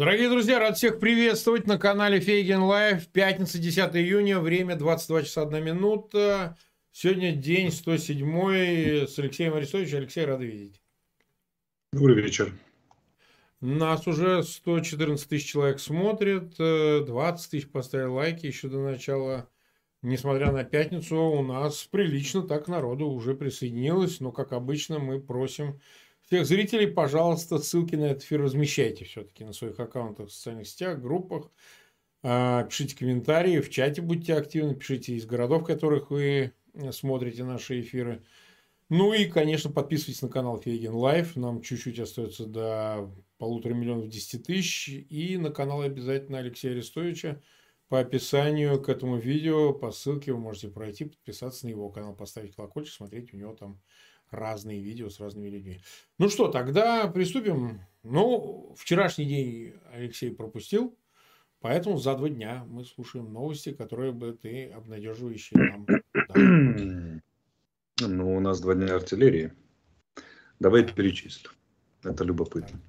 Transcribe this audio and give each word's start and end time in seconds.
Дорогие 0.00 0.30
друзья, 0.30 0.58
рад 0.58 0.78
всех 0.78 0.98
приветствовать 0.98 1.66
на 1.66 1.76
канале 1.76 2.20
Фейгин 2.20 2.62
Live. 2.62 3.06
Пятница, 3.08 3.58
10 3.58 3.94
июня, 3.96 4.40
время 4.40 4.74
22 4.74 5.24
часа 5.24 5.42
1 5.42 5.62
минута. 5.62 6.56
Сегодня 6.90 7.32
день 7.32 7.70
107 7.70 9.06
с 9.06 9.18
Алексеем 9.18 9.52
Арестовичем. 9.52 9.98
Алексей, 9.98 10.24
рад 10.24 10.40
видеть. 10.40 10.80
Добрый 11.92 12.16
вечер. 12.22 12.50
Нас 13.60 14.06
уже 14.06 14.42
114 14.42 15.28
тысяч 15.28 15.50
человек 15.50 15.78
смотрят, 15.80 16.54
20 16.56 17.50
тысяч 17.50 17.68
поставили 17.68 18.06
лайки 18.06 18.46
еще 18.46 18.68
до 18.68 18.78
начала. 18.78 19.50
Несмотря 20.00 20.50
на 20.50 20.64
пятницу, 20.64 21.14
у 21.14 21.42
нас 21.42 21.84
прилично 21.84 22.40
так 22.40 22.68
народу 22.68 23.06
уже 23.08 23.34
присоединилось, 23.34 24.20
но, 24.20 24.32
как 24.32 24.52
обычно, 24.52 24.98
мы 24.98 25.20
просим 25.20 25.78
всех 26.30 26.46
зрителей, 26.46 26.86
пожалуйста, 26.86 27.58
ссылки 27.58 27.96
на 27.96 28.04
этот 28.04 28.22
эфир 28.22 28.40
размещайте 28.40 29.04
все-таки 29.04 29.42
на 29.42 29.52
своих 29.52 29.80
аккаунтах 29.80 30.28
в 30.28 30.32
социальных 30.32 30.68
сетях, 30.68 31.00
группах. 31.00 31.50
А, 32.22 32.62
пишите 32.62 32.96
комментарии, 32.96 33.58
в 33.58 33.68
чате 33.68 34.00
будьте 34.00 34.34
активны, 34.34 34.76
пишите 34.76 35.14
из 35.14 35.26
городов, 35.26 35.62
в 35.62 35.66
которых 35.66 36.10
вы 36.12 36.52
смотрите 36.92 37.42
наши 37.42 37.80
эфиры. 37.80 38.22
Ну 38.88 39.12
и, 39.12 39.24
конечно, 39.24 39.72
подписывайтесь 39.72 40.22
на 40.22 40.28
канал 40.28 40.60
Фейгин 40.60 40.94
Live. 40.94 41.34
Нам 41.34 41.62
чуть-чуть 41.62 41.98
остается 41.98 42.46
до 42.46 43.12
полутора 43.38 43.74
миллионов 43.74 44.08
десяти 44.08 44.38
тысяч. 44.38 44.88
И 44.88 45.36
на 45.36 45.50
канал 45.50 45.82
обязательно 45.82 46.38
Алексея 46.38 46.72
Арестовича. 46.72 47.42
По 47.88 47.98
описанию 47.98 48.80
к 48.80 48.88
этому 48.88 49.16
видео, 49.16 49.72
по 49.72 49.90
ссылке 49.90 50.32
вы 50.32 50.38
можете 50.38 50.68
пройти, 50.68 51.06
подписаться 51.06 51.66
на 51.66 51.70
его 51.70 51.90
канал, 51.90 52.14
поставить 52.14 52.54
колокольчик, 52.54 52.94
смотреть 52.94 53.34
у 53.34 53.36
него 53.36 53.52
там 53.54 53.80
разные 54.30 54.80
видео 54.80 55.08
с 55.10 55.20
разными 55.20 55.48
людьми. 55.48 55.80
Ну 56.18 56.28
что, 56.28 56.48
тогда 56.48 57.06
приступим. 57.08 57.80
Ну, 58.02 58.74
вчерашний 58.78 59.26
день 59.26 59.74
Алексей 59.92 60.30
пропустил, 60.30 60.96
поэтому 61.60 61.98
за 61.98 62.14
два 62.16 62.28
дня 62.28 62.64
мы 62.68 62.84
слушаем 62.84 63.32
новости, 63.32 63.72
которые 63.72 64.12
бы 64.12 64.32
ты 64.32 64.70
обнадеживающие 64.70 65.60
нам. 65.60 65.86
Ну, 68.00 68.36
у 68.36 68.40
нас 68.40 68.60
два 68.60 68.74
дня 68.74 68.94
артиллерии. 68.94 69.52
Давай 70.58 70.84
перечислю. 70.84 71.50
Это 72.02 72.24
любопытно. 72.24 72.80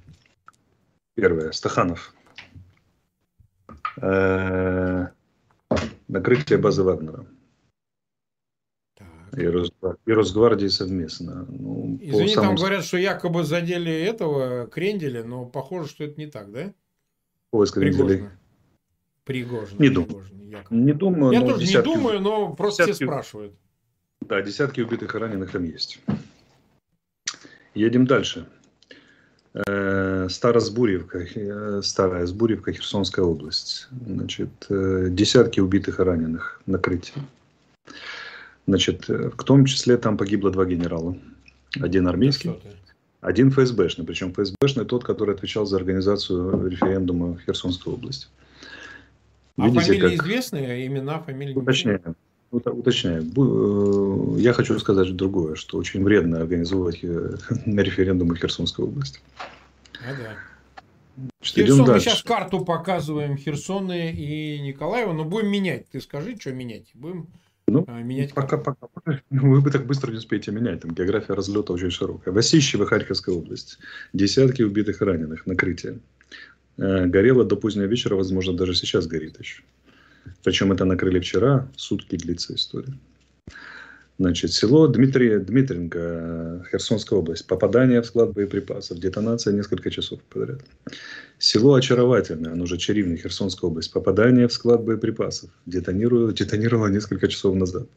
Первое. 1.16 1.52
Стаханов. 1.52 2.16
Накрытие 6.08 6.58
базы 6.58 6.84
Вагнера 6.84 7.26
и, 9.36 9.46
Росгвардии, 9.46 10.00
и 10.06 10.12
Росгвардии 10.12 10.68
совместно. 10.68 11.46
Ну, 11.50 11.98
Извини, 12.02 12.34
самым... 12.34 12.50
там 12.50 12.56
говорят, 12.58 12.86
что 12.86 12.98
якобы 12.98 13.44
задели 13.44 13.92
этого 13.92 14.68
Кренделя, 14.68 15.24
но 15.24 15.46
похоже, 15.46 15.90
что 15.90 16.04
это 16.04 16.20
не 16.20 16.28
так, 16.28 16.52
да? 16.52 16.74
Поиск 17.50 17.76
Кренделей. 17.76 18.30
Пригожин. 19.24 19.78
Не 19.80 19.90
думаю. 19.90 20.26
Не 20.70 20.94
думаю. 20.94 21.34
Я 21.34 21.42
тоже 21.42 21.66
десятки, 21.66 21.88
не 21.88 21.96
думаю, 21.96 22.20
но 22.20 22.54
просто 22.54 22.84
десятки, 22.84 23.04
все 23.04 23.06
спрашивают. 23.06 23.54
Да, 24.22 24.42
десятки 24.42 24.82
убитых 24.82 25.16
и 25.16 25.18
раненых 25.18 25.52
там 25.52 25.64
есть. 25.64 26.02
Едем 27.74 28.06
дальше. 28.06 28.48
Э, 29.54 30.28
Старосбурьевка, 30.30 31.20
э, 31.20 31.82
Старая 31.84 32.26
Сбурьевка, 32.26 32.72
Херсонская 32.72 33.26
область. 33.26 33.88
Значит, 34.06 34.50
э, 34.70 35.08
десятки 35.10 35.60
убитых 35.60 36.00
и 36.00 36.04
раненых. 36.04 36.62
Накрытие. 36.66 37.24
Значит, 38.68 39.08
в 39.08 39.44
том 39.44 39.66
числе 39.66 39.98
там 39.98 40.18
погибло 40.18 40.52
два 40.52 40.66
генерала. 40.66 41.18
Один 41.80 42.08
армейский, 42.08 42.52
один 43.22 43.52
ФСБшный. 43.52 44.06
Причем 44.06 44.34
ФСБшный 44.34 44.86
тот, 44.86 45.04
который 45.04 45.36
отвечал 45.36 45.66
за 45.66 45.78
организацию 45.78 46.68
референдума 46.68 47.36
в 47.36 47.42
Херсонской 47.42 47.94
области. 47.94 48.28
А 49.58 49.66
Видите, 49.68 49.86
фамилии 49.86 50.18
как... 50.18 50.26
известные, 50.26 50.88
имена, 50.88 51.20
фамилии? 51.20 51.54
Уточняю. 51.54 52.16
Уточняю. 52.52 53.24
Э, 53.24 54.40
я 54.40 54.54
хочу 54.54 54.78
сказать 54.80 55.16
другое, 55.16 55.56
что 55.56 55.78
очень 55.78 56.04
вредно 56.04 56.42
организовывать 56.42 57.00
э, 57.04 57.38
референдумы 57.66 58.36
в 58.36 58.40
Херсонской 58.40 58.86
области. 58.86 59.20
А, 60.06 60.14
да. 60.18 60.36
Херсон, 61.42 61.80
мы 61.80 61.86
дальше. 61.86 62.10
сейчас 62.10 62.24
карту 62.24 62.66
показываем 62.66 63.38
Херсона 63.38 64.10
и 64.10 64.60
Николаева, 64.60 65.14
но 65.14 65.24
будем 65.24 65.50
менять. 65.50 65.88
Ты 65.90 66.02
скажи, 66.02 66.36
что 66.40 66.52
менять. 66.52 66.90
Будем 66.94 67.28
ну, 67.72 67.86
а, 67.88 68.02
менять 68.02 68.34
пока, 68.34 68.58
пока, 68.58 68.88
пока, 68.88 69.22
вы 69.30 69.62
бы 69.62 69.72
так 69.72 69.86
быстро 69.86 70.12
не 70.12 70.18
успеете 70.18 70.52
менять. 70.52 70.82
Там 70.82 70.94
география 70.94 71.34
разлета 71.34 71.74
очень 71.74 71.92
широкая. 71.92 72.34
Васищева, 72.34 72.86
Харьковская 72.86 73.36
область. 73.36 73.80
Десятки 74.14 74.62
убитых 74.62 75.02
и 75.02 75.06
раненых. 75.06 75.46
Накрытие. 75.46 76.00
Э, 76.78 77.06
горело 77.06 77.44
до 77.44 77.56
позднего 77.56 77.86
вечера, 77.86 78.16
возможно, 78.16 78.54
даже 78.54 78.74
сейчас 78.74 79.08
горит 79.08 79.40
еще. 79.40 79.64
Причем 80.44 80.72
это 80.72 80.86
накрыли 80.86 81.20
вчера, 81.20 81.70
сутки 81.76 82.16
длится 82.16 82.56
история. 82.56 82.94
Значит, 84.20 84.54
село 84.54 84.88
Дмитрия, 84.88 85.40
Дмитренко, 85.40 86.68
Херсонская 86.72 87.18
область. 87.18 87.48
Попадание 87.48 88.02
в 88.02 88.06
склад 88.06 88.34
боеприпасов. 88.34 89.00
Детонация 89.00 89.54
несколько 89.54 89.90
часов 89.90 90.20
подряд. 90.30 90.62
Село 91.40 91.74
Очаровательное, 91.74 92.52
оно 92.52 92.68
же 92.68 92.78
Чаривный, 92.78 93.18
Херсонская 93.18 93.70
область. 93.70 93.92
Попадание 93.92 94.48
в 94.48 94.54
склад 94.54 94.84
боеприпасов. 94.84 95.50
Детонировало, 95.66 96.34
детонировало 96.34 96.88
несколько 96.88 97.28
часов 97.28 97.56
назад. 97.56 97.88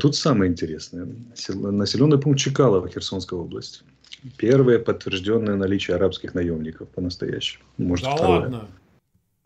Тут 0.00 0.14
самое 0.14 0.50
интересное. 0.52 1.08
Населенный 1.48 2.18
пункт 2.18 2.40
Чекалова, 2.40 2.88
Херсонская 2.88 3.40
область. 3.40 3.84
Первое 4.36 4.78
подтвержденное 4.78 5.56
наличие 5.56 5.96
арабских 5.96 6.34
наемников 6.34 6.88
по-настоящему. 6.90 7.64
Может, 7.78 8.04
да 8.04 8.16
второе. 8.16 8.40
ладно? 8.40 8.68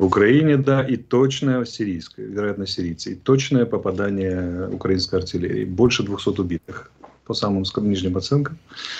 В 0.02 0.06
Украине, 0.06 0.56
да, 0.56 0.82
и 0.82 0.96
точное 0.96 1.64
сирийское, 1.64 2.26
вероятно, 2.26 2.66
сирийцы, 2.66 3.12
и 3.12 3.14
точное 3.14 3.66
попадание 3.66 4.68
украинской 4.68 5.14
артиллерии. 5.20 5.64
Больше 5.64 6.02
200 6.02 6.40
убитых, 6.40 6.90
по 7.24 7.34
самым 7.34 7.62
нижним 7.76 8.16
оценкам. 8.16 8.58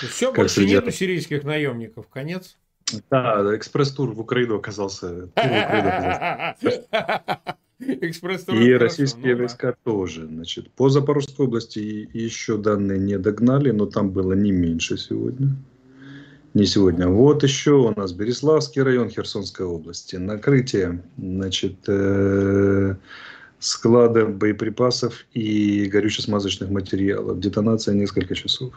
Все, 0.09 0.27
как 0.27 0.37
больше 0.37 0.55
среди... 0.55 0.75
нету 0.75 0.91
сирийских 0.91 1.43
наемников, 1.43 2.07
конец? 2.07 2.55
Да, 3.11 3.53
экспресс-тур 3.53 4.11
в 4.11 4.21
Украину 4.21 4.55
оказался. 4.55 5.27
Экспресс-тур. 7.79 8.55
И 8.55 8.71
российские 8.71 9.33
ну 9.35 9.41
войска 9.41 9.75
тоже. 9.83 10.25
Значит, 10.25 10.71
по 10.71 10.87
Запорожской 10.87 11.47
области 11.47 11.79
еще 12.13 12.55
данные 12.55 12.97
не 12.99 13.17
догнали, 13.17 13.71
но 13.71 13.87
там 13.87 14.11
было 14.11 14.31
не 14.31 14.53
меньше 14.53 14.97
сегодня 14.97 15.53
не 16.53 16.65
сегодня. 16.65 17.07
Вот 17.07 17.43
еще 17.43 17.71
у 17.71 17.95
нас 17.95 18.13
Береславский 18.13 18.81
район 18.81 19.09
Херсонской 19.09 19.65
области. 19.65 20.15
Накрытие 20.17 21.01
значит, 21.17 21.77
э, 21.87 22.95
склада 23.59 24.25
боеприпасов 24.25 25.25
и 25.33 25.85
горюче-смазочных 25.85 26.69
материалов. 26.69 27.39
Детонация 27.39 27.95
несколько 27.95 28.35
часов. 28.35 28.73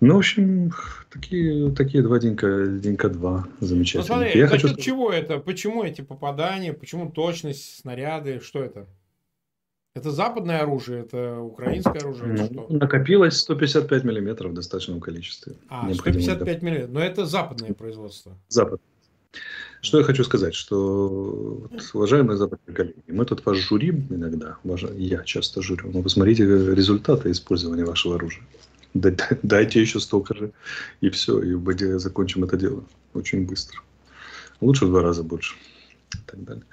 Ну, 0.00 0.14
в 0.14 0.18
общем, 0.18 0.72
такие, 1.10 1.70
такие 1.72 2.02
два 2.02 2.18
денька, 2.18 2.66
денька 2.66 3.08
два 3.08 3.46
замечательные. 3.60 4.08
Ну, 4.08 4.24
смотри, 4.24 4.40
Я 4.40 4.46
хочу... 4.46 4.76
чего 4.76 5.10
это? 5.10 5.38
Почему 5.38 5.84
эти 5.84 6.02
попадания? 6.02 6.74
Почему 6.74 7.10
точность, 7.10 7.80
снаряды? 7.80 8.40
Что 8.40 8.62
это? 8.62 8.86
Это 9.96 10.10
западное 10.10 10.60
оружие, 10.60 11.00
это 11.00 11.40
украинское 11.40 11.94
оружие? 11.94 12.34
Ну, 12.34 12.44
что? 12.44 12.66
Накопилось 12.68 13.38
155 13.38 14.04
миллиметров 14.04 14.50
в 14.50 14.54
достаточном 14.54 15.00
количестве. 15.00 15.54
А, 15.70 15.90
155 15.94 16.62
миллиметров. 16.62 16.90
Но 16.92 17.00
это 17.00 17.24
западное 17.24 17.72
производство. 17.72 18.36
Запад. 18.50 18.82
Что 19.80 19.98
я 19.98 20.04
хочу 20.04 20.22
сказать, 20.24 20.54
что, 20.54 21.68
вот, 21.70 21.90
уважаемые 21.94 22.36
западные 22.36 22.74
коллеги, 22.74 23.02
мы 23.06 23.24
тут 23.24 23.46
вас 23.46 23.56
журим 23.56 24.06
иногда, 24.10 24.58
я 24.96 25.22
часто 25.24 25.62
журю, 25.62 25.90
но 25.94 26.02
посмотрите 26.02 26.44
результаты 26.44 27.30
использования 27.30 27.86
вашего 27.86 28.16
оружия. 28.16 28.44
Дайте 29.42 29.80
еще 29.80 29.98
столько 30.00 30.34
же, 30.34 30.52
и 31.00 31.08
все, 31.08 31.40
и 31.40 31.98
закончим 31.98 32.44
это 32.44 32.58
дело 32.58 32.84
очень 33.14 33.46
быстро. 33.46 33.80
Лучше 34.60 34.84
в 34.84 34.88
два 34.88 35.02
раза 35.02 35.22
больше. 35.22 35.54
И 36.14 36.18
так 36.26 36.44
далее. 36.44 36.64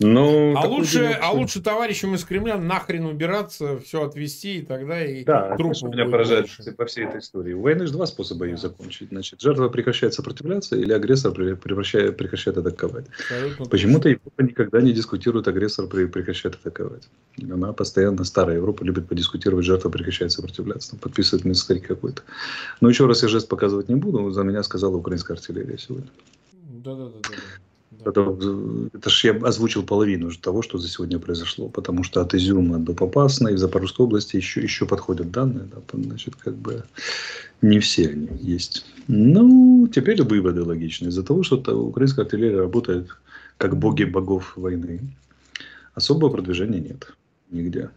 Ну, 0.00 0.54
а, 0.56 0.66
лучше, 0.66 1.18
а 1.20 1.32
лучше 1.32 1.60
товарищам 1.60 2.14
из 2.14 2.24
Кремля 2.24 2.56
нахрен 2.56 3.06
убираться, 3.06 3.78
все 3.78 4.04
отвести, 4.04 4.58
и 4.58 4.62
тогда 4.62 5.04
и 5.04 5.24
да, 5.24 5.56
трупы 5.56 5.88
меня 5.88 6.04
поражает 6.04 6.46
больше. 6.56 6.72
по 6.72 6.86
всей 6.86 7.06
этой 7.06 7.20
истории. 7.20 7.52
У 7.52 7.62
войны 7.62 7.86
же 7.86 7.92
два 7.92 8.06
способа 8.06 8.44
ее 8.44 8.56
закончить. 8.56 9.08
Значит, 9.08 9.40
жертва 9.40 9.68
прекращает 9.68 10.14
сопротивляться, 10.14 10.76
или 10.76 10.92
агрессор 10.92 11.32
превращает, 11.32 12.16
прекращает 12.16 12.58
атаковать. 12.58 13.06
Почему-то 13.70 14.08
Европа 14.08 14.42
никогда 14.42 14.80
не 14.80 14.92
дискутирует, 14.92 15.48
агрессор 15.48 15.86
прекращает 15.86 16.54
атаковать. 16.54 17.08
Она 17.42 17.72
постоянно, 17.72 18.24
старая 18.24 18.56
Европа, 18.56 18.84
любит 18.84 19.08
подискутировать, 19.08 19.64
жертва 19.64 19.90
прекращает 19.90 20.32
сопротивляться. 20.32 20.90
Там 20.90 21.00
подписывает 21.00 21.44
мискарь 21.44 21.80
какой-то. 21.80 22.22
Но 22.80 22.88
еще 22.88 23.06
раз 23.06 23.22
я 23.22 23.28
жест 23.28 23.48
показывать 23.48 23.88
не 23.88 23.96
буду, 23.96 24.30
за 24.30 24.42
меня 24.42 24.62
сказала 24.62 24.96
украинская 24.96 25.36
артиллерия 25.36 25.78
сегодня. 25.78 26.08
Да-да-да. 26.52 27.20
Это, 28.08 28.88
это 28.92 29.10
ж 29.10 29.24
я 29.24 29.32
озвучил 29.32 29.82
половину 29.82 30.30
того, 30.32 30.62
что 30.62 30.78
за 30.78 30.88
сегодня 30.88 31.18
произошло, 31.18 31.68
потому 31.68 32.04
что 32.04 32.20
от 32.20 32.34
Изюма 32.34 32.78
до 32.78 32.94
Попасной 32.94 33.54
в 33.54 33.58
Запорожской 33.58 34.06
области 34.06 34.36
еще, 34.36 34.60
еще 34.62 34.86
подходят 34.86 35.30
данные, 35.30 35.68
да, 35.72 35.80
значит, 35.92 36.36
как 36.36 36.54
бы 36.56 36.84
не 37.62 37.78
все 37.78 38.08
они 38.08 38.28
есть. 38.40 38.86
Ну, 39.08 39.88
теперь 39.94 40.22
выводы 40.22 40.62
логичные. 40.62 41.10
Из-за 41.10 41.22
того, 41.22 41.42
что 41.42 41.56
украинская 41.56 42.24
артиллерия 42.24 42.58
работает 42.58 43.08
как 43.56 43.76
боги 43.76 44.04
богов 44.04 44.52
войны, 44.56 45.00
особого 45.94 46.30
продвижения 46.30 46.80
нет 46.80 47.12
нигде. 47.50 47.90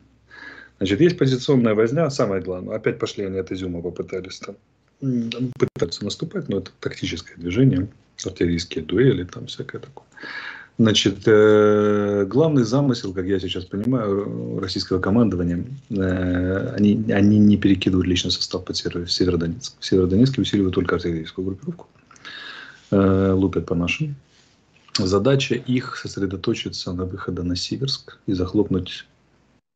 Значит, 0.78 1.02
есть 1.02 1.18
позиционная 1.18 1.76
возня, 1.76 2.10
самое 2.10 2.42
главное. 2.42 2.76
Опять 2.76 2.98
пошли 2.98 3.26
они 3.26 3.38
от 3.38 3.52
Изюма, 3.52 3.82
попытались 3.82 4.40
там 4.40 4.56
пытаются 5.58 6.04
наступать, 6.04 6.50
но 6.50 6.60
это 6.60 6.72
тактическое 6.80 7.36
движение, 7.38 7.88
артиллерийские 8.24 8.84
дуэли, 8.84 9.24
там 9.24 9.48
всякое 9.48 9.80
такое. 9.80 10.06
Значит, 10.78 11.24
э, 11.28 12.26
главный 12.28 12.64
замысел, 12.64 13.14
как 13.14 13.26
я 13.26 13.40
сейчас 13.40 13.66
понимаю, 13.66 14.60
российского 14.60 15.00
командования, 15.00 15.66
э, 15.90 16.74
они, 16.76 17.04
они 17.12 17.38
не 17.38 17.58
перекидывают 17.58 18.08
личный 18.08 18.32
состав 18.32 18.66
под 18.66 18.78
Северодонецк. 18.78 19.76
В 19.80 19.86
Северодонецке 19.86 20.42
усиливают 20.42 20.74
только 20.74 20.96
артиллерийскую 20.96 21.46
группировку, 21.46 21.88
э, 22.90 23.32
лупят 23.34 23.66
по 23.68 23.76
нашим. 23.76 24.16
Задача 24.98 25.56
их 25.56 25.98
сосредоточиться 25.98 26.94
на 26.94 27.06
выходе 27.06 27.44
на 27.44 27.56
Сиверск 27.56 28.18
и 28.26 28.34
захлопнуть 28.34 29.06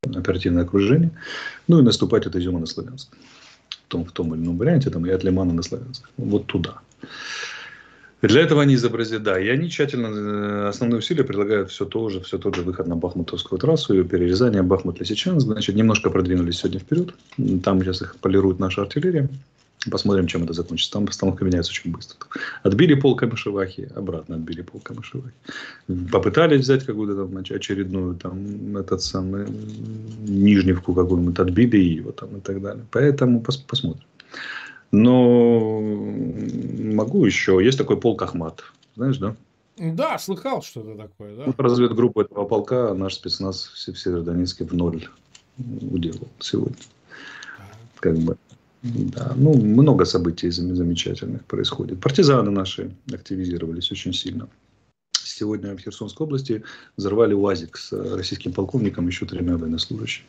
оперативное 0.04 0.64
окружение, 0.64 1.12
ну 1.68 1.80
и 1.80 1.84
наступать 1.84 2.26
от 2.26 2.36
Изюма 2.36 2.60
на 2.60 2.66
Славянск. 2.66 3.10
Том, 3.96 4.04
в 4.04 4.12
том 4.12 4.36
или 4.36 4.42
ином 4.42 4.58
варианте, 4.58 4.90
там, 4.90 5.06
и 5.06 5.10
от 5.10 5.24
Лимана 5.24 5.54
на 5.54 5.64
Славянск. 5.64 6.10
Вот 6.18 6.48
туда. 6.48 6.82
Для 8.22 8.42
этого 8.42 8.62
они 8.62 8.76
изобразят, 8.76 9.24
да, 9.24 9.40
и 9.40 9.48
они 9.48 9.70
тщательно, 9.70 10.08
э, 10.08 10.68
основные 10.68 11.00
усилия 11.00 11.24
предлагают 11.24 11.70
все 11.70 11.86
то 11.86 12.10
же, 12.10 12.20
все 12.20 12.38
тот 12.38 12.56
же 12.56 12.64
выход 12.64 12.88
на 12.88 12.96
Бахмутовскую 12.96 13.60
трассу 13.60 13.94
и 13.94 14.04
перерезание 14.04 14.64
Бахмут-Лисичанск, 14.64 15.46
значит, 15.46 15.76
немножко 15.76 16.10
продвинулись 16.10 16.58
сегодня 16.58 16.80
вперед, 16.80 17.14
там 17.64 17.82
сейчас 17.82 18.02
их 18.02 18.16
полирует 18.18 18.60
наша 18.60 18.82
артиллерия, 18.82 19.30
Посмотрим, 19.92 20.26
чем 20.26 20.44
это 20.44 20.54
закончится. 20.54 20.94
Там 20.94 21.04
обстановка 21.04 21.46
меняется 21.46 21.72
очень 21.72 21.92
быстро. 21.92 22.18
Отбили 22.64 22.96
пол 22.96 23.16
Камышевахи, 23.16 23.92
обратно 23.96 24.36
отбили 24.36 24.64
пол 24.64 24.82
Камышевахи. 24.82 25.36
Попытались 26.12 26.62
взять 26.62 26.86
какую-то 26.86 27.16
там 27.16 27.38
очередную, 27.38 28.16
там, 28.16 28.78
этот 28.78 29.04
самый, 29.04 29.46
Нижневку 30.28 30.94
какую-нибудь, 30.96 31.38
отбили 31.40 31.78
ее 31.78 32.12
там 32.14 32.38
и 32.38 32.40
так 32.42 32.62
далее. 32.62 32.84
Поэтому 32.92 33.42
пос 33.42 33.58
посмотрим. 33.58 34.06
Но 34.92 35.82
могу 35.82 37.26
еще. 37.26 37.60
Есть 37.64 37.78
такой 37.78 37.98
полк 37.98 38.22
Ахмат. 38.24 38.64
Знаешь, 38.96 39.18
да? 39.18 39.36
Да, 39.78 40.18
слыхал 40.18 40.64
что-то 40.64 40.96
такое. 40.96 41.36
Да? 41.36 41.44
Вот 41.46 41.60
разведгруппу 41.60 42.22
этого 42.22 42.46
полка 42.46 42.94
наш 42.94 43.16
спецназ 43.16 43.68
в 43.68 43.78
Северодонецке 43.78 44.64
в 44.66 44.74
ноль 44.74 45.08
уделал 45.58 46.30
сегодня. 46.40 46.78
Как 48.00 48.18
бы 48.18 48.38
да, 48.86 49.34
ну, 49.36 49.54
много 49.54 50.06
событий 50.06 50.52
замечательных 50.52 51.44
происходит. 51.46 52.00
Партизаны 52.00 52.52
наши 52.52 52.92
активизировались 53.12 53.92
очень 53.92 54.14
сильно. 54.14 54.48
Сегодня 55.12 55.76
в 55.76 55.80
Херсонской 55.80 56.26
области 56.26 56.64
взорвали 56.96 57.34
УАЗик 57.34 57.78
с 57.78 57.92
российским 57.92 58.54
полковником, 58.54 59.08
еще 59.08 59.26
тремя 59.26 59.58
военнослужащими. 59.58 60.28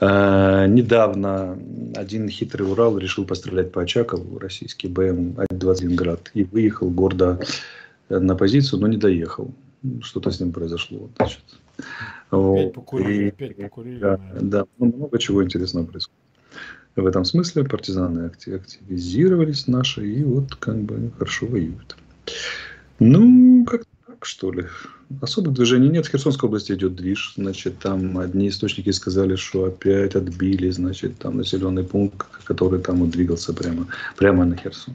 Э, 0.00 0.66
недавно 0.68 1.58
один 1.94 2.28
хитрый 2.28 2.70
Урал 2.70 2.98
решил 2.98 3.24
пострелять 3.24 3.72
по 3.72 3.82
Очакову, 3.82 4.38
российский 4.38 4.88
БМ-21 4.88 5.94
«Град», 5.94 6.30
и 6.34 6.44
выехал 6.44 6.90
гордо 6.90 7.40
на 8.10 8.36
позицию, 8.36 8.80
но 8.80 8.86
не 8.86 8.98
доехал. 8.98 9.50
Что-то 10.02 10.30
с 10.30 10.40
ним 10.40 10.52
произошло. 10.52 11.08
Значит. 11.16 11.42
Опять 12.30 12.74
покурили, 12.74 13.24
и, 13.24 13.28
опять 13.28 13.56
покурили. 13.56 13.98
Да, 13.98 14.20
да, 14.40 14.64
ну, 14.78 14.86
много 14.86 15.18
чего 15.18 15.42
интересного 15.42 15.86
происходит 15.86 16.25
в 16.96 17.06
этом 17.06 17.24
смысле 17.24 17.64
партизаны 17.64 18.26
активизировались 18.26 19.66
наши 19.66 20.06
и 20.06 20.24
вот 20.24 20.54
как 20.54 20.80
бы 20.80 21.10
хорошо 21.18 21.46
воюют. 21.46 21.96
Ну, 22.98 23.64
как 23.66 23.82
так, 24.06 24.24
что 24.24 24.50
ли. 24.50 24.64
Особых 25.20 25.54
движений 25.54 25.88
нет. 25.88 26.06
В 26.06 26.10
Херсонской 26.10 26.48
области 26.48 26.72
идет 26.72 26.96
движ. 26.96 27.34
Значит, 27.36 27.78
там 27.78 28.18
одни 28.18 28.48
источники 28.48 28.90
сказали, 28.90 29.36
что 29.36 29.66
опять 29.66 30.16
отбили, 30.16 30.70
значит, 30.70 31.18
там 31.18 31.36
населенный 31.36 31.84
пункт, 31.84 32.26
который 32.44 32.80
там 32.80 32.96
вот 32.96 33.10
двигался 33.10 33.52
прямо, 33.52 33.86
прямо 34.16 34.44
на 34.44 34.56
Херсон. 34.56 34.94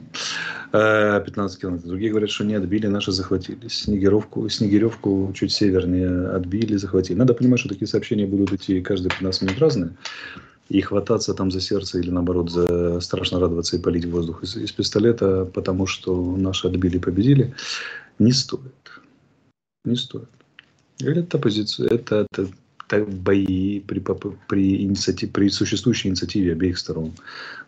15 0.72 0.72
э, 0.72 1.60
километров. 1.60 1.88
Другие 1.88 2.10
говорят, 2.10 2.30
что 2.30 2.44
не 2.44 2.54
отбили, 2.54 2.88
наши 2.88 3.12
захватили. 3.12 3.68
Снегировку, 3.68 4.48
Снегиревку 4.48 5.32
чуть 5.34 5.52
севернее 5.52 6.28
отбили, 6.28 6.76
захватили. 6.76 7.16
Надо 7.16 7.34
понимать, 7.34 7.60
что 7.60 7.68
такие 7.68 7.86
сообщения 7.86 8.26
будут 8.26 8.52
идти 8.52 8.80
каждые 8.80 9.10
15 9.10 9.42
минут 9.42 9.58
разные 9.60 9.90
и 10.72 10.80
хвататься 10.80 11.34
там 11.34 11.50
за 11.50 11.60
сердце 11.60 11.98
или 11.98 12.10
наоборот 12.10 12.50
за 12.50 13.00
страшно 13.00 13.38
радоваться 13.38 13.76
и 13.76 13.80
полить 13.80 14.06
воздух 14.06 14.42
из, 14.42 14.56
из 14.56 14.72
пистолета, 14.72 15.44
потому 15.44 15.86
что 15.86 16.36
наши 16.36 16.66
отбили 16.66 16.96
и 16.96 17.00
победили, 17.00 17.54
не 18.18 18.32
стоит. 18.32 18.90
Не 19.84 19.96
стоит. 19.96 20.28
Это 21.00 21.38
позиция, 21.38 21.88
это, 21.88 22.26
это, 22.32 22.48
это 22.88 23.04
бои 23.04 23.80
при, 23.80 24.02
при, 24.48 24.82
инициативе, 24.82 25.30
при 25.30 25.50
существующей 25.50 26.08
инициативе 26.08 26.52
обеих 26.52 26.78
сторон. 26.78 27.12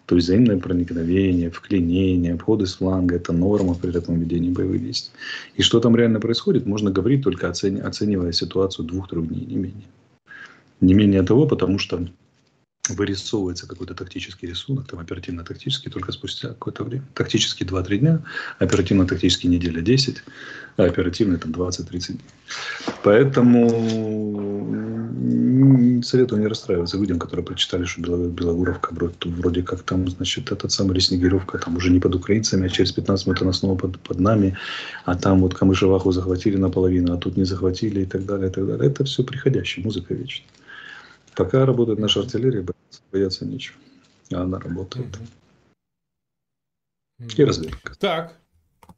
То 0.07 0.15
есть 0.15 0.29
взаимное 0.29 0.59
проникновение, 0.59 1.51
вклинение, 1.51 2.33
обходы 2.33 2.67
с 2.67 2.77
фланга– 2.77 3.17
это 3.17 3.35
норма 3.35 3.75
при 3.75 3.91
таком 3.91 4.19
ведении 4.19 4.51
боевых 4.51 4.81
действий. 4.83 5.13
И 5.57 5.63
что 5.63 5.81
там 5.81 5.95
реально 5.95 6.21
происходит, 6.21 6.65
можно 6.65 6.91
говорить 6.91 7.23
только 7.23 7.51
оцени, 7.51 7.81
оценивая 7.81 8.33
ситуацию 8.33 8.87
двух-трех 8.87 9.29
дней, 9.29 9.45
не 9.45 9.57
менее. 9.57 9.89
Не 10.81 10.95
менее 10.95 11.23
того, 11.23 11.47
потому 11.47 11.79
что 11.79 12.07
вырисовывается 12.91 13.67
какой-то 13.67 13.95
тактический 13.95 14.49
рисунок, 14.49 14.87
там 14.87 15.01
оперативно-тактический, 15.01 15.91
только 15.91 16.13
спустя 16.13 16.49
какое-то 16.49 16.85
время. 16.85 17.05
Тактический 17.15 17.65
2-3 17.65 17.99
дня, 17.99 18.23
оперативно-тактический 18.59 19.49
неделя 19.49 19.81
10, 19.81 20.23
а 20.77 20.85
оперативный 20.85 21.39
там 21.39 21.53
20-30 21.53 22.07
дней. 22.09 22.21
Поэтому 23.03 23.71
советую 26.03 26.43
не 26.43 26.47
расстраиваться 26.47 26.99
людям, 26.99 27.19
которые 27.19 27.47
прочитали, 27.47 27.85
что 27.85 28.03
Белогуровка 28.29 28.95
вроде 29.25 29.63
как 29.63 29.83
там, 29.83 30.09
значит, 30.09 30.53
этот 30.53 30.71
самый 30.71 31.01
Снегиревка 31.01 31.59
там 31.59 31.77
уже 31.77 31.91
не 31.91 32.01
под 32.01 32.15
украинцами, 32.15 32.67
а 32.67 32.69
через 32.69 32.93
15 32.93 33.27
минут 33.27 33.43
она 33.43 33.53
снова 33.53 33.77
под, 33.77 33.99
под 34.01 34.21
нами, 34.21 34.57
а 35.07 35.17
там 35.17 35.41
вот 35.41 35.55
Камышеваху 35.55 36.13
захватили 36.13 36.57
наполовину, 36.57 37.15
а 37.15 37.17
тут 37.17 37.37
не 37.37 37.45
захватили 37.45 38.03
и 38.03 38.07
так 38.07 38.27
далее, 38.27 38.51
и 38.51 38.53
так 38.53 38.67
далее. 38.67 38.91
Это 38.91 39.05
все 39.05 39.25
приходящее, 39.25 39.85
музыка 39.85 40.13
вечная. 40.15 40.49
Пока 41.37 41.67
работает 41.67 41.99
наша 41.99 42.21
артиллерия, 42.21 42.63
бояться, 42.63 43.03
бояться 43.13 43.47
нечего. 43.47 43.77
А 44.33 44.43
она 44.43 44.59
работает. 44.59 45.19
И 47.37 47.45
разведка. 47.45 47.95
Так, 47.99 48.39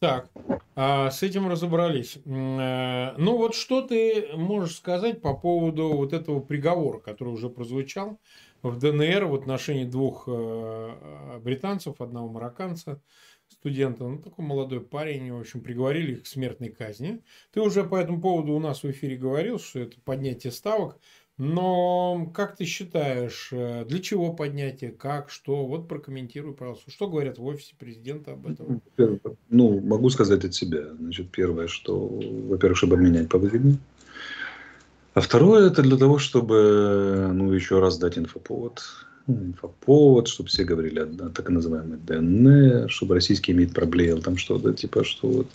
так, 0.01 0.31
а 0.75 1.11
с 1.11 1.23
этим 1.23 1.49
разобрались. 1.49 2.19
Э, 2.25 3.15
ну 3.17 3.37
вот 3.37 3.55
что 3.55 3.83
ты 3.83 4.29
можешь 4.35 4.77
сказать 4.77 5.21
по 5.21 5.35
поводу 5.35 5.93
вот 5.93 6.13
этого 6.13 6.41
приговора, 6.41 6.99
который 6.99 7.31
уже 7.31 7.49
прозвучал 7.49 8.19
в 8.63 8.79
ДНР 8.79 9.27
в 9.27 9.35
отношении 9.35 9.85
двух 9.85 10.25
э, 10.27 11.41
британцев, 11.43 12.01
одного 12.01 12.29
марокканца, 12.29 13.01
студента, 13.49 14.05
ну 14.05 14.19
такой 14.19 14.45
молодой 14.45 14.81
парень, 14.81 15.33
в 15.33 15.41
общем, 15.41 15.61
приговорили 15.61 16.13
их 16.13 16.25
к 16.25 16.27
смертной 16.27 16.71
казни. 16.71 17.23
Ты 17.53 17.61
уже 17.61 17.85
по 17.85 17.97
этому 17.97 18.21
поводу 18.21 18.53
у 18.53 18.61
нас 18.61 18.83
в 18.83 18.91
эфире 18.91 19.17
говорил, 19.17 19.59
что 19.59 19.81
это 19.81 20.01
поднятие 20.01 20.53
ставок. 20.53 20.99
Но 21.39 22.31
как 22.35 22.57
ты 22.57 22.65
считаешь, 22.65 23.51
э, 23.53 23.85
для 23.87 23.99
чего 24.01 24.33
поднятие, 24.33 24.91
как, 24.91 25.29
что? 25.29 25.67
Вот 25.67 25.87
прокомментируй, 25.87 26.55
пожалуйста. 26.55 26.91
Что 26.91 27.09
говорят 27.09 27.37
в 27.37 27.45
офисе 27.45 27.75
президента 27.79 28.33
об 28.33 28.47
этом? 28.47 28.81
Ну, 29.51 29.81
могу 29.81 30.09
сказать 30.09 30.45
от 30.47 30.55
себя. 30.55 30.95
Значит, 30.95 31.31
первое, 31.31 31.67
что, 31.67 32.09
во-первых, 32.09 32.79
чтобы 32.79 32.97
обменять 32.97 33.29
повыгоднее. 33.29 33.79
А 35.13 35.21
второе, 35.21 35.69
это 35.71 35.83
для 35.83 35.99
того, 35.99 36.19
чтобы, 36.19 37.31
ну, 37.33 37.53
еще 37.53 37.81
раз 37.81 37.99
дать 37.99 38.17
инфоповод 38.17 38.83
инфоповод, 39.27 40.29
чтобы 40.29 40.49
все 40.49 40.65
говорили 40.65 41.01
о, 41.01 41.31
так 41.31 41.49
называемой 41.51 41.99
ДНР, 42.07 42.91
чтобы 42.91 43.15
российский 43.15 43.53
МИД 43.53 43.75
проблеял 43.75 44.19
там 44.19 44.37
что-то, 44.37 44.73
типа, 44.73 45.05
что 45.05 45.29
вот 45.29 45.47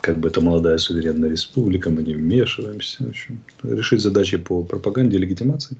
как 0.00 0.18
бы 0.18 0.28
это 0.28 0.40
молодая 0.40 0.78
суверенная 0.78 1.30
республика, 1.30 1.90
мы 1.90 2.02
не 2.02 2.14
вмешиваемся. 2.14 3.04
В 3.04 3.08
общем, 3.08 3.40
решить 3.62 4.00
задачи 4.00 4.36
по 4.38 4.62
пропаганде, 4.62 5.18
легитимации, 5.18 5.76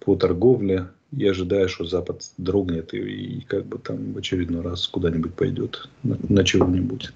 по 0.00 0.16
торговле, 0.16 0.88
и 1.16 1.26
ожидая, 1.26 1.68
что 1.68 1.84
Запад 1.84 2.22
дрогнет 2.38 2.94
и, 2.94 2.98
и 2.98 3.40
как 3.42 3.66
бы 3.66 3.78
там 3.78 4.14
в 4.14 4.18
очередной 4.18 4.62
раз 4.62 4.86
куда-нибудь 4.86 5.34
пойдет 5.34 5.88
на, 6.02 6.16
на 6.28 6.44
чего-нибудь. 6.44 7.12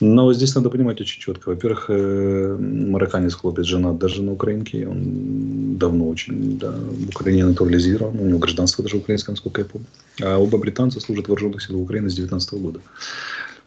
Но 0.00 0.32
здесь 0.34 0.54
надо 0.54 0.68
понимать 0.68 1.00
очень 1.00 1.20
четко. 1.20 1.48
Во-первых, 1.48 1.86
э, 1.88 2.56
марокканец 2.58 3.34
хлопец 3.34 3.64
женат 3.64 3.98
даже 3.98 4.22
на 4.22 4.32
украинке. 4.32 4.86
Он 4.86 5.78
давно 5.78 6.08
очень 6.08 6.58
да, 6.58 6.72
в 6.72 7.08
Украине 7.08 7.46
натурализирован. 7.46 8.18
У 8.18 8.26
него 8.26 8.38
гражданство 8.38 8.82
даже 8.82 8.98
украинское, 8.98 9.32
насколько 9.32 9.62
я 9.62 9.66
помню. 9.66 9.86
А 10.22 10.38
оба 10.38 10.58
британца 10.58 11.00
служат 11.00 11.26
в 11.26 11.28
вооруженных 11.28 11.62
силах 11.62 11.80
Украины 11.80 12.10
с 12.10 12.14
19 12.14 12.54
года, 12.54 12.80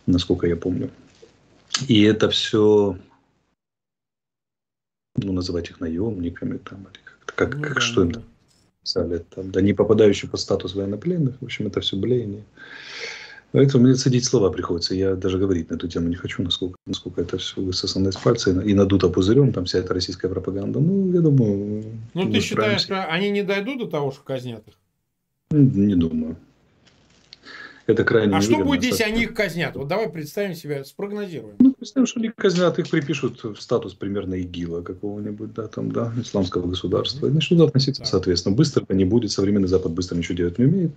насколько 0.06 0.46
я 0.46 0.56
помню. 0.56 0.92
И 1.88 2.04
это 2.04 2.30
все, 2.30 2.98
ну, 5.16 5.34
называть 5.34 5.70
их 5.70 5.80
наемниками, 5.80 6.58
там, 6.58 6.82
или 6.82 7.00
как, 7.04 7.36
как, 7.36 7.56
ну, 7.56 7.64
как 7.64 7.76
да, 7.76 7.82
что 7.82 8.04
им 8.04 8.12
там 8.12 8.24
писали, 8.84 9.24
там, 9.34 9.52
да, 9.52 9.62
не 9.62 9.74
попадающие 9.74 10.30
под 10.30 10.40
статус 10.40 10.76
военнопленных, 10.76 11.36
в 11.40 11.46
общем, 11.46 11.68
это 11.68 11.80
все 11.82 11.96
блеяние. 11.96 12.44
Поэтому 13.52 13.86
мне 13.86 13.96
цедить 13.96 14.26
слова 14.26 14.52
приходится. 14.52 14.94
Я 14.94 15.16
даже 15.16 15.40
говорить 15.40 15.70
на 15.70 15.76
эту 15.76 15.88
тему 15.88 16.08
не 16.08 16.16
хочу, 16.16 16.44
насколько, 16.44 16.76
насколько 16.86 17.22
это 17.22 17.38
все 17.38 17.62
высосано 17.62 18.10
из 18.10 18.16
пальца 18.16 18.52
и 18.52 18.74
надуто 18.74 19.10
пузырем, 19.10 19.54
там 19.54 19.66
вся 19.66 19.80
эта 19.80 19.94
российская 19.94 20.30
пропаганда. 20.30 20.80
Ну, 20.80 21.12
я 21.12 21.22
думаю... 21.22 21.84
Ну, 22.14 22.32
ты 22.32 22.40
считаешь, 22.42 22.82
что 22.82 23.06
они 23.06 23.32
не 23.32 23.44
дойдут 23.44 23.80
до 23.80 23.88
того, 23.88 24.12
что 24.12 24.22
казнят 24.22 24.64
их? 24.68 24.74
Не 25.52 25.96
думаю. 25.96 26.38
Это 27.90 28.04
крайне 28.04 28.38
А 28.38 28.42
что 28.42 28.64
будет, 28.64 28.84
если 28.84 29.02
они 29.02 29.24
их 29.24 29.34
казнят? 29.34 29.76
Вот 29.76 29.88
давай 29.88 30.10
представим 30.10 30.54
себе, 30.54 30.86
спрогнозируем. 30.86 31.56
Ну, 31.58 31.74
представим, 31.74 32.06
что 32.06 32.20
они 32.20 32.30
казнят, 32.30 32.78
их 32.78 32.88
припишут 32.88 33.44
в 33.44 33.60
статус 33.60 33.96
примерно 33.96 34.36
ИГИЛа 34.36 34.82
какого-нибудь, 34.82 35.56
да, 35.56 35.68
там, 35.68 35.92
да, 35.92 36.14
исламского 36.22 36.68
государства. 36.68 37.26
И 37.26 37.32
начнут 37.32 37.68
относиться, 37.68 38.04
да. 38.04 38.08
соответственно. 38.08 38.56
Быстро 38.56 38.84
это 38.84 38.94
не 38.94 39.06
будет, 39.06 39.32
современный 39.32 39.68
Запад 39.68 39.94
быстро 39.94 40.16
ничего 40.18 40.36
делать 40.36 40.60
не 40.60 40.66
умеет. 40.66 40.92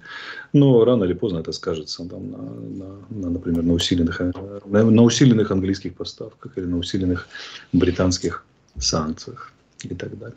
Но 0.52 0.84
рано 0.84 1.04
или 1.04 1.14
поздно 1.14 1.38
это 1.38 1.52
скажется, 1.52 2.06
там, 2.06 2.30
на, 2.30 2.38
на, 2.38 2.96
на 3.08 3.30
например, 3.30 3.62
на 3.62 3.72
усиленных, 3.72 4.20
на, 4.66 4.84
на 4.84 5.02
усиленных 5.02 5.50
английских 5.50 5.94
поставках 5.94 6.58
или 6.58 6.66
на 6.66 6.76
усиленных 6.76 7.26
британских 7.72 8.44
санкциях 8.78 9.50
и 9.82 9.94
так 9.94 10.18
далее. 10.18 10.36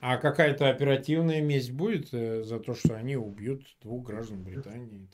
А 0.00 0.16
какая-то 0.16 0.68
оперативная 0.68 1.42
месть 1.42 1.72
будет 1.72 2.08
э, 2.12 2.42
за 2.42 2.58
то, 2.58 2.74
что 2.74 2.96
они 2.96 3.16
убьют 3.16 3.62
двух 3.82 4.06
граждан 4.06 4.42
Британии? 4.42 5.08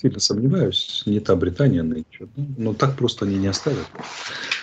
Сильно 0.00 0.20
сомневаюсь. 0.20 1.02
Не 1.06 1.20
та 1.20 1.34
Британия 1.34 1.82
нынче. 1.82 2.28
Но 2.36 2.74
так 2.74 2.96
просто 2.96 3.26
они 3.26 3.36
не 3.36 3.48
оставят. 3.48 3.86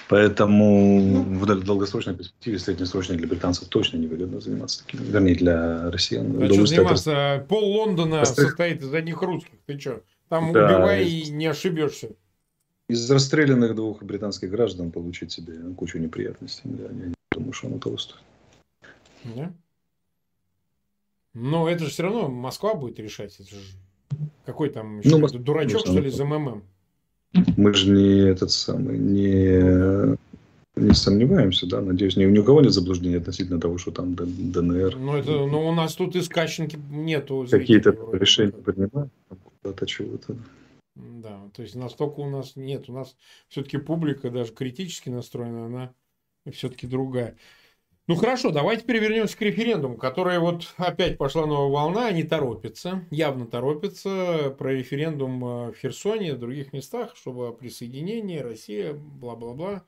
Поэтому 0.07 1.23
в 1.23 1.63
долгосрочной 1.63 2.15
перспективе, 2.15 2.59
среднесрочной 2.59 3.15
для 3.15 3.27
британцев 3.27 3.69
точно 3.69 3.97
невыгодно 3.97 4.41
заниматься 4.41 4.83
таким. 4.85 5.03
Вернее, 5.03 5.35
для 5.35 5.89
россиян. 5.89 6.41
А 6.41 6.45
что 6.47 6.65
заниматься? 6.65 7.11
Это... 7.11 7.45
Пол 7.45 7.63
Лондона 7.63 8.19
Расстрел... 8.19 8.47
состоит 8.47 8.81
из 8.81 8.93
одних 8.93 9.21
русских. 9.21 9.53
Ты 9.65 9.79
что? 9.79 10.01
Там 10.27 10.51
да, 10.51 10.65
убивай 10.65 11.05
из... 11.05 11.29
и 11.29 11.31
не 11.31 11.47
ошибешься. 11.47 12.09
Из 12.89 13.09
расстрелянных 13.09 13.73
двух 13.73 14.03
британских 14.03 14.49
граждан 14.49 14.91
получить 14.91 15.31
себе 15.31 15.53
кучу 15.77 15.97
неприятностей. 15.97 16.63
Я 16.65 16.89
не 16.89 17.13
думаю, 17.31 17.53
что 17.53 17.67
оно 17.67 17.79
того 17.79 17.97
стоит. 17.97 18.19
Да? 19.23 19.53
Но 21.33 21.69
это 21.69 21.85
же 21.85 21.91
все 21.91 22.03
равно 22.03 22.29
Москва 22.29 22.73
будет 22.73 22.99
решать. 22.99 23.39
Это 23.39 23.49
же 23.49 23.61
какой 24.45 24.69
там 24.69 24.99
еще 24.99 25.17
ну, 25.17 25.27
дурачок, 25.27 25.81
что 25.81 25.99
ли, 25.99 26.09
за 26.09 26.25
МММ? 26.25 26.63
Мы 27.55 27.73
же 27.73 27.89
не 27.91 28.29
этот 28.29 28.51
самый, 28.51 28.97
не, 28.97 30.17
не 30.75 30.93
сомневаемся, 30.93 31.65
да, 31.65 31.81
надеюсь, 31.81 32.17
ни, 32.17 32.25
ни 32.25 32.39
у 32.39 32.43
кого 32.43 32.61
нет 32.61 32.73
заблуждения 32.73 33.17
относительно 33.17 33.59
того, 33.61 33.77
что 33.77 33.91
там 33.91 34.15
ДНР. 34.15 34.97
Ну, 34.97 35.15
это, 35.15 35.31
ну 35.31 35.67
у 35.67 35.73
нас 35.73 35.95
тут 35.95 36.15
из 36.15 36.27
Кащенки 36.27 36.77
нету. 36.89 37.47
Какие-то 37.49 37.95
решения 38.11 38.51
принимают, 38.51 39.11
куда-то 39.61 39.85
чего-то. 39.85 40.35
Да, 40.95 41.39
то 41.55 41.61
есть 41.61 41.75
настолько 41.75 42.19
у 42.19 42.29
нас 42.29 42.57
нет. 42.57 42.89
У 42.89 42.93
нас 42.93 43.15
все-таки 43.47 43.77
публика 43.77 44.29
даже 44.29 44.51
критически 44.51 45.09
настроена, 45.09 45.65
она 45.67 45.93
все-таки 46.51 46.85
другая. 46.85 47.37
Ну 48.11 48.17
хорошо, 48.17 48.51
давайте 48.51 48.83
перевернемся 48.83 49.37
к 49.37 49.41
референдуму, 49.41 49.95
который 49.95 50.37
вот 50.37 50.73
опять 50.75 51.17
пошла 51.17 51.45
новая 51.45 51.71
волна, 51.71 52.07
они 52.07 52.23
торопятся, 52.23 53.05
явно 53.09 53.47
торопятся 53.47 54.53
про 54.59 54.73
референдум 54.73 55.45
э, 55.45 55.71
в 55.71 55.75
Херсоне 55.77 56.33
в 56.33 56.37
других 56.37 56.73
местах, 56.73 57.15
чтобы 57.15 57.55
присоединение, 57.55 58.41
Россия, 58.41 58.91
бла-бла-бла. 58.91 59.85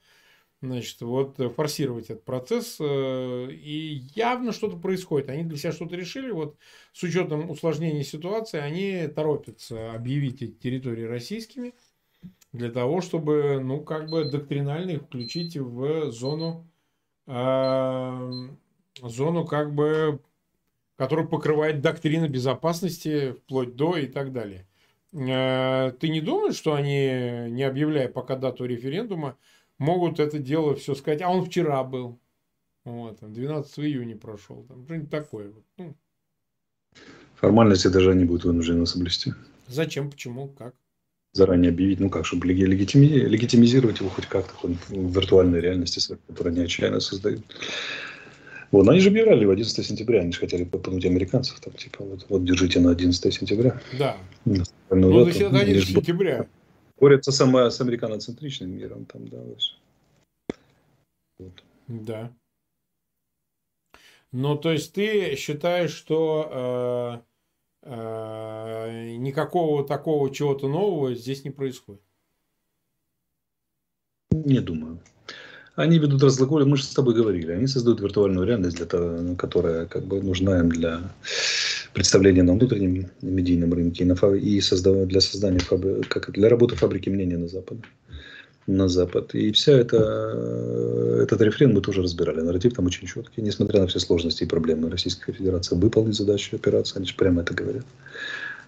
Значит, 0.62 1.02
вот 1.02 1.36
форсировать 1.54 2.06
этот 2.06 2.24
процесс. 2.24 2.78
Э, 2.80 3.50
и 3.52 4.06
явно 4.16 4.54
что-то 4.54 4.78
происходит. 4.78 5.30
Они 5.30 5.44
для 5.44 5.58
себя 5.58 5.74
что-то 5.74 5.98
решили. 5.98 6.32
Вот 6.32 6.56
с 6.94 7.04
учетом 7.04 7.50
усложнения 7.50 8.06
ситуации, 8.06 8.58
они 8.58 9.06
торопятся 9.14 9.92
объявить 9.92 10.42
эти 10.42 10.54
территории 10.54 11.04
российскими 11.04 11.74
для 12.54 12.72
того, 12.72 13.02
чтобы, 13.02 13.60
ну, 13.62 13.82
как 13.82 14.10
бы 14.10 14.24
доктринально 14.24 14.92
их 14.92 15.02
включить 15.02 15.58
в 15.58 16.10
зону 16.10 16.66
зону, 19.02 19.46
как 19.46 19.74
бы, 19.74 20.20
которую 20.98 21.28
покрывает 21.28 21.82
доктрина 21.82 22.28
безопасности 22.28 23.34
вплоть 23.34 23.76
до 23.76 23.98
и 23.98 24.08
так 24.08 24.32
далее. 24.32 24.68
Э, 25.14 25.92
ты 26.00 26.10
не 26.10 26.22
думаешь, 26.22 26.56
что 26.56 26.74
они, 26.74 27.52
не 27.52 27.64
объявляя 27.64 28.08
пока 28.08 28.36
дату 28.36 28.66
референдума, 28.66 29.38
могут 29.78 30.20
это 30.20 30.40
дело 30.40 30.76
все 30.76 30.96
сказать, 30.96 31.22
а 31.22 31.30
он 31.30 31.46
вчера 31.46 31.84
был, 31.84 32.20
вот, 32.84 33.20
12 33.22 33.80
июня 33.80 34.18
прошел, 34.18 34.64
там 34.64 34.86
что-нибудь 34.86 35.10
такое. 35.10 35.54
Ну. 35.78 35.96
Формальности 37.36 37.88
даже 37.88 38.12
они 38.12 38.26
будут 38.26 38.46
вынуждены 38.46 38.86
соблюсти. 38.86 39.34
Зачем, 39.68 40.10
почему, 40.10 40.48
как? 40.50 40.76
Заранее 41.34 41.70
объявить, 41.70 42.00
ну 42.00 42.10
как, 42.10 42.26
чтобы 42.26 42.48
легитими, 42.48 43.06
легитимизировать 43.06 44.00
его 44.00 44.10
хоть 44.10 44.28
как-то 44.28 44.54
хоть 44.54 44.78
в 44.88 45.16
виртуальной 45.16 45.60
реальности, 45.60 46.16
которую 46.28 46.54
они 46.54 46.64
отчаянно 46.64 47.00
создают. 47.00 47.42
Вот, 48.72 48.88
они 48.88 49.00
же 49.00 49.10
объявляли 49.10 49.46
в 49.46 49.52
11 49.52 49.86
сентября, 49.86 50.22
они 50.22 50.32
же 50.32 50.40
хотели 50.40 50.64
попнуть 50.64 51.06
американцев, 51.06 51.60
там, 51.60 51.74
типа, 51.74 52.04
вот, 52.04 52.26
вот 52.30 52.44
держите 52.44 52.80
на 52.80 52.92
11 52.92 53.34
сентября. 53.34 53.80
Да. 54.00 54.18
Ну, 54.46 54.64
ну 54.90 55.26
дату, 55.26 55.50
до 55.52 55.60
11 55.60 55.90
сентября. 55.90 56.48
Борются 57.00 57.32
сама, 57.32 57.70
с 57.70 57.82
американоцентричным 57.82 58.72
миром, 58.72 59.06
там, 59.06 59.28
да, 59.28 59.38
вот. 61.38 61.54
Да. 61.88 62.32
Ну, 64.32 64.56
то 64.56 64.72
есть 64.72 64.94
ты 64.94 65.36
считаешь, 65.36 65.92
что 65.92 67.22
Э, 67.22 67.33
никакого 67.86 69.86
такого 69.86 70.34
чего-то 70.34 70.68
нового 70.68 71.16
здесь 71.16 71.44
не 71.44 71.52
происходит. 71.52 72.02
Не 74.32 74.60
думаю. 74.60 75.00
Они 75.76 75.98
ведут 75.98 76.24
разговор, 76.24 76.66
мы 76.66 76.78
же 76.78 76.84
с 76.84 76.94
тобой 76.94 77.16
говорили, 77.16 77.52
они 77.52 77.66
создают 77.66 78.00
виртуальную 78.00 78.46
реальность, 78.46 78.78
для 78.78 78.86
того, 78.86 79.36
которая 79.36 79.88
как 79.88 80.06
бы 80.06 80.22
нужна 80.22 80.60
им 80.60 80.70
для 80.70 81.02
представления 81.94 82.44
на 82.44 82.54
внутреннем 82.54 83.10
медийном 83.22 83.74
рынке 83.74 84.06
и, 84.40 84.62
создав, 84.62 85.08
для 85.08 85.20
создания 85.20 85.60
фабри, 85.60 86.04
как 86.04 86.32
для 86.32 86.50
работы 86.50 86.76
фабрики 86.76 87.10
мнения 87.10 87.38
на 87.38 87.48
Западе 87.48 87.82
на 88.68 88.88
Запад. 88.88 89.36
И 89.36 89.52
вся 89.52 89.74
эта, 89.74 89.98
этот 91.22 91.42
рефрен 91.42 91.74
мы 91.74 91.82
тоже 91.82 92.02
разбирали. 92.02 92.42
Нарратив 92.42 92.74
там 92.74 92.86
очень 92.86 93.08
четкий. 93.08 93.42
Несмотря 93.42 93.82
на 93.82 93.88
все 93.88 94.00
сложности 94.00 94.44
и 94.44 94.48
проблемы, 94.48 94.90
Российская 94.90 95.34
Федерация 95.34 95.78
выполнит 95.78 96.16
задачу 96.16 96.56
операции. 96.56 96.98
Они 96.98 97.06
же 97.06 97.16
прямо 97.16 97.42
это 97.42 97.54
говорят. 97.54 97.86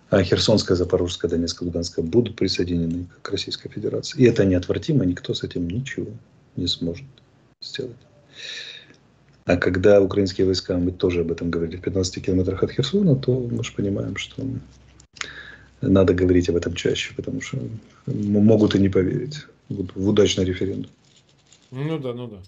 А 0.10 0.22
Херсонская, 0.24 0.78
Запорожская, 0.78 1.32
Донецкая, 1.32 1.68
Луганская 1.68 2.06
будут 2.06 2.36
присоединены 2.36 3.08
к 3.22 3.30
Российской 3.32 3.70
Федерации. 3.70 4.22
И 4.22 4.26
это 4.26 4.46
неотвратимо. 4.46 5.06
Никто 5.06 5.34
с 5.34 5.44
этим 5.44 5.68
ничего 5.68 6.12
не 6.56 6.68
сможет 6.68 7.06
сделать. 7.62 7.96
А 9.46 9.58
когда 9.58 10.02
украинские 10.02 10.48
войска, 10.48 10.78
мы 10.78 10.92
тоже 10.92 11.22
об 11.22 11.32
этом 11.32 11.52
говорили, 11.52 11.78
в 11.78 11.82
15 11.82 12.24
километрах 12.26 12.64
от 12.64 12.72
Херсона, 12.72 13.16
то 13.16 13.40
мы 13.40 13.64
же 13.64 13.74
понимаем, 13.74 14.16
что 14.18 14.44
надо 15.82 16.14
говорить 16.16 16.50
об 16.50 16.56
этом 16.56 16.74
чаще, 16.74 17.14
потому 17.16 17.42
что 17.42 17.60
могут 18.08 18.76
и 18.76 18.80
не 18.80 18.90
поверить 18.90 19.46
в 19.70 20.10
удачный 20.10 20.46
референдум. 20.46 20.92
Ну 21.72 22.00
да, 22.00 22.14
ну 22.14 22.28
да. 22.28 22.42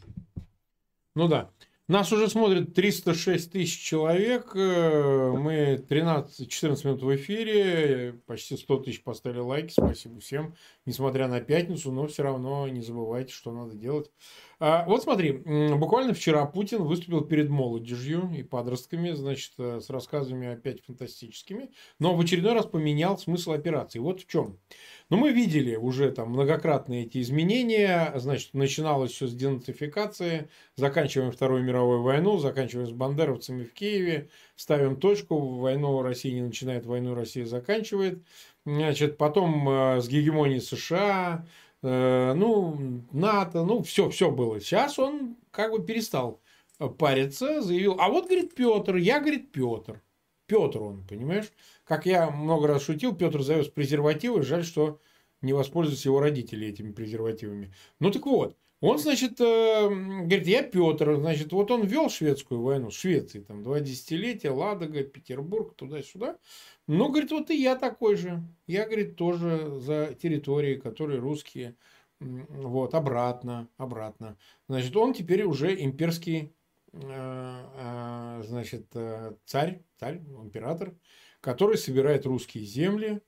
Ну 1.16 1.28
да. 1.28 1.50
Нас 1.88 2.12
уже 2.12 2.28
смотрит 2.28 2.74
306 2.74 3.50
тысяч 3.50 3.80
человек. 3.80 4.52
Э, 4.56 5.32
мы 5.32 5.82
13-14 5.88 6.86
минут 6.86 7.02
в 7.02 7.16
эфире. 7.16 8.20
Почти 8.26 8.58
100 8.58 8.78
тысяч 8.80 9.04
поставили 9.04 9.40
лайки. 9.40 9.72
Спасибо 9.72 10.20
всем. 10.20 10.54
Несмотря 10.86 11.30
на 11.30 11.40
пятницу, 11.40 11.90
но 11.94 12.08
все 12.08 12.24
равно 12.24 12.68
не 12.68 12.82
забывайте, 12.82 13.32
что 13.32 13.54
надо 13.54 13.76
делать. 13.76 14.12
А, 14.60 14.86
вот 14.86 15.04
смотри, 15.04 15.34
буквально 15.34 16.16
вчера 16.16 16.44
Путин 16.46 16.84
выступил 16.84 17.22
перед 17.22 17.48
молодежью 17.50 18.32
и 18.36 18.42
подростками, 18.42 19.12
значит, 19.12 19.54
э, 19.60 19.80
с 19.80 19.90
рассказами 19.92 20.48
опять 20.48 20.84
фантастическими, 20.84 21.70
но 22.00 22.16
в 22.16 22.22
очередной 22.22 22.54
раз 22.54 22.66
поменял 22.66 23.20
смысл 23.20 23.52
операции. 23.52 24.00
Вот 24.00 24.22
в 24.22 24.28
чем. 24.28 24.58
Но 25.10 25.18
мы 25.18 25.32
видели 25.32 25.76
уже 25.76 26.12
там 26.12 26.32
многократные 26.32 27.06
эти 27.06 27.22
изменения. 27.22 28.12
Значит, 28.16 28.56
начиналось 28.56 29.12
все 29.12 29.28
с 29.28 29.36
денацификации, 29.36 30.50
заканчиваем 30.76 31.32
Вторую 31.32 31.64
мировую 31.64 32.02
войну, 32.02 32.40
заканчиваем 32.40 32.88
с 32.88 32.92
бандеровцами 32.92 33.64
в 33.64 33.74
Киеве, 33.74 34.30
ставим 34.56 34.96
точку, 34.96 35.38
войну 35.38 36.02
Россия 36.02 36.34
не 36.34 36.42
начинает, 36.42 36.88
войну 36.88 37.14
Россия 37.14 37.46
заканчивает. 37.46 38.24
Значит, 38.66 39.18
потом 39.18 39.70
э, 39.70 40.02
с 40.02 40.10
гегемонией 40.10 40.62
США, 40.62 41.46
ну, 41.90 43.04
НАТО, 43.12 43.64
ну, 43.64 43.82
все, 43.84 44.10
все 44.10 44.32
было. 44.32 44.60
Сейчас 44.60 45.00
он 45.00 45.38
как 45.52 45.72
бы 45.72 45.84
перестал 45.86 46.42
париться, 46.98 47.62
заявил, 47.62 47.98
а 48.00 48.10
вот, 48.10 48.26
говорит, 48.26 48.56
Петр, 48.56 48.96
я, 48.96 49.20
говорит, 49.20 49.52
Петр. 49.52 50.02
Петр 50.48 50.82
он, 50.82 51.06
понимаешь? 51.08 51.52
Как 51.84 52.06
я 52.06 52.30
много 52.32 52.68
раз 52.68 52.84
шутил, 52.84 53.16
Петр 53.16 53.42
завез 53.42 53.68
презервативы. 53.68 54.44
Жаль, 54.44 54.64
что 54.64 55.00
не 55.42 55.54
воспользовались 55.54 56.06
его 56.06 56.20
родители 56.20 56.68
этими 56.68 56.92
презервативами. 56.92 57.74
Ну 58.00 58.12
так 58.12 58.26
вот, 58.26 58.58
он, 58.80 59.00
значит, 59.00 59.42
э, 59.42 59.90
говорит, 59.90 60.48
я 60.48 60.62
Петр, 60.62 61.16
значит, 61.16 61.52
вот 61.52 61.72
он 61.72 61.86
вел 61.86 62.10
шведскую 62.10 62.62
войну, 62.62 62.92
Швеции, 62.92 63.40
там, 63.40 63.64
два 63.64 63.80
десятилетия, 63.80 64.52
Ладога, 64.52 65.04
Петербург, 65.04 65.74
туда-сюда. 65.76 66.38
Ну, 66.86 67.10
говорит, 67.10 67.32
вот 67.32 67.50
и 67.50 67.56
я 67.60 67.76
такой 67.76 68.18
же. 68.18 68.44
Я, 68.68 68.86
говорит, 68.86 69.16
тоже 69.16 69.80
за 69.80 70.14
территории, 70.14 70.76
которые 70.76 71.20
русские, 71.20 71.76
вот, 72.20 72.94
обратно, 72.94 73.68
обратно. 73.78 74.38
Значит, 74.68 74.96
он 74.96 75.14
теперь 75.14 75.44
уже 75.44 75.74
имперский, 75.84 76.54
э, 76.94 77.00
э, 77.02 78.44
значит, 78.46 78.86
царь, 79.46 79.82
царь, 80.00 80.20
император, 80.20 80.94
который 81.42 81.78
собирает 81.78 82.28
русские 82.28 82.64
земли, 82.64 83.22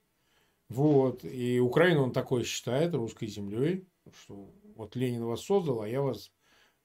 вот, 0.68 1.24
и 1.24 1.58
Украину 1.58 2.04
он 2.04 2.12
такой 2.12 2.44
считает 2.44 2.94
русской 2.94 3.26
землей, 3.26 3.88
что 4.22 4.48
вот 4.80 4.96
Ленин 4.96 5.24
вас 5.24 5.42
создал, 5.42 5.82
а 5.82 5.88
я 5.88 6.00
вас 6.00 6.32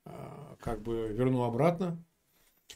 а, 0.06 0.56
как 0.60 0.82
бы 0.82 1.08
верну 1.10 1.44
обратно. 1.44 2.04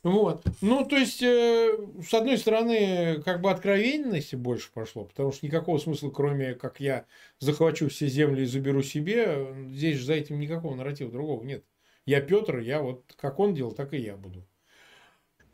Вот. 0.04 0.46
Ну, 0.62 0.86
то 0.86 0.96
есть, 0.96 1.22
э, 1.22 1.78
с 2.02 2.14
одной 2.14 2.38
стороны, 2.38 3.22
как 3.24 3.42
бы 3.42 3.52
откровенности 3.52 4.36
больше 4.36 4.72
пошло, 4.72 5.06
потому 5.06 5.32
что 5.32 5.46
никакого 5.46 5.78
смысла, 5.78 6.10
кроме 6.10 6.54
как 6.54 6.80
я 6.80 7.06
захвачу 7.40 7.90
все 7.90 8.08
земли 8.08 8.44
и 8.44 8.46
заберу 8.46 8.82
себе, 8.82 9.54
здесь 9.72 9.98
же 9.98 10.06
за 10.06 10.14
этим 10.14 10.40
никакого 10.40 10.76
нарратива 10.76 11.12
другого 11.12 11.44
нет. 11.44 11.66
Я 12.06 12.22
Петр, 12.22 12.60
я 12.60 12.82
вот 12.82 13.14
как 13.18 13.40
он 13.40 13.54
делал, 13.54 13.74
так 13.74 13.94
и 13.94 13.98
я 13.98 14.16
буду. 14.16 14.48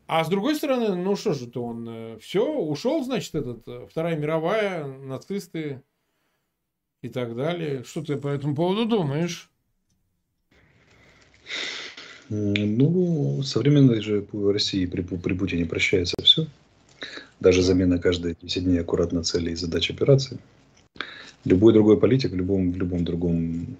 А 0.06 0.22
с 0.22 0.28
другой 0.28 0.54
стороны, 0.54 0.94
ну 0.94 1.16
что 1.16 1.32
же 1.32 1.48
то 1.48 1.64
он 1.64 1.88
э, 1.88 2.18
все, 2.18 2.46
ушел, 2.46 3.02
значит, 3.02 3.34
этот 3.34 3.66
э, 3.66 3.86
Вторая 3.90 4.16
мировая, 4.16 4.86
нацисты 4.86 5.82
и 7.02 7.08
так 7.08 7.34
далее. 7.34 7.82
Что 7.82 8.04
ты 8.04 8.16
по 8.16 8.28
этому 8.28 8.54
поводу 8.54 8.86
думаешь? 8.86 9.50
Ну, 12.28 13.42
современной 13.44 14.00
же 14.00 14.26
России 14.32 14.86
при, 14.86 15.02
при 15.02 15.34
Путине 15.34 15.64
прощается 15.64 16.16
все. 16.22 16.46
Даже 17.38 17.62
замена 17.62 17.98
каждые 17.98 18.36
10 18.40 18.64
дней 18.64 18.80
аккуратно 18.80 19.22
цели 19.22 19.50
и 19.50 19.56
задач 19.56 19.90
операции. 19.90 20.38
Любой 21.44 21.72
другой 21.72 22.00
политик 22.00 22.32
в 22.32 22.34
любом, 22.34 22.72
в 22.72 22.76
любом 22.76 23.04
другом 23.04 23.76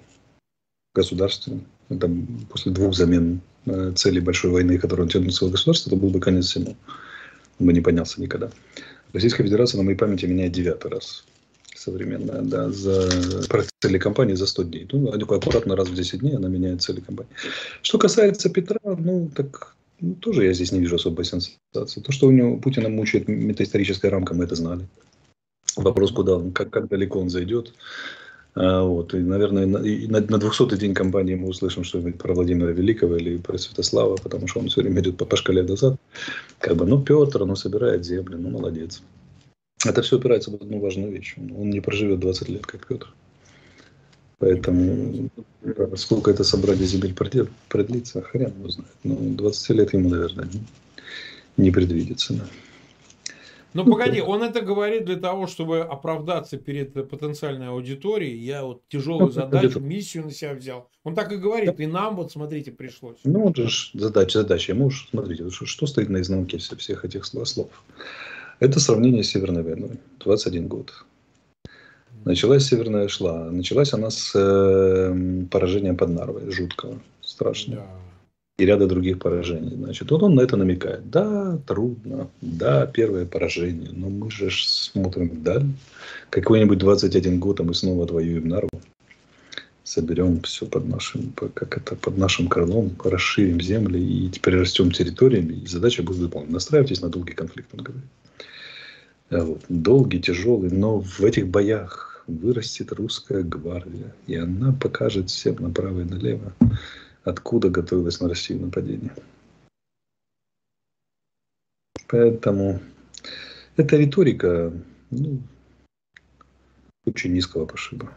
государстве, 0.94 1.60
там, 1.88 2.26
после 2.48 2.72
двух 2.72 2.94
замен 2.94 3.40
э, 3.66 3.92
целей 3.96 4.20
большой 4.20 4.50
войны, 4.50 4.78
которую 4.78 5.06
он 5.06 5.10
тянул 5.10 5.30
целое 5.32 5.52
государство, 5.52 5.90
это 5.90 5.98
был 5.98 6.10
бы 6.10 6.20
конец 6.20 6.46
всему. 6.46 6.76
Он 7.58 7.66
бы 7.66 7.72
не 7.72 7.80
поднялся 7.80 8.20
никогда. 8.20 8.50
Российская 9.12 9.42
Федерация, 9.42 9.78
на 9.78 9.84
моей 9.84 9.96
памяти, 9.96 10.26
меняет 10.26 10.52
девятый 10.52 10.90
раз 10.90 11.24
современная, 11.86 12.42
да, 12.42 12.70
за 12.70 13.08
цели 13.80 13.98
компании 13.98 14.34
за 14.34 14.46
100 14.46 14.62
дней. 14.64 14.88
Ну, 14.92 15.08
аккуратно 15.08 15.76
раз 15.76 15.88
в 15.88 15.94
10 15.94 16.20
дней 16.20 16.36
она 16.36 16.48
меняет 16.48 16.82
цели 16.82 17.00
компании. 17.00 17.32
Что 17.82 17.98
касается 17.98 18.50
Петра, 18.50 18.80
ну, 18.84 19.30
так 19.34 19.76
ну, 20.00 20.14
тоже 20.14 20.44
я 20.44 20.52
здесь 20.52 20.72
не 20.72 20.80
вижу 20.80 20.96
особой 20.96 21.24
сенсации. 21.24 22.00
То, 22.00 22.12
что 22.12 22.26
у 22.26 22.32
него 22.32 22.56
Путина 22.58 22.88
мучает 22.88 23.28
метаисторическая 23.28 24.10
рамка, 24.10 24.34
мы 24.34 24.44
это 24.44 24.54
знали. 24.54 24.86
Вопрос, 25.76 26.10
куда 26.12 26.36
он, 26.36 26.52
как, 26.52 26.70
как 26.70 26.88
далеко 26.88 27.20
он 27.20 27.30
зайдет. 27.30 27.72
А, 28.54 28.82
вот, 28.82 29.14
и, 29.14 29.18
наверное, 29.18 29.66
на, 29.66 29.78
и 29.78 30.08
на, 30.08 30.20
на 30.20 30.36
200-й 30.36 30.78
день 30.78 30.94
компании 30.94 31.36
мы 31.36 31.48
услышим 31.48 31.84
что-нибудь 31.84 32.18
про 32.18 32.34
Владимира 32.34 32.72
Великого 32.72 33.16
или 33.16 33.36
про 33.36 33.58
Святослава, 33.58 34.16
потому 34.16 34.48
что 34.48 34.60
он 34.60 34.68
все 34.68 34.80
время 34.80 35.00
идет 35.00 35.16
по, 35.16 35.24
по 35.24 35.36
шкале 35.36 35.62
назад. 35.62 35.96
Как 36.58 36.76
бы, 36.76 36.86
ну, 36.86 37.00
Петр, 37.00 37.44
ну, 37.44 37.54
собирает 37.54 38.04
земли, 38.04 38.36
ну, 38.36 38.50
молодец. 38.50 39.02
Это 39.88 40.02
все 40.02 40.18
опирается 40.18 40.50
в 40.50 40.54
одну 40.54 40.78
важную 40.78 41.12
вещь. 41.12 41.34
Он 41.36 41.70
не 41.70 41.80
проживет 41.80 42.20
20 42.20 42.48
лет, 42.48 42.66
как 42.66 42.86
Петр. 42.86 43.12
Поэтому 44.38 45.30
сколько 45.96 46.30
это 46.30 46.44
собрание 46.44 46.86
земель 46.86 47.14
продлится, 47.14 48.22
хрен 48.22 48.52
его 48.58 48.68
знает. 48.68 48.92
Но 49.02 49.16
20 49.16 49.70
лет 49.70 49.92
ему, 49.94 50.10
наверное, 50.10 50.48
не 51.56 51.70
предвидится. 51.70 52.34
Да. 52.34 52.44
Ну, 53.76 53.84
погоди, 53.84 54.22
он 54.22 54.42
это 54.42 54.62
говорит 54.62 55.04
для 55.04 55.16
того, 55.16 55.46
чтобы 55.46 55.80
оправдаться 55.80 56.56
перед 56.56 56.94
потенциальной 57.10 57.68
аудиторией. 57.68 58.38
Я 58.38 58.64
вот 58.64 58.82
тяжелую 58.88 59.26
ну, 59.26 59.32
задачу, 59.32 59.80
миссию 59.80 60.24
на 60.24 60.30
себя 60.30 60.54
взял. 60.54 60.88
Он 61.04 61.14
так 61.14 61.30
и 61.30 61.36
говорит, 61.36 61.78
и 61.78 61.86
нам 61.86 62.16
вот, 62.16 62.32
смотрите, 62.32 62.72
пришлось. 62.72 63.18
Ну, 63.24 63.40
вот 63.40 63.56
же 63.56 63.68
задача, 63.92 64.40
задача. 64.40 64.72
Ему 64.72 64.86
уж, 64.86 65.08
смотрите, 65.10 65.50
что, 65.50 65.66
что 65.66 65.86
стоит 65.86 66.08
на 66.08 66.22
изнанке 66.22 66.56
всех 66.56 67.04
этих 67.04 67.26
слов. 67.26 67.68
Это 68.58 68.80
сравнение 68.80 69.22
с 69.22 69.28
Северной 69.28 69.62
войной. 69.62 69.98
21 70.20 70.66
год. 70.66 70.92
Началась 72.24 72.64
Северная 72.64 73.06
шла. 73.08 73.50
Началась 73.50 73.92
она 73.92 74.10
с 74.10 74.32
э, 74.34 75.44
поражения 75.50 75.92
под 75.92 76.10
Нарвой, 76.10 76.50
жуткого, 76.50 76.98
страшного. 77.20 77.82
Да. 77.82 77.88
И 78.58 78.64
ряда 78.64 78.86
других 78.86 79.18
поражений. 79.18 79.74
Значит, 79.76 80.10
вот 80.10 80.22
он 80.22 80.34
на 80.34 80.40
это 80.40 80.56
намекает. 80.56 81.10
Да, 81.10 81.58
трудно. 81.66 82.30
Да, 82.40 82.86
первое 82.86 83.26
поражение. 83.26 83.90
Но 83.92 84.08
мы 84.08 84.30
же 84.30 84.48
смотрим 84.50 85.28
вдаль. 85.28 85.66
Какой-нибудь 86.30 86.78
21 86.78 87.38
год, 87.38 87.60
а 87.60 87.64
мы 87.64 87.74
снова 87.74 88.04
отвоюем 88.04 88.48
Нарву. 88.48 88.70
Соберем 89.84 90.40
все 90.40 90.64
под 90.64 90.88
нашим, 90.88 91.32
как 91.32 91.76
это, 91.76 91.94
под 91.94 92.16
нашим 92.16 92.48
крылом, 92.48 92.96
расширим 93.04 93.60
земли 93.60 94.00
и 94.00 94.30
теперь 94.30 94.56
растем 94.56 94.90
территориями. 94.90 95.52
И 95.52 95.66
задача 95.66 96.02
будет 96.02 96.20
выполнена. 96.20 96.54
Настраивайтесь 96.54 97.02
на 97.02 97.10
долгий 97.10 97.34
конфликт, 97.34 97.68
он 97.74 97.84
говорит. 97.84 98.06
Э, 99.30 99.42
вот, 99.42 99.64
долгий, 99.68 100.20
тяжелый, 100.20 100.70
но 100.70 101.00
в 101.00 101.20
этих 101.20 101.48
боях 101.48 102.24
вырастет 102.26 102.92
русская 102.92 103.42
гвардия, 103.42 104.14
и 104.26 104.36
она 104.36 104.72
покажет 104.72 105.30
всем 105.30 105.56
направо 105.56 106.00
и 106.00 106.04
налево, 106.04 106.52
откуда 107.24 107.68
готовилось 107.68 108.20
на 108.20 108.28
Россию 108.28 108.60
нападение. 108.60 109.12
Поэтому 112.08 112.80
эта 113.76 113.96
риторика 113.96 114.72
ну, 115.10 115.40
очень 117.04 117.32
низкого 117.32 117.66
пошиба. 117.66 118.12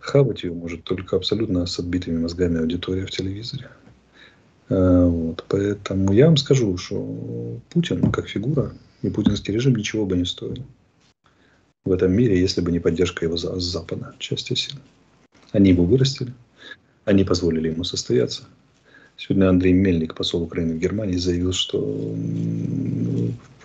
Хавать 0.00 0.42
ее 0.42 0.52
может 0.52 0.84
только 0.84 1.16
абсолютно 1.16 1.66
с 1.66 1.78
отбитыми 1.78 2.18
мозгами 2.18 2.58
аудитория 2.58 3.06
в 3.06 3.10
телевизоре. 3.10 3.70
Э, 4.68 5.06
вот, 5.06 5.44
поэтому 5.48 6.12
я 6.12 6.26
вам 6.26 6.36
скажу, 6.36 6.76
что 6.76 7.60
Путин 7.70 8.10
как 8.10 8.28
фигура 8.28 8.72
и 9.04 9.10
путинский 9.10 9.52
режим 9.52 9.76
ничего 9.76 10.06
бы 10.06 10.16
не 10.16 10.24
стоил 10.24 10.64
в 11.84 11.92
этом 11.92 12.12
мире, 12.12 12.40
если 12.40 12.62
бы 12.62 12.72
не 12.72 12.80
поддержка 12.80 13.26
его 13.26 13.36
с 13.36 13.62
Запада, 13.62 14.14
части 14.18 14.54
сил. 14.54 14.78
Они 15.52 15.70
его 15.70 15.84
вырастили, 15.84 16.32
они 17.04 17.24
позволили 17.24 17.68
ему 17.68 17.84
состояться. 17.84 18.44
Сегодня 19.16 19.48
Андрей 19.48 19.74
Мельник, 19.74 20.14
посол 20.14 20.42
Украины 20.42 20.74
в 20.74 20.78
Германии, 20.78 21.18
заявил, 21.18 21.52
что 21.52 22.16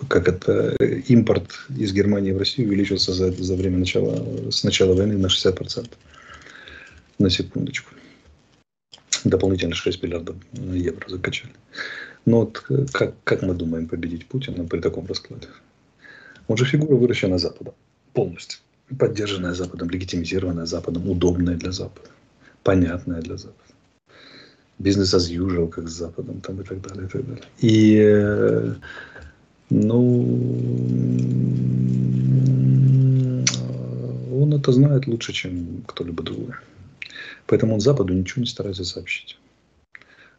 как 0.08 0.28
это, 0.28 0.76
импорт 1.08 1.50
из 1.76 1.94
Германии 1.94 2.32
в 2.32 2.38
Россию 2.38 2.68
увеличился 2.68 3.14
за, 3.14 3.32
за 3.32 3.56
время 3.56 3.78
начала, 3.78 4.52
с 4.52 4.64
начала 4.64 4.94
войны 4.94 5.18
на 5.18 5.28
60%. 5.28 5.90
На 7.18 7.30
секундочку. 7.30 7.96
Дополнительно 9.24 9.76
6 9.76 10.04
миллиардов 10.04 10.36
евро 10.54 11.10
закачали. 11.10 11.54
Но 12.26 12.40
вот 12.42 12.66
э, 12.70 12.86
как, 12.92 13.14
как 13.24 13.42
мы 13.42 13.54
думаем 13.54 13.88
победить 13.88 14.28
Путина 14.28 14.66
при 14.66 14.80
таком 14.80 15.06
раскладе? 15.08 15.48
Он 16.48 16.58
же 16.58 16.66
фигура, 16.66 16.96
выращенная 16.96 17.38
Западом. 17.38 17.74
Полностью. 18.14 18.60
Поддержанная 18.98 19.54
Западом, 19.54 19.90
легитимизированная 19.90 20.66
Западом, 20.66 21.10
удобная 21.10 21.56
для 21.56 21.72
Запада. 21.72 22.10
Понятная 22.64 23.22
для 23.22 23.38
Запада. 23.38 23.74
Бизнес 24.80 25.14
as 25.14 25.30
usual, 25.30 25.68
как 25.68 25.88
с 25.90 25.92
Западом, 25.92 26.42
там 26.42 26.62
и 26.62 26.64
так 26.64 26.82
далее, 26.82 27.06
и 27.06 27.10
так 27.10 27.26
далее. 27.26 27.44
И, 27.60 27.98
э, 28.02 28.74
ну, 29.70 30.24
он 34.42 34.54
это 34.54 34.72
знает 34.72 35.08
лучше, 35.08 35.34
чем 35.34 35.84
кто-либо 35.86 36.24
другой. 36.24 36.54
Поэтому 37.46 37.74
он 37.74 37.80
Западу 37.80 38.14
ничего 38.14 38.42
не 38.42 38.48
старается 38.48 38.86
сообщить. 38.86 39.38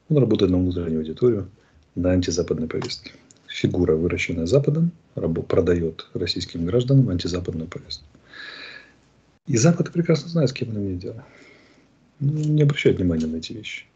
Он 0.08 0.18
работает 0.18 0.50
на 0.50 0.58
внутреннюю 0.58 1.00
аудиторию, 1.00 1.48
на 1.94 2.12
антизападной 2.12 2.68
повестке. 2.68 3.12
Фигура, 3.48 3.96
выращенная 3.96 4.46
Западом, 4.46 4.92
продает 5.14 6.08
российским 6.14 6.66
гражданам 6.66 7.08
антизападную 7.10 7.68
повестку. 7.68 8.04
И 9.46 9.56
Запад 9.56 9.90
прекрасно 9.90 10.28
знает, 10.28 10.50
с 10.50 10.52
кем 10.52 10.70
он 10.70 10.78
имеет 10.78 11.00
дело. 11.00 11.24
Ну, 12.20 12.32
не 12.32 12.62
обращают 12.62 12.98
внимания 12.98 13.26
на 13.26 13.36
эти 13.36 13.52
вещи. 13.52 13.86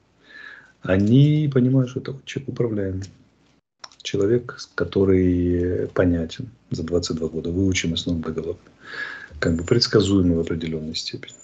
Они 0.82 1.48
понимают, 1.52 1.90
что 1.90 2.00
это 2.00 2.16
человек 2.24 2.48
управляемый. 2.48 3.04
Человек, 4.02 4.58
который 4.74 5.88
понятен 5.94 6.48
за 6.70 6.82
22 6.82 7.28
года, 7.28 7.50
выученный 7.50 7.96
с 7.96 8.06
ног. 8.06 8.26
Как 9.38 9.54
бы 9.54 9.64
предсказуемый 9.64 10.36
в 10.36 10.40
определенной 10.40 10.94
степени. 10.94 11.34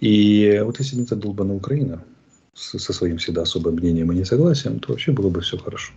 И 0.00 0.60
вот 0.64 0.78
если 0.78 0.96
не 0.96 1.02
эта 1.02 1.16
долбанная 1.16 1.56
Украина, 1.56 2.04
со 2.56 2.92
своим 2.92 3.18
всегда 3.18 3.42
особым 3.42 3.74
мнением 3.74 4.10
и 4.12 4.16
несогласием, 4.16 4.80
то 4.80 4.92
вообще 4.92 5.12
было 5.12 5.28
бы 5.28 5.42
все 5.42 5.58
хорошо. 5.58 5.92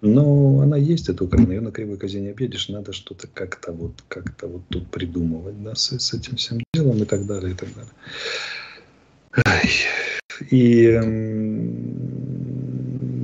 Но 0.00 0.60
она 0.60 0.76
есть, 0.76 1.08
эта 1.08 1.24
Украина, 1.24 1.52
ее 1.52 1.60
на 1.60 1.72
кривой 1.72 1.96
козе 1.98 2.20
не 2.20 2.28
объедешь, 2.28 2.68
надо 2.68 2.92
что-то 2.92 3.26
как-то 3.26 3.72
вот, 3.72 3.92
как-то 4.08 4.46
вот 4.46 4.62
тут 4.68 4.88
придумывать, 4.90 5.60
да, 5.62 5.74
с, 5.74 5.98
с 5.98 6.14
этим 6.14 6.36
всем 6.36 6.60
делом 6.72 7.02
и 7.02 7.04
так 7.04 7.26
далее, 7.26 7.52
и 7.52 7.56
так 7.56 7.68
далее. 7.74 7.92
И 10.50 10.82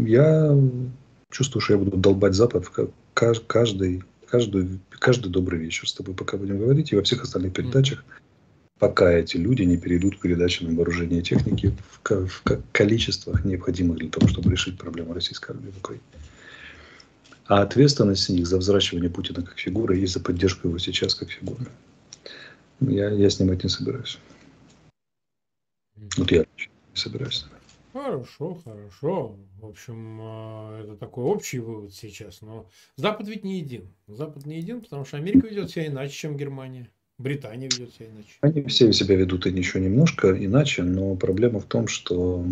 я 0.09 0.59
чувствую, 1.31 1.63
что 1.63 1.73
я 1.75 1.79
буду 1.79 1.97
долбать 1.97 2.35
Запад 2.35 2.67
в 2.67 2.91
каждый, 3.15 4.03
каждую, 4.29 4.81
каждый 4.91 5.31
добрый 5.31 5.61
вечер 5.61 5.89
с 5.89 5.95
тобой, 5.95 6.17
пока 6.17 6.37
будем 6.37 6.59
говорить, 6.59 6.93
и 6.93 6.97
во 6.97 7.03
всех 7.03 7.23
остальных 7.23 7.53
передачах. 7.53 8.01
Mm-hmm 8.01 8.26
пока 8.79 9.11
эти 9.11 9.37
люди 9.37 9.63
не 9.63 9.77
перейдут 9.77 10.17
к 10.17 10.21
передаче 10.21 10.65
на 10.67 10.75
вооружение 10.75 11.23
техники 11.23 11.75
в, 12.03 12.43
количествах, 12.73 13.45
необходимых 13.45 13.99
для 13.99 14.11
того, 14.11 14.29
чтобы 14.29 14.51
решить 14.51 14.79
проблему 14.79 15.15
российской 15.15 15.53
армии 15.53 15.71
в 15.71 15.79
Украине. 15.79 16.05
А 17.47 17.63
ответственность 17.63 18.25
с 18.25 18.29
них 18.29 18.47
за 18.47 18.59
взращивание 18.59 19.09
Путина 19.09 19.43
как 19.43 19.59
фигуры 19.59 19.99
и 19.99 20.07
за 20.07 20.21
поддержку 20.21 20.69
его 20.69 20.79
сейчас 20.79 21.15
как 21.15 21.31
фигуры. 21.31 21.67
Я, 22.81 23.11
я 23.11 23.31
снимать 23.31 23.63
не 23.63 23.71
собираюсь. 23.71 24.19
Вот 26.17 26.31
я 26.31 26.41
не 26.41 26.47
собираюсь. 26.95 27.47
Хорошо, 27.93 28.61
хорошо. 28.63 29.39
В 29.59 29.67
общем, 29.67 30.19
э, 30.21 30.83
это 30.85 30.97
такой 30.97 31.25
общий 31.25 31.61
вывод 31.61 31.95
сейчас. 31.95 32.43
Но 32.43 32.69
Запад 32.97 33.27
ведь 33.27 33.43
не 33.43 33.61
един. 33.61 33.95
Запад 34.07 34.45
не 34.45 34.59
един, 34.59 34.83
потому 34.83 35.07
что 35.07 35.17
Америка 35.17 35.47
ведет 35.47 35.71
себя 35.71 35.87
иначе, 35.87 36.13
чем 36.13 36.37
Германия. 36.37 36.91
Британия 37.19 37.69
ведет 37.69 37.95
себя 37.95 38.09
иначе. 38.09 38.29
Они 38.43 38.63
все 38.65 38.93
себя 38.93 39.17
ведут 39.17 39.47
и 39.47 39.53
ничего 39.53 39.83
немножко 39.83 40.33
иначе, 40.33 40.83
но 40.83 41.15
проблема 41.17 41.61
в 41.61 41.65
том, 41.65 41.89
что 41.89 42.45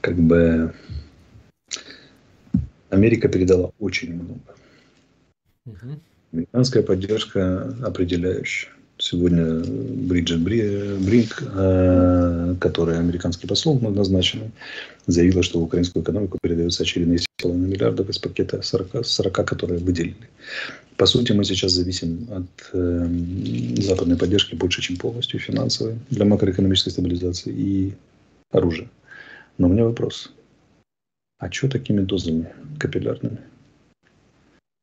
как 0.00 0.16
бы 0.16 0.72
Америка 2.90 3.28
передала 3.28 3.72
очень 3.80 4.14
много. 4.14 4.54
Угу. 5.66 6.00
Американская 6.32 6.82
поддержка 6.82 7.76
определяющая. 7.82 8.70
Сегодня 9.00 9.62
Бриджит 10.08 10.40
Бринк, 10.40 11.42
э, 11.42 12.54
которая 12.60 12.98
американский 12.98 13.46
посол 13.46 13.78
назначенный, 13.80 14.50
заявила, 15.06 15.44
что 15.44 15.60
в 15.60 15.62
украинскую 15.62 16.02
экономику 16.02 16.38
передаются 16.42 16.82
очередные 16.82 17.20
силы 17.40 17.54
на 17.54 17.66
миллиардов 17.66 18.08
из 18.08 18.18
пакета 18.18 18.60
40, 18.60 19.06
40 19.06 19.46
которые 19.46 19.78
выделили. 19.78 20.28
По 20.96 21.06
сути, 21.06 21.30
мы 21.30 21.44
сейчас 21.44 21.72
зависим 21.72 22.26
от 22.32 22.70
э, 22.72 23.08
западной 23.82 24.16
поддержки 24.16 24.56
больше, 24.56 24.82
чем 24.82 24.96
полностью 24.96 25.38
финансовой 25.38 25.96
для 26.10 26.24
макроэкономической 26.24 26.90
стабилизации 26.90 27.52
и 27.52 27.94
оружия. 28.50 28.90
Но 29.58 29.68
у 29.68 29.70
меня 29.70 29.84
вопрос. 29.84 30.32
А 31.38 31.52
что 31.52 31.68
такими 31.68 32.00
дозами 32.00 32.48
капиллярными? 32.80 33.38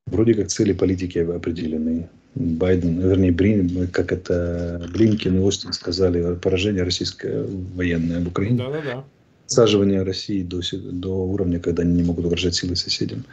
Вроде 0.07 0.35
как 0.35 0.47
цели 0.47 0.71
политики 0.71 1.17
определены. 1.17 2.07
Байден, 2.35 2.99
вернее, 2.99 3.31
Брин, 3.31 3.87
как 3.87 4.11
это 4.11 4.85
Блинкин 4.93 5.37
и 5.37 5.39
Остин 5.39 5.73
сказали, 5.73 6.35
поражение 6.35 6.83
российское 6.83 7.45
военное 7.73 8.19
в 8.19 8.27
Украине. 8.27 8.57
Да-да-да 8.57 9.05
всаживания 9.47 10.03
России 10.03 10.43
до, 10.43 10.61
до 10.73 11.09
уровня, 11.09 11.59
когда 11.59 11.83
они 11.83 11.93
не 11.93 12.03
могут 12.03 12.25
угрожать 12.25 12.55
силой 12.55 12.75
соседям. 12.75 13.25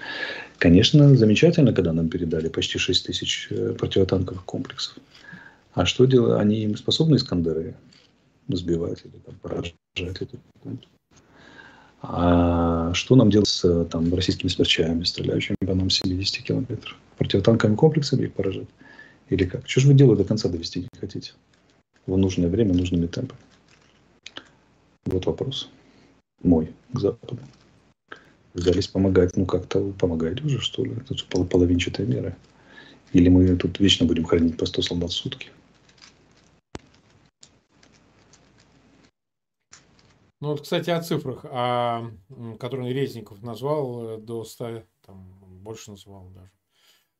Конечно, 0.58 1.16
замечательно, 1.16 1.72
когда 1.72 1.92
нам 1.92 2.08
передали 2.08 2.48
почти 2.48 2.78
6 2.78 3.06
тысяч 3.06 3.48
э, 3.50 3.74
противотанковых 3.78 4.44
комплексов. 4.44 4.96
А 5.74 5.86
что 5.86 6.04
делать? 6.04 6.40
Они 6.40 6.64
им 6.64 6.76
способны 6.76 7.16
Искандеры 7.16 7.74
сбивать 8.48 9.02
или 9.04 9.18
там, 9.24 9.34
поражать 9.40 9.74
эти 9.96 10.38
А 12.02 12.92
что 12.92 13.16
нам 13.16 13.30
делать 13.30 13.48
с 13.48 13.84
там, 13.86 14.12
российскими 14.14 14.50
смерчами, 14.50 15.04
стреляющими 15.04 15.56
по 15.66 15.74
нам 15.74 15.88
70 15.88 16.44
километров? 16.44 16.96
Противотанковыми 17.16 17.76
комплексами 17.76 18.24
их 18.24 18.34
поражать? 18.34 18.68
Или 19.32 19.46
как? 19.46 19.66
Что 19.66 19.80
же 19.80 19.88
вы 19.88 19.94
дело 19.94 20.14
до 20.14 20.24
конца 20.24 20.50
довести 20.50 20.80
не 20.80 20.88
хотите? 21.00 21.32
В 22.04 22.18
нужное 22.18 22.50
время, 22.50 22.74
нужными 22.74 23.06
темпами. 23.06 23.40
Вот 25.06 25.24
вопрос 25.24 25.70
мой 26.42 26.74
к 26.92 27.00
Западу. 27.00 27.38
Взялись 28.52 28.88
помогать, 28.88 29.34
ну 29.34 29.46
как-то 29.46 29.90
помогать 29.92 30.44
уже, 30.44 30.60
что 30.60 30.84
ли? 30.84 30.92
Это 30.92 31.14
пол 31.30 31.46
половинчатая 31.46 32.06
мера. 32.06 32.36
Или 33.14 33.30
мы 33.30 33.56
тут 33.56 33.80
вечно 33.80 34.04
будем 34.04 34.26
хранить 34.26 34.58
по 34.58 34.66
100 34.66 34.82
солдат 34.82 35.10
в 35.12 35.14
сутки? 35.14 35.48
Ну 40.42 40.48
вот, 40.48 40.60
кстати, 40.60 40.90
о 40.90 41.00
цифрах, 41.00 41.46
а, 41.48 42.10
которые 42.60 42.92
Резников 42.92 43.40
назвал 43.40 44.08
э, 44.08 44.18
до 44.18 44.44
100, 44.44 44.82
там, 45.06 45.38
больше 45.62 45.92
назвал 45.92 46.28
даже, 46.34 46.50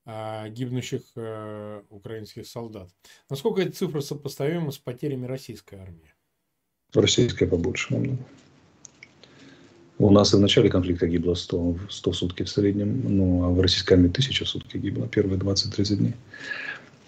гибнущих 0.05 1.03
а, 1.17 1.85
украинских 1.91 2.47
солдат. 2.47 2.91
Насколько 3.31 3.63
эти 3.63 3.71
цифры 3.71 4.03
сопоставимы 4.03 4.73
с 4.73 4.79
потерями 4.79 5.27
российской 5.27 5.77
армии? 5.77 6.13
Российская 6.93 7.47
побольше. 7.47 8.19
У 9.99 10.11
нас 10.11 10.35
и 10.35 10.37
в 10.37 10.41
начале 10.41 10.69
конфликта 10.69 11.07
гибло 11.07 11.35
100, 11.35 11.77
100 11.89 12.11
в 12.11 12.17
сутки 12.17 12.43
в 12.43 12.49
среднем, 12.49 13.03
ну, 13.05 13.45
а 13.45 13.51
в 13.51 13.61
российской 13.61 13.93
армии 13.95 14.09
1000 14.09 14.45
в 14.45 14.49
сутки 14.49 14.77
гибло 14.77 15.07
первые 15.07 15.39
20-30 15.39 15.97
дней. 15.97 16.15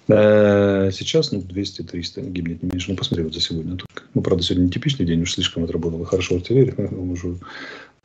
Э, 0.08 0.90
сейчас 0.92 1.32
ну, 1.32 1.40
200-300 1.40 2.30
гибнет 2.30 2.62
не 2.62 2.68
меньше. 2.70 2.90
Ну, 2.90 2.96
посмотри 2.96 3.24
вот 3.24 3.34
за 3.34 3.40
сегодня 3.40 3.76
только. 3.76 4.04
Ну, 4.14 4.22
правда, 4.22 4.44
сегодня 4.44 4.70
типичный 4.70 5.06
день, 5.06 5.22
уж 5.22 5.32
слишком 5.32 5.64
отработала 5.64 6.04
хорошо 6.04 6.36
артиллерия. 6.36 6.74
Уже 6.88 7.36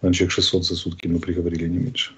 человек 0.01 0.31
600 0.31 0.65
за 0.65 0.75
сутки 0.75 1.07
мы 1.07 1.19
приговорили 1.19 1.67
не 1.67 1.77
меньше. 1.77 2.13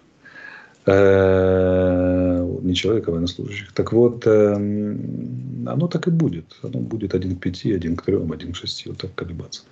Э, 0.85 2.43
не 2.63 2.73
человека, 2.73 3.11
а 3.11 3.13
военнослужащих. 3.13 3.71
Так 3.73 3.93
вот, 3.93 4.25
эм, 4.25 5.67
оно 5.67 5.87
так 5.87 6.07
и 6.07 6.11
будет. 6.11 6.57
Оно 6.63 6.79
будет 6.79 7.13
один 7.13 7.35
к 7.37 7.39
пяти, 7.39 7.71
один 7.73 7.95
к 7.95 8.03
трем, 8.03 8.31
один 8.31 8.53
к 8.53 8.55
шести. 8.55 8.89
Вот 8.89 8.97
так 8.97 9.13
колебаться. 9.13 9.63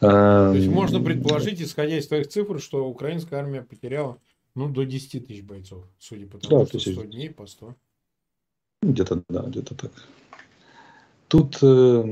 То 0.00 0.52
есть 0.54 0.68
можно 0.68 1.00
предположить, 1.00 1.62
исходя 1.62 1.96
из 1.96 2.06
твоих 2.06 2.28
цифр, 2.28 2.60
что 2.60 2.86
украинская 2.86 3.40
армия 3.40 3.62
потеряла 3.62 4.18
ну, 4.54 4.68
до 4.68 4.84
10 4.84 5.26
тысяч 5.26 5.42
бойцов, 5.42 5.84
судя 5.98 6.26
по 6.26 6.38
тому, 6.38 6.64
да, 6.64 6.66
что 6.66 6.80
100 6.80 7.04
дней 7.04 7.30
по 7.30 7.46
100. 7.46 7.74
Где-то, 8.82 9.22
да, 9.28 9.42
где-то 9.42 9.74
так. 9.74 9.92
Тут 11.28 11.58
э, 11.62 12.02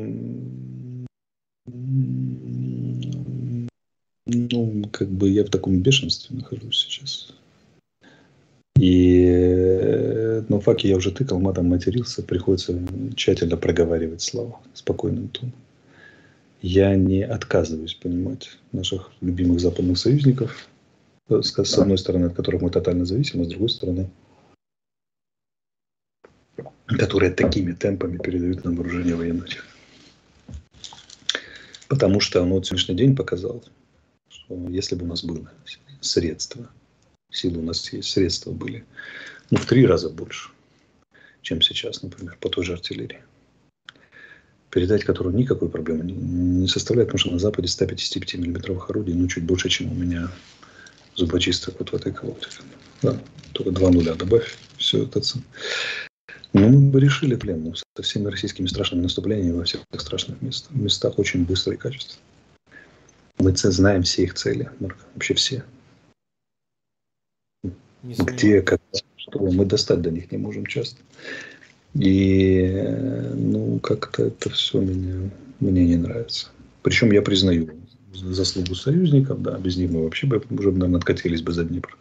ну, 4.27 4.89
как 4.93 5.11
бы 5.11 5.29
я 5.31 5.45
в 5.45 5.51
таком 5.51 5.81
бешенстве 5.81 6.37
нахожусь 6.37 6.79
сейчас. 6.79 7.35
И 8.77 9.25
э, 9.27 10.43
на 10.49 10.61
факе 10.61 10.89
я 10.89 10.97
уже 10.97 11.13
тыкал, 11.13 11.39
матом 11.39 11.69
матерился, 11.69 12.23
приходится 12.23 12.79
тщательно 13.15 13.57
проговаривать 13.57 14.23
слова 14.23 14.61
спокойным 14.75 15.29
тоном 15.29 15.55
я 16.67 16.97
не 16.97 17.23
отказываюсь 17.23 17.93
понимать 17.93 18.57
наших 18.73 19.11
любимых 19.21 19.61
западных 19.61 19.99
союзников, 19.99 20.67
э, 21.29 21.43
с 21.43 21.79
одной 21.79 21.99
стороны, 21.99 22.25
от 22.27 22.35
которых 22.35 22.63
мы 22.63 22.71
тотально 22.71 23.05
зависим, 23.05 23.43
а 23.43 23.45
с 23.45 23.49
другой 23.49 23.69
стороны, 23.69 24.11
которые 26.87 27.33
такими 27.33 27.73
темпами 27.73 28.17
передают 28.17 28.65
нам 28.65 28.77
вооружение 28.77 29.15
военной 29.15 29.47
техники. 29.47 29.69
Потому 31.87 32.21
что 32.21 32.43
оно 32.43 32.55
вот 32.55 32.67
сегодняшний 32.67 32.97
день 32.97 33.15
показал, 33.15 33.63
что 34.31 34.55
если 34.71 34.95
бы 34.95 35.05
у 35.05 35.09
нас 35.09 35.23
было 35.23 35.47
силы 37.35 37.59
у 37.59 37.63
нас 37.63 37.93
есть, 37.93 38.11
средства 38.11 38.53
были, 38.53 38.85
ну, 39.51 39.59
в 39.59 39.67
три 39.67 39.87
раза 39.87 40.09
больше, 40.09 40.51
чем 41.43 41.61
сейчас, 41.61 42.03
например, 42.03 42.37
по 42.41 42.49
той 42.49 42.65
же 42.65 42.73
артиллерии 42.73 43.23
передать 44.75 45.05
которую 45.05 45.37
никакой 45.37 45.69
проблемы 45.69 46.03
не, 46.03 46.67
составляет, 46.67 47.09
потому 47.09 47.21
что 47.21 47.31
на 47.31 47.39
Западе 47.39 47.69
155 47.69 48.35
миллиметровых 48.35 48.91
орудий, 48.91 49.15
ну, 49.15 49.29
чуть 49.29 49.45
больше, 49.45 49.69
чем 49.69 49.93
у 49.93 49.95
меня 49.95 50.29
зубочисток 51.15 51.77
вот 51.79 51.91
в 51.91 51.95
этой 51.95 52.13
колоде. 52.13 52.47
Да, 53.01 53.17
только 53.53 53.71
два 53.71 53.91
нуля 53.91 54.15
добавь, 54.15 54.57
все 54.77 55.05
это. 55.05 55.21
Ну, 56.53 56.69
мы 56.69 56.91
бы 56.91 56.99
решили 56.99 57.39
ну, 57.53 57.75
со 57.77 58.03
всеми 58.03 58.27
российскими 58.27 58.67
страшными 58.67 59.03
наступлениями 59.03 59.59
во 59.59 59.65
всех 59.65 59.83
страшных 59.97 60.43
местах, 60.43 60.73
местах 60.75 61.19
очень 61.21 61.45
быстро 61.45 61.75
и 61.75 61.77
качественно. 61.77 62.19
Мы 63.39 63.55
знаем 63.57 64.03
все 64.03 64.25
их 64.25 64.35
цели, 64.35 64.71
Марк, 64.81 64.97
вообще 65.15 65.35
все. 65.35 65.65
Где, 68.05 68.61
как, 68.61 68.81
что 69.17 69.39
мы 69.39 69.65
достать 69.65 70.03
до 70.03 70.11
них 70.11 70.31
не 70.31 70.39
можем 70.39 70.67
часто. 70.67 71.01
И, 71.95 72.85
ну, 73.35 73.79
как-то 73.81 74.25
это 74.25 74.51
все 74.51 74.81
меня, 74.81 75.31
мне 75.61 75.87
не 75.87 75.97
нравится. 75.97 76.49
Причем 76.83 77.13
я 77.13 77.23
признаю 77.23 77.71
заслугу 78.13 78.75
союзников, 78.75 79.43
да, 79.43 79.59
без 79.59 79.77
них 79.77 79.91
мы 79.91 80.05
вообще 80.05 80.27
бы 80.27 80.43
уже, 80.51 80.71
наверное, 80.73 80.99
откатились 80.99 81.43
бы 81.43 81.53
за 81.53 81.65
Днепр. 81.65 81.97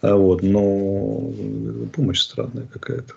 А 0.00 0.14
вот, 0.14 0.42
но 0.42 1.32
помощь 1.92 2.20
странная 2.20 2.66
какая-то. 2.66 3.14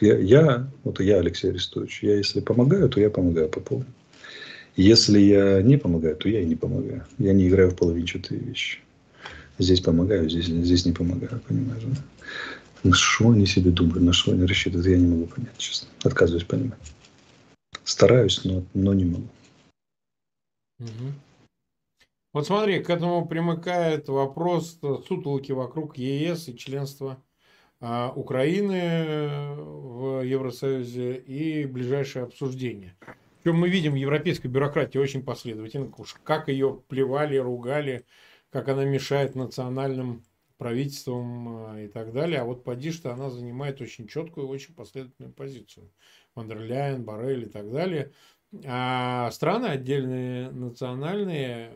Я, 0.00 0.18
я, 0.18 0.70
вот 0.84 1.00
я, 1.00 1.18
Алексей 1.18 1.50
Арестович, 1.50 2.02
я 2.02 2.16
если 2.16 2.40
помогаю, 2.40 2.88
то 2.88 3.00
я 3.00 3.10
помогаю 3.10 3.48
по 3.48 3.60
полной. 3.60 3.86
Если 4.76 5.18
я 5.18 5.62
не 5.62 5.78
помогаю, 5.78 6.16
то 6.16 6.28
я 6.28 6.40
и 6.40 6.46
не 6.46 6.54
помогаю. 6.54 7.06
Я 7.18 7.32
не 7.32 7.48
играю 7.48 7.70
в 7.70 7.76
половинчатые 7.76 8.40
вещи. 8.40 8.80
Здесь 9.58 9.80
помогаю, 9.80 10.28
здесь, 10.28 10.46
здесь 10.46 10.84
не 10.84 10.92
помогаю, 10.92 11.40
понимаешь? 11.48 11.82
Да? 11.82 12.02
На 12.82 12.94
что 12.94 13.30
они 13.30 13.46
себе 13.46 13.70
думают, 13.70 14.02
на 14.02 14.12
что 14.12 14.32
они 14.32 14.44
рассчитывают, 14.44 14.86
я 14.86 14.98
не 14.98 15.06
могу 15.06 15.26
понять, 15.26 15.56
честно. 15.56 15.88
Отказываюсь 16.02 16.44
понимать. 16.44 16.78
Стараюсь, 17.84 18.44
но, 18.44 18.64
но 18.74 18.94
не 18.94 19.04
могу. 19.04 19.28
Вот 22.32 22.46
смотри, 22.46 22.80
к 22.80 22.90
этому 22.90 23.26
примыкает 23.26 24.08
вопрос 24.08 24.78
сутолки 25.08 25.52
вокруг 25.52 25.96
ЕС 25.96 26.48
и 26.48 26.56
членства 26.56 27.22
а, 27.80 28.12
Украины 28.14 29.54
в 29.56 30.22
Евросоюзе 30.22 31.16
и 31.16 31.64
ближайшее 31.64 32.24
обсуждение. 32.24 32.94
Причем 33.42 33.56
мы 33.56 33.70
видим, 33.70 33.94
европейская 33.94 34.48
бюрократия 34.48 35.00
очень 35.00 35.22
последовательна, 35.22 35.90
как 36.24 36.48
ее 36.48 36.82
плевали, 36.88 37.36
ругали, 37.36 38.04
как 38.50 38.68
она 38.68 38.84
мешает 38.84 39.34
национальным 39.34 40.24
правительством 40.58 41.66
а, 41.66 41.80
и 41.80 41.88
так 41.88 42.12
далее. 42.12 42.40
А 42.40 42.44
вот 42.44 42.64
поди 42.64 42.90
что 42.90 43.12
она 43.12 43.30
занимает 43.30 43.80
очень 43.80 44.08
четкую, 44.08 44.48
очень 44.48 44.74
последовательную 44.74 45.34
позицию. 45.34 45.92
Вандерляйн, 46.34 47.04
Барель 47.04 47.44
и 47.44 47.48
так 47.48 47.70
далее. 47.70 48.12
А 48.64 49.30
страны 49.32 49.66
отдельные 49.66 50.50
национальные 50.50 51.72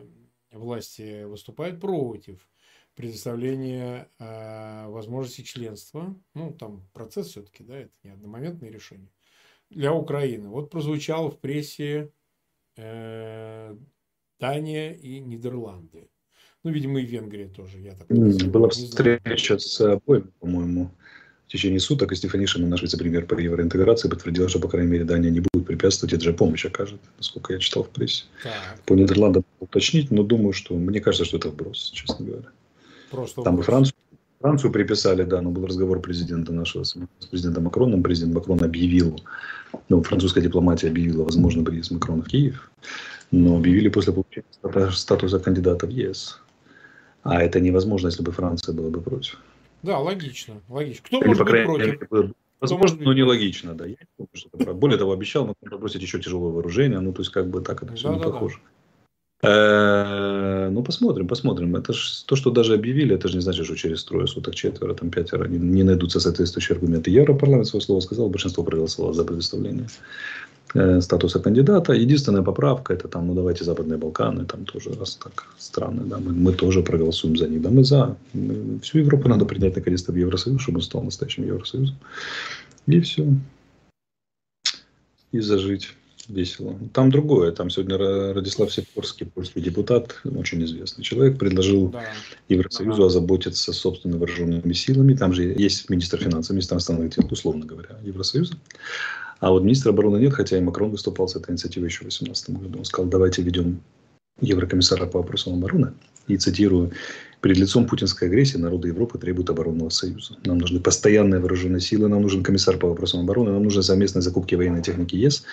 власти 0.51 1.23
выступают 1.23 1.79
против 1.79 2.47
предоставления 2.95 4.09
э, 4.19 4.87
возможности 4.87 5.41
членства. 5.41 6.15
Ну, 6.33 6.53
там 6.53 6.87
процесс 6.93 7.27
все-таки, 7.27 7.63
да, 7.63 7.77
это 7.77 7.91
не 8.03 8.11
одномоментное 8.11 8.69
решение. 8.69 9.09
Для 9.69 9.93
Украины. 9.93 10.49
Вот 10.49 10.69
прозвучало 10.69 11.31
в 11.31 11.39
прессе 11.39 12.11
э, 12.75 13.77
Дания 14.39 14.93
и 14.93 15.19
Нидерланды. 15.19 16.09
Ну, 16.63 16.71
видимо, 16.71 17.01
и 17.01 17.05
Венгрия 17.05 17.47
тоже, 17.47 17.79
я 17.79 17.93
так 17.93 18.07
Была 18.49 18.69
встреча 18.69 19.57
с 19.57 19.81
обоими, 19.81 20.27
по-моему, 20.39 20.91
в 21.47 21.51
течение 21.51 21.79
суток, 21.79 22.11
и 22.11 22.15
Стефанишина, 22.15 22.67
наш 22.67 22.83
вице-премьер 22.83 23.25
по 23.25 23.33
евроинтеграции, 23.33 24.09
подтвердила, 24.09 24.47
что, 24.47 24.59
по 24.59 24.67
крайней 24.67 24.91
мере, 24.91 25.03
Дания 25.03 25.31
не 25.31 25.39
будет 25.39 25.65
препятствовать, 25.65 26.13
это 26.13 26.23
же 26.23 26.33
помощь 26.33 26.65
окажет, 26.65 27.01
насколько 27.17 27.53
я 27.53 27.59
читал 27.59 27.83
в 27.83 27.89
прессе. 27.89 28.25
Так. 28.43 28.79
По 28.85 28.93
Нидерландам 28.93 29.43
уточнить, 29.59 30.11
но 30.11 30.21
думаю, 30.21 30.53
что, 30.53 30.75
мне 30.75 31.01
кажется, 31.01 31.25
что 31.25 31.37
это 31.37 31.49
вброс, 31.49 31.91
честно 31.93 32.25
говоря. 32.25 32.47
Просто 33.09 33.41
Там 33.41 33.55
вброс. 33.55 33.65
Францию, 33.65 33.95
Францию 34.39 34.71
приписали, 34.71 35.23
да, 35.23 35.41
но 35.41 35.49
был 35.49 35.65
разговор 35.65 35.99
президента 35.99 36.53
нашего 36.53 36.83
с 36.83 36.95
президентом 37.29 37.63
Макроном. 37.63 38.03
Президент 38.03 38.35
Макрон 38.35 38.63
объявил, 38.63 39.19
ну, 39.89 40.03
французская 40.03 40.41
дипломатия 40.41 40.89
объявила 40.89 41.23
возможный 41.23 41.63
приезд 41.63 41.91
Макрона 41.91 42.21
в 42.21 42.27
Киев, 42.27 42.71
но 43.31 43.57
объявили 43.57 43.89
после 43.89 44.13
получения 44.13 44.91
статуса 44.91 45.39
кандидата 45.39 45.87
в 45.87 45.89
ЕС. 45.89 46.40
А 47.23 47.41
это 47.41 47.59
невозможно, 47.59 48.07
если 48.07 48.23
бы 48.23 48.31
Франция 48.31 48.73
была 48.73 48.89
бы 48.89 49.01
против. 49.01 49.39
Да, 49.83 49.99
логично. 49.99 50.61
логично. 50.69 51.03
Кто 51.05 51.19
Или, 51.19 51.27
может 51.27 51.45
быть 51.45 51.63
против? 51.65 52.11
Мере, 52.11 52.33
возможно, 52.59 52.97
но 53.01 53.13
нелогично, 53.13 53.73
да. 53.73 53.85
Я 53.85 53.91
не 53.91 54.07
думаю, 54.17 54.29
что 54.33 54.49
это 54.53 54.73
Более 54.73 54.97
того, 54.97 55.11
обещал 55.11 55.45
мы 55.45 55.53
подбросить 55.69 56.01
еще 56.01 56.19
тяжелое 56.19 56.51
вооружение. 56.51 56.99
Ну, 56.99 57.13
то 57.13 57.21
есть, 57.21 57.31
как 57.31 57.49
бы 57.49 57.61
так 57.61 57.83
это 57.83 57.93
все 57.93 58.09
да, 58.09 58.15
не 58.15 58.19
да, 58.19 58.29
похоже. 58.29 58.57
Да. 58.63 58.69
Э, 59.43 60.69
ну, 60.69 60.83
посмотрим, 60.83 61.27
посмотрим. 61.27 61.75
Это 61.75 61.93
ж 61.93 62.23
то, 62.27 62.35
что 62.35 62.51
даже 62.51 62.75
объявили, 62.75 63.15
это 63.15 63.27
же 63.27 63.35
не 63.35 63.41
значит, 63.41 63.65
что 63.65 63.75
через 63.75 64.03
трое 64.03 64.27
суток, 64.27 64.53
четверо, 64.53 64.93
там 64.93 65.09
пятеро 65.09 65.47
не, 65.47 65.57
не 65.57 65.83
найдутся 65.83 66.19
соответствующие 66.19 66.75
аргументы. 66.75 67.09
Европарламент 67.09 67.67
свое 67.67 67.81
слово 67.81 68.01
сказал, 68.01 68.29
большинство 68.29 68.63
проголосовало 68.63 69.13
за 69.13 69.23
предоставление 69.23 69.87
статуса 70.99 71.39
кандидата. 71.39 71.93
Единственная 71.93 72.43
поправка 72.43 72.93
это 72.93 73.07
там, 73.07 73.27
ну 73.27 73.33
давайте 73.33 73.63
Западные 73.63 73.97
Балканы, 73.97 74.45
там 74.45 74.65
тоже 74.65 74.93
раз 74.93 75.15
так 75.15 75.45
странно, 75.57 76.03
да, 76.03 76.17
мы, 76.17 76.31
мы 76.31 76.53
тоже 76.53 76.81
проголосуем 76.81 77.35
за 77.35 77.47
них, 77.47 77.61
да, 77.61 77.69
мы 77.69 77.83
за. 77.83 78.15
Мы, 78.33 78.79
всю 78.79 78.99
Европу 78.99 79.27
надо 79.29 79.45
принять 79.45 79.75
наконец-то 79.75 80.11
в 80.11 80.15
Евросоюз, 80.15 80.61
чтобы 80.61 80.77
он 80.77 80.83
стал 80.83 81.03
настоящим 81.03 81.45
Евросоюзом. 81.45 81.95
И 82.87 82.99
все. 83.01 83.27
И 85.31 85.39
зажить 85.39 85.89
весело. 86.27 86.77
Там 86.93 87.11
другое. 87.11 87.51
Там 87.51 87.69
сегодня 87.69 87.97
Радислав 88.33 88.71
Сикорский, 88.71 89.25
польский 89.25 89.61
депутат, 89.61 90.19
очень 90.23 90.63
известный 90.63 91.03
человек, 91.03 91.37
предложил 91.37 91.89
да. 91.89 92.03
Евросоюзу 92.49 93.01
да. 93.01 93.07
озаботиться 93.07 93.73
собственными 93.73 94.19
вооруженными 94.19 94.73
силами. 94.73 95.13
Там 95.13 95.33
же 95.33 95.43
есть 95.43 95.89
министр 95.89 96.19
финансов, 96.19 96.51
министр 96.51 96.75
иностранных 96.75 97.15
дел, 97.15 97.27
условно 97.29 97.65
говоря, 97.65 97.97
Евросоюза. 98.03 98.55
А 99.41 99.49
вот 99.49 99.63
министра 99.63 99.89
обороны 99.89 100.17
нет, 100.17 100.33
хотя 100.33 100.57
и 100.57 100.61
Макрон 100.61 100.91
выступал 100.91 101.27
с 101.27 101.35
этой 101.35 101.51
инициативой 101.51 101.87
еще 101.87 101.99
в 101.99 102.09
2018 102.09 102.49
году. 102.51 102.79
Он 102.79 102.85
сказал, 102.85 103.09
давайте 103.09 103.41
ведем 103.41 103.81
еврокомиссара 104.39 105.07
по 105.07 105.17
вопросам 105.17 105.55
обороны. 105.55 105.93
И 106.27 106.37
цитирую, 106.37 106.91
перед 107.41 107.57
лицом 107.57 107.87
путинской 107.87 108.27
агрессии 108.27 108.57
народы 108.57 108.89
Европы 108.89 109.17
требуют 109.17 109.49
оборонного 109.49 109.89
союза. 109.89 110.37
Нам 110.45 110.59
нужны 110.59 110.79
постоянные 110.79 111.39
вооруженные 111.39 111.81
силы, 111.81 112.07
нам 112.07 112.21
нужен 112.21 112.43
комиссар 112.43 112.77
по 112.77 112.87
вопросам 112.87 113.21
обороны, 113.21 113.51
нам 113.51 113.63
нужны 113.63 113.81
совместные 113.81 114.21
закупки 114.21 114.53
военной 114.53 114.83
техники 114.83 115.15
ЕС. 115.15 115.43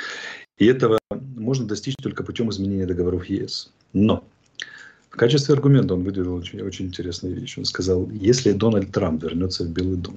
И 0.58 0.66
этого 0.66 0.98
можно 1.10 1.66
достичь 1.66 1.96
только 1.96 2.22
путем 2.24 2.50
изменения 2.50 2.84
договоров 2.84 3.24
ЕС. 3.24 3.72
Но 3.94 4.22
в 5.08 5.16
качестве 5.16 5.54
аргумента 5.54 5.94
он 5.94 6.04
выделил 6.04 6.34
очень, 6.34 6.60
очень 6.60 6.86
интересную 6.86 7.34
вещь. 7.34 7.56
Он 7.56 7.64
сказал, 7.64 8.10
если 8.10 8.52
Дональд 8.52 8.92
Трамп 8.92 9.22
вернется 9.22 9.64
в 9.64 9.70
Белый 9.70 9.96
дом, 9.96 10.16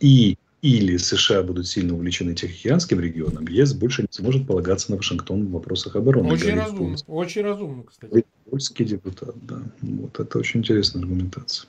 и 0.00 0.36
или 0.64 0.96
США 0.96 1.42
будут 1.42 1.66
сильно 1.66 1.92
увлечены 1.92 2.34
Тихоокеанским 2.34 2.98
регионом, 2.98 3.46
ЕС 3.48 3.74
больше 3.74 4.00
не 4.00 4.08
сможет 4.10 4.46
полагаться 4.46 4.90
на 4.90 4.96
Вашингтон 4.96 5.44
в 5.44 5.50
вопросах 5.50 5.94
обороны. 5.94 6.32
Очень 6.32 6.54
разумно, 6.54 6.96
очень 7.06 7.42
разумно, 7.42 7.82
кстати. 7.82 8.24
Польский 8.48 8.86
депутат, 8.86 9.34
да. 9.42 9.60
Вот 9.82 10.18
это 10.18 10.38
очень 10.38 10.60
интересная 10.60 11.02
аргументация. 11.02 11.68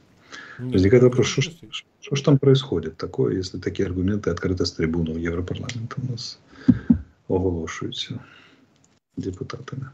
Нет, 0.60 0.72
Возникает 0.72 1.04
вопрос, 1.04 1.28
что, 1.28 1.42
что, 1.42 1.52
что 2.00 2.16
же 2.16 2.24
там 2.24 2.40
происходит 2.40 2.96
такое, 2.96 3.36
если 3.36 3.60
такие 3.60 3.86
аргументы 3.86 4.30
открыто 4.30 4.64
с 4.64 4.72
трибуны 4.72 5.10
Европарламента 5.18 5.98
у 5.98 6.12
нас 6.12 6.40
оголошуються 7.28 8.24
депутатами. 9.18 9.90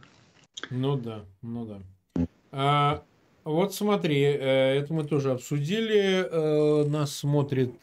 Ну 0.70 0.96
да, 0.96 1.26
ну 1.42 1.66
да. 1.66 2.28
А, 2.52 3.04
вот 3.46 3.74
смотри, 3.74 4.22
э, 4.22 4.78
это 4.78 4.94
мы 4.94 5.06
тоже 5.06 5.32
обсудили. 5.32 6.24
Э, 6.30 6.88
нас 6.88 7.16
смотрит 7.16 7.74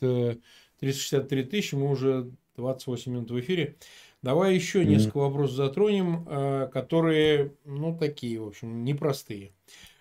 363 0.80 1.40
э, 1.40 1.44
тысячи, 1.44 1.74
мы 1.74 1.90
уже 1.90 2.30
28 2.56 3.12
минут 3.12 3.30
в 3.30 3.40
эфире. 3.40 3.76
Давай 4.22 4.54
еще 4.54 4.84
несколько 4.84 5.18
вопросов 5.18 5.54
затронем, 5.54 6.24
которые, 6.72 7.52
ну, 7.64 7.96
такие, 7.96 8.40
в 8.40 8.48
общем, 8.48 8.82
непростые. 8.84 9.52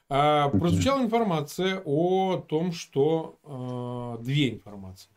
А, 0.10 0.50
прозвучала 0.50 1.02
информация 1.02 1.82
о 1.84 2.38
том, 2.38 2.72
что 2.72 3.40
э, 4.20 4.24
две 4.24 4.50
информации. 4.52 5.10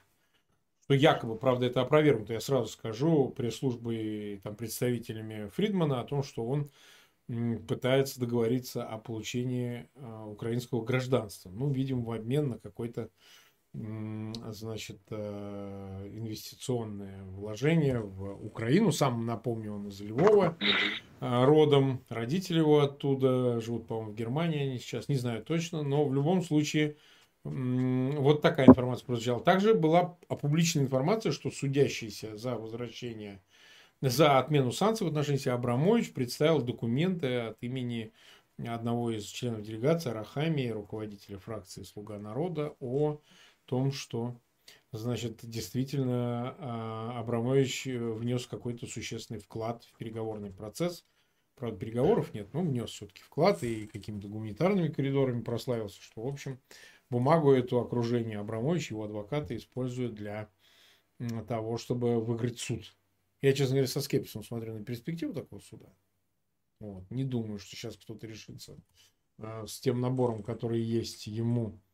Что 0.83 0.95
якобы, 0.95 1.37
правда, 1.37 1.67
это 1.67 1.83
опровергнуто, 1.83 2.33
я 2.33 2.41
сразу 2.41 2.67
скажу, 2.67 3.29
пресс-службой 3.29 4.41
там, 4.43 4.57
представителями 4.57 5.49
Фридмана 5.51 6.01
о 6.01 6.05
том, 6.05 6.25
что 6.25 6.45
он 6.45 6.71
пытается 7.69 8.19
договориться 8.19 8.83
о 8.83 8.99
получении 8.99 9.89
э, 9.95 10.25
украинского 10.25 10.85
гражданства. 10.85 11.51
Ну, 11.51 11.71
видимо, 11.71 12.03
в 12.03 12.11
обмен 12.11 12.49
на 12.49 12.59
какой-то 12.59 13.11
значит, 13.73 14.99
э, 15.11 16.09
инвестиционное 16.13 17.23
вложение 17.25 18.01
в 18.01 18.45
Украину. 18.45 18.91
Сам, 18.91 19.27
напомню, 19.27 19.75
он 19.75 19.89
из 19.89 20.01
Львова 20.01 20.57
э, 21.21 21.45
родом. 21.45 22.05
Родители 22.09 22.59
его 22.59 22.81
оттуда 22.81 23.61
живут, 23.61 23.87
по-моему, 23.87 24.13
в 24.13 24.15
Германии 24.17 24.63
они 24.63 24.79
сейчас, 24.79 25.09
не 25.09 25.17
знаю 25.17 25.45
точно. 25.45 25.83
Но 25.83 26.05
в 26.05 26.13
любом 26.13 26.43
случае, 26.43 26.97
вот 27.45 28.43
такая 28.43 28.67
информация 28.67 29.07
прозвучала. 29.07 29.41
Также 29.41 29.75
была 29.75 30.19
опубличена 30.29 30.83
информация, 30.83 31.33
что 31.33 31.51
судящийся 31.51 32.37
за 32.37 32.57
возвращение, 32.57 33.41
за 34.03 34.39
отмену 34.39 34.73
санкций 34.73 35.07
в 35.07 35.11
отношении 35.11 35.49
Абрамович 35.49 36.13
представил 36.13 36.61
документы 36.61 37.37
от 37.37 37.63
имени 37.63 38.13
одного 38.59 39.11
из 39.11 39.25
членов 39.25 39.63
делегации 39.63 40.11
Рахами, 40.11 40.69
руководителя 40.69 41.39
фракции 41.39 41.83
«Слуга 41.83 42.19
народа», 42.19 42.75
о 42.81 43.21
том, 43.71 43.93
что 43.93 44.37
значит, 44.91 45.39
действительно 45.45 46.57
а, 46.59 47.21
Абрамович 47.21 47.87
э, 47.87 47.99
внес 47.99 48.47
какой-то 48.47 48.89
существенный 48.89 49.39
вклад 49.39 49.85
в 49.85 49.97
переговорный 49.97 50.51
процесс. 50.51 51.07
Правда, 51.55 51.79
переговоров 51.79 52.35
нет, 52.35 52.53
но 52.53 52.63
внес 52.63 52.91
все-таки 52.91 53.23
вклад 53.23 53.63
и 53.63 53.87
какими-то 53.87 54.27
гуманитарными 54.27 54.89
коридорами 54.89 55.43
прославился, 55.43 56.03
что, 56.03 56.23
в 56.23 56.27
общем, 56.27 56.59
бумагу 57.11 57.53
эту 57.53 57.79
окружение 57.79 58.41
Абрамович, 58.41 58.91
его 58.91 59.05
адвокаты, 59.05 59.55
используют 59.57 60.15
для 60.15 60.51
того, 61.47 61.77
чтобы 61.77 62.19
выиграть 62.19 62.59
суд. 62.59 62.97
Я, 63.43 63.53
честно 63.53 63.75
говоря, 63.75 63.89
со 63.89 64.01
скепсисом 64.01 64.43
смотрю 64.43 64.75
на 64.75 64.85
перспективу 64.85 65.33
такого 65.33 65.61
суда. 65.61 65.87
Вот. 66.81 67.09
Не 67.11 67.25
думаю, 67.25 67.59
что 67.59 67.77
сейчас 67.77 67.97
кто-то 67.97 68.27
решится 68.27 68.77
э, 69.39 69.67
с 69.67 69.79
тем 69.81 70.01
набором, 70.01 70.43
который 70.43 70.81
есть 70.81 71.27
ему 71.27 71.69
а, 71.69 71.73
а, 71.73 71.90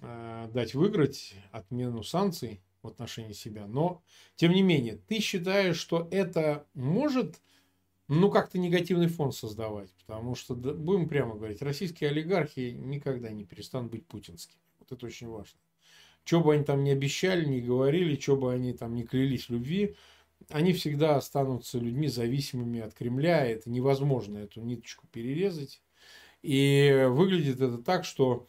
дать 0.00 0.74
выиграть 0.74 1.34
отмену 1.52 2.02
санкций 2.02 2.62
в 2.82 2.88
отношении 2.88 3.32
себя. 3.32 3.66
Но, 3.66 4.02
тем 4.36 4.52
не 4.52 4.62
менее, 4.62 4.96
ты 4.96 5.20
считаешь, 5.20 5.76
что 5.76 6.08
это 6.10 6.66
может 6.74 7.40
ну, 8.10 8.28
как-то 8.28 8.58
негативный 8.58 9.06
фон 9.06 9.32
создавать. 9.32 9.94
Потому 9.94 10.34
что, 10.34 10.54
будем 10.54 11.08
прямо 11.08 11.36
говорить, 11.36 11.62
российские 11.62 12.10
олигархи 12.10 12.74
никогда 12.76 13.30
не 13.30 13.44
перестанут 13.44 13.92
быть 13.92 14.04
путинскими. 14.06 14.60
Вот 14.80 14.90
это 14.90 15.06
очень 15.06 15.28
важно. 15.28 15.58
Что 16.24 16.40
бы 16.40 16.54
они 16.54 16.64
там 16.64 16.82
не 16.82 16.90
обещали, 16.90 17.44
не 17.44 17.60
говорили, 17.60 18.18
что 18.18 18.36
бы 18.36 18.52
они 18.52 18.72
там 18.72 18.94
не 18.94 19.04
клялись 19.04 19.48
в 19.48 19.50
любви, 19.50 19.94
они 20.48 20.72
всегда 20.72 21.16
останутся 21.16 21.78
людьми 21.78 22.08
зависимыми 22.08 22.80
от 22.80 22.94
Кремля. 22.94 23.46
Это 23.46 23.70
невозможно 23.70 24.38
эту 24.38 24.60
ниточку 24.60 25.06
перерезать. 25.06 25.80
И 26.42 27.06
выглядит 27.08 27.60
это 27.60 27.78
так, 27.78 28.04
что 28.04 28.46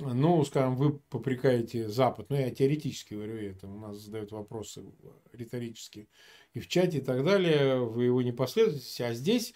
ну, 0.00 0.44
скажем, 0.44 0.76
вы 0.76 0.98
попрекаете 1.10 1.88
Запад, 1.88 2.26
ну, 2.28 2.36
я 2.36 2.50
теоретически 2.50 3.14
говорю 3.14 3.36
это, 3.36 3.66
у 3.66 3.78
нас 3.78 3.96
задают 3.96 4.32
вопросы 4.32 4.84
риторические, 5.32 6.08
и 6.54 6.60
в 6.60 6.68
чате 6.68 6.98
и 6.98 7.00
так 7.00 7.24
далее, 7.24 7.78
вы 7.78 8.04
его 8.04 8.22
не 8.22 8.32
последуете, 8.32 9.06
а 9.06 9.14
здесь 9.14 9.54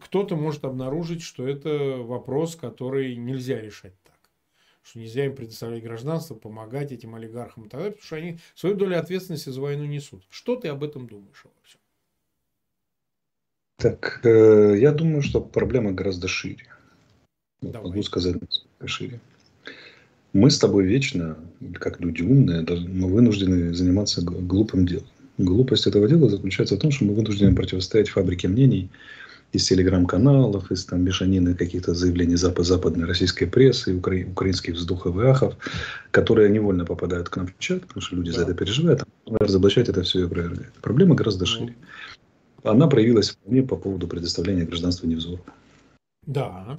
кто-то 0.00 0.36
может 0.36 0.64
обнаружить, 0.64 1.22
что 1.22 1.46
это 1.46 1.98
вопрос, 1.98 2.56
который 2.56 3.16
нельзя 3.16 3.60
решать 3.60 3.94
так, 4.04 4.18
что 4.82 4.98
нельзя 4.98 5.26
им 5.26 5.36
предоставлять 5.36 5.82
гражданство, 5.82 6.34
помогать 6.34 6.92
этим 6.92 7.14
олигархам 7.14 7.64
и 7.64 7.68
так 7.68 7.80
далее, 7.80 7.92
потому 7.92 8.06
что 8.06 8.16
они 8.16 8.38
свою 8.54 8.74
долю 8.76 8.98
ответственности 8.98 9.50
за 9.50 9.60
войну 9.60 9.84
несут. 9.84 10.24
Что 10.30 10.56
ты 10.56 10.68
об 10.68 10.82
этом 10.82 11.06
думаешь 11.06 11.44
обо 11.44 11.54
всем? 11.62 11.80
Так, 13.76 14.20
э, 14.24 14.78
я 14.78 14.92
думаю, 14.92 15.20
что 15.20 15.40
проблема 15.40 15.92
гораздо 15.92 16.28
шире. 16.28 16.73
Давай. 17.72 17.90
Могу 17.90 18.02
сказать 18.02 18.36
шире. 18.84 19.20
Мы 20.32 20.50
с 20.50 20.58
тобой 20.58 20.84
вечно, 20.86 21.36
как 21.74 22.00
люди 22.00 22.22
умные, 22.22 22.66
мы 22.88 23.08
вынуждены 23.08 23.72
заниматься 23.72 24.20
глупым 24.22 24.86
делом. 24.86 25.06
Глупость 25.38 25.86
этого 25.86 26.08
дела 26.08 26.28
заключается 26.28 26.76
в 26.76 26.78
том, 26.78 26.90
что 26.90 27.04
мы 27.04 27.14
вынуждены 27.14 27.54
противостоять 27.54 28.08
фабрике 28.08 28.48
мнений 28.48 28.90
из 29.52 29.66
телеграм-каналов, 29.68 30.70
из 30.72 30.84
там 30.84 31.02
мешанины 31.02 31.54
каких-то 31.54 31.94
заявлений 31.94 32.34
запад 32.34 32.66
западной 32.66 33.06
российской 33.06 33.46
прессы, 33.46 33.94
укра... 33.94 34.24
украинских 34.28 34.74
вздохов 34.74 35.16
и 35.16 35.26
ахов, 35.26 35.54
которые 36.10 36.50
невольно 36.50 36.84
попадают 36.84 37.28
к 37.28 37.36
нам 37.36 37.46
в 37.46 37.58
чат, 37.58 37.82
потому 37.82 38.02
что 38.02 38.16
люди 38.16 38.32
да. 38.32 38.38
за 38.38 38.42
это 38.44 38.54
переживают, 38.54 39.02
а 39.02 39.36
разоблачать 39.38 39.88
это 39.88 40.02
все 40.02 40.20
и 40.20 40.24
опровергать. 40.24 40.72
Проблема 40.82 41.14
гораздо 41.14 41.46
шире. 41.46 41.76
Она 42.64 42.88
проявилась 42.88 43.30
вполне 43.30 43.62
по 43.62 43.76
поводу 43.76 44.08
предоставления 44.08 44.64
гражданства 44.64 45.06
Невзору. 45.06 45.44
Да, 46.26 46.64
да 46.66 46.78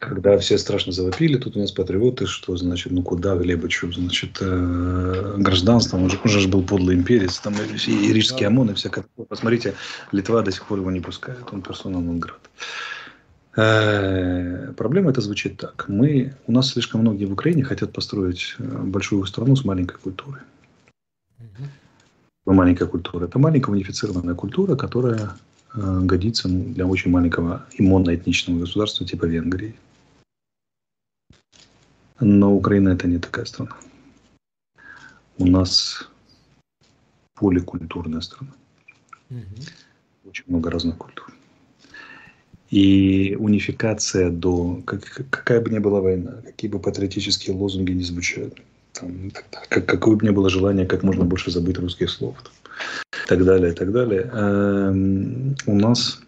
когда 0.00 0.38
все 0.38 0.56
страшно 0.56 0.92
завопили, 0.92 1.36
тут 1.36 1.56
у 1.56 1.60
нас 1.60 1.72
патриоты, 1.72 2.26
что, 2.26 2.56
значит, 2.56 2.90
ну 2.90 3.02
куда 3.02 3.36
Глебычу, 3.36 3.92
значит, 3.92 4.38
э, 4.40 5.34
гражданство, 5.36 5.98
он 5.98 6.08
же, 6.08 6.18
он 6.24 6.30
же 6.30 6.48
был 6.48 6.62
подлый 6.62 6.96
имперец, 6.96 7.38
там 7.38 7.54
и, 7.54 7.90
и 7.90 8.12
рижский 8.12 8.46
ОМОН, 8.46 8.70
и 8.70 8.74
всякое 8.74 9.04
Посмотрите, 9.28 9.74
Литва 10.10 10.40
до 10.40 10.50
сих 10.50 10.64
пор 10.64 10.78
его 10.78 10.90
не 10.90 11.00
пускает, 11.00 11.44
он 11.52 11.60
персона 11.60 12.00
нон-град. 12.00 12.40
Э, 13.56 14.72
проблема 14.72 15.10
это 15.10 15.20
звучит 15.20 15.58
так. 15.58 15.84
Мы, 15.88 16.34
у 16.46 16.52
нас 16.52 16.70
слишком 16.70 17.02
многие 17.02 17.26
в 17.26 17.32
Украине 17.32 17.62
хотят 17.62 17.92
построить 17.92 18.54
э, 18.58 18.64
большую 18.64 19.26
страну 19.26 19.54
с 19.54 19.66
маленькой 19.66 19.98
культурой. 19.98 20.40
Угу. 21.38 22.54
Маленькая 22.54 22.86
культура. 22.86 23.26
Это 23.26 23.38
маленькая 23.38 23.72
унифицированная 23.72 24.34
культура, 24.34 24.76
которая 24.76 25.36
э, 25.74 26.00
годится 26.04 26.48
для 26.48 26.86
очень 26.86 27.10
маленького 27.10 27.66
и 27.72 27.82
моноэтничного 27.82 28.60
государства 28.60 29.04
типа 29.06 29.26
Венгрии. 29.26 29.74
Но 32.20 32.54
Украина 32.54 32.90
это 32.90 33.08
не 33.08 33.18
такая 33.18 33.46
страна. 33.46 33.76
У 35.38 35.46
нас 35.46 36.08
поликультурная 37.34 38.20
страна. 38.20 38.52
Угу. 39.30 40.28
Очень 40.28 40.44
много 40.48 40.70
разных 40.70 40.98
культур. 40.98 41.32
И 42.70 43.36
унификация 43.40 44.30
до... 44.30 44.82
Как, 44.84 45.02
какая 45.30 45.60
бы 45.60 45.70
ни 45.70 45.78
была 45.78 46.00
война, 46.00 46.42
какие 46.44 46.70
бы 46.70 46.78
патриотические 46.78 47.56
лозунги 47.56 47.92
не 47.92 48.04
звучали, 48.04 48.52
там, 48.92 49.32
как, 49.68 49.86
какое 49.86 50.16
бы 50.16 50.26
ни 50.26 50.30
было 50.30 50.48
желание 50.50 50.86
как 50.86 51.02
можно 51.02 51.24
больше 51.24 51.50
забыть 51.50 51.78
русских 51.78 52.10
слов, 52.10 52.36
там, 52.42 52.52
и 53.24 53.28
так 53.28 53.44
далее, 53.44 53.72
и 53.72 53.74
так 53.74 53.90
далее. 53.90 54.30
Эм, 54.32 55.56
у 55.66 55.74
нас 55.74 56.20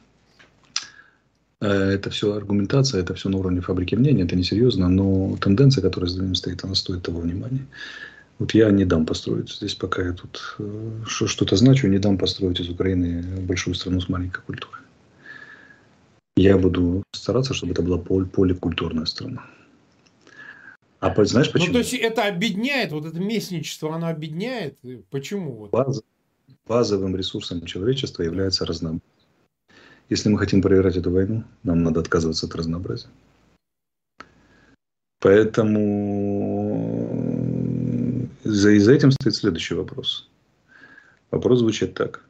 это 1.67 2.11
все 2.11 2.35
аргументация, 2.35 3.01
это 3.01 3.15
все 3.15 3.29
на 3.29 3.39
уровне 3.39 3.61
фабрики 3.61 3.95
мнений, 3.95 4.23
это 4.23 4.37
несерьезно, 4.37 4.89
но 4.89 5.37
тенденция, 5.37 5.83
которая 5.83 6.11
за 6.11 6.23
ним 6.23 6.35
стоит, 6.35 6.65
она 6.65 6.75
стоит 6.75 7.03
того 7.03 7.21
внимания. 7.21 7.67
Вот 8.39 8.55
я 8.55 8.71
не 8.71 8.85
дам 8.85 9.07
построить 9.07 9.51
здесь, 9.51 9.75
пока 9.75 10.03
я 10.03 10.13
тут 10.13 10.57
э, 10.59 11.03
что-то 11.07 11.55
значу, 11.55 11.87
не 11.87 11.99
дам 11.99 12.19
построить 12.19 12.59
из 12.59 12.69
Украины 12.69 13.23
большую 13.43 13.75
страну 13.75 14.01
с 14.01 14.09
маленькой 14.09 14.43
культурой. 14.43 14.83
Я 16.37 16.59
буду 16.59 17.05
стараться, 17.13 17.55
чтобы 17.55 17.73
это 17.73 17.83
была 17.83 17.99
поль 17.99 18.27
поликультурная 18.27 19.05
страна. 19.05 19.45
А 20.99 21.25
знаешь 21.25 21.53
почему? 21.53 21.69
Ну, 21.69 21.73
то 21.75 21.79
есть 21.81 21.95
это 21.95 22.27
объединяет, 22.27 22.93
вот 22.93 23.05
это 23.05 23.21
местничество, 23.21 23.95
оно 23.95 24.09
объединяет? 24.09 24.79
Почему? 25.11 25.69
Баз, 25.71 26.03
базовым 26.67 27.17
ресурсом 27.17 27.65
человечества 27.67 28.23
является 28.23 28.65
разнообразие. 28.65 29.03
Если 30.13 30.29
мы 30.29 30.39
хотим 30.39 30.61
проиграть 30.61 30.97
эту 30.97 31.11
войну, 31.11 31.43
нам 31.63 31.83
надо 31.83 32.01
отказываться 32.01 32.45
от 32.45 32.55
разнообразия. 32.55 33.09
Поэтому 35.21 35.79
за, 38.45 38.73
и 38.73 38.79
за 38.79 38.93
этим 38.93 39.11
стоит 39.11 39.35
следующий 39.35 39.75
вопрос. 39.75 40.29
Вопрос 41.31 41.61
звучит 41.61 41.95
так. 41.95 42.27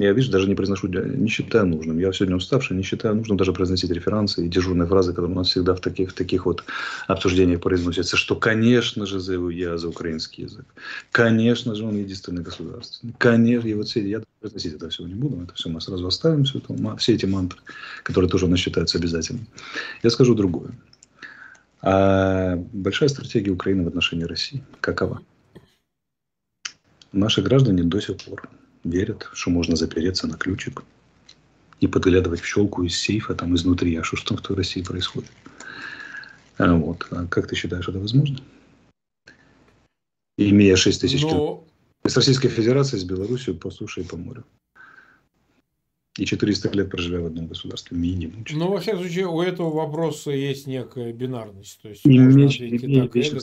Я, 0.00 0.12
видишь, 0.12 0.28
даже 0.28 0.48
не 0.48 0.56
произношу, 0.56 0.88
не 0.88 1.28
считаю 1.28 1.66
нужным. 1.66 2.00
Я 2.00 2.12
сегодня 2.12 2.34
уставший, 2.34 2.76
не 2.76 2.82
считаю 2.82 3.14
нужным 3.14 3.36
даже 3.36 3.52
произносить 3.52 3.92
референсы 3.92 4.44
и 4.44 4.48
дежурные 4.48 4.88
фразы, 4.88 5.12
которые 5.12 5.30
у 5.30 5.38
нас 5.38 5.50
всегда 5.50 5.76
в 5.76 5.80
таких, 5.80 6.10
в 6.10 6.14
таких 6.14 6.46
вот 6.46 6.64
обсуждениях 7.06 7.60
произносятся, 7.60 8.16
что, 8.16 8.34
конечно 8.34 9.06
же, 9.06 9.20
за 9.20 9.34
я 9.50 9.78
за 9.78 9.88
украинский 9.88 10.44
язык. 10.44 10.66
Конечно 11.12 11.76
же, 11.76 11.84
он 11.84 11.96
единственный 11.96 12.42
государственный. 12.42 13.14
Конечно, 13.18 13.68
и 13.68 13.74
вот 13.74 13.86
все, 13.86 14.04
я 14.08 14.20
произносить 14.40 14.74
это 14.74 14.88
все 14.88 15.06
не 15.06 15.14
буду, 15.14 15.44
это 15.44 15.54
все 15.54 15.68
мы 15.68 15.80
сразу 15.80 16.04
оставим, 16.08 16.42
все, 16.42 16.58
это, 16.58 16.96
все 16.96 17.14
эти 17.14 17.26
мантры, 17.26 17.60
которые 18.02 18.28
тоже 18.28 18.46
у 18.46 18.48
нас 18.48 18.58
считаются 18.58 18.98
обязательными. 18.98 19.46
Я 20.02 20.10
скажу 20.10 20.34
другое. 20.34 20.72
А 21.82 22.56
большая 22.72 23.10
стратегия 23.10 23.52
Украины 23.52 23.84
в 23.84 23.88
отношении 23.88 24.24
России 24.24 24.64
какова? 24.80 25.22
Наши 27.12 27.42
граждане 27.42 27.84
до 27.84 28.00
сих 28.00 28.16
пор 28.16 28.48
верят, 28.84 29.28
что 29.32 29.50
можно 29.50 29.76
запереться 29.76 30.26
на 30.26 30.36
ключик 30.36 30.82
и 31.80 31.86
подглядывать 31.86 32.40
в 32.40 32.46
щелку 32.46 32.82
из 32.82 32.96
сейфа 32.96 33.34
там 33.34 33.54
изнутри. 33.54 33.96
А 33.96 34.04
что 34.04 34.24
там 34.24 34.38
в 34.38 34.42
той 34.42 34.56
России 34.56 34.82
происходит? 34.82 35.30
А 36.58 36.72
вот. 36.74 37.06
А 37.10 37.26
как 37.26 37.48
ты 37.48 37.56
считаешь, 37.56 37.88
это 37.88 37.98
возможно? 37.98 38.38
Имея 40.36 40.76
6 40.76 41.00
тысяч 41.00 41.22
Но... 41.22 41.28
километров 41.28 41.64
с 42.06 42.16
Российской 42.16 42.48
Федерацией, 42.48 43.00
с 43.00 43.04
Белоруссией 43.04 43.56
по 43.56 43.70
суше 43.70 44.02
и 44.02 44.04
по 44.04 44.16
морю. 44.16 44.44
И 46.16 46.26
400 46.26 46.68
лет 46.76 46.90
проживя 46.90 47.20
в 47.20 47.26
одном 47.26 47.48
государстве, 47.48 47.96
минимум. 47.96 48.44
Ну, 48.50 48.70
во 48.70 48.78
всяком 48.78 49.00
случае, 49.00 49.26
у 49.26 49.40
этого 49.40 49.70
вопроса 49.74 50.30
есть 50.30 50.66
некая 50.66 51.12
бинарность. 51.12 51.80
То 51.82 51.88
есть, 51.88 52.02
и 52.04 52.18
меч, 52.18 52.60
и 52.60 53.08
так, 53.08 53.42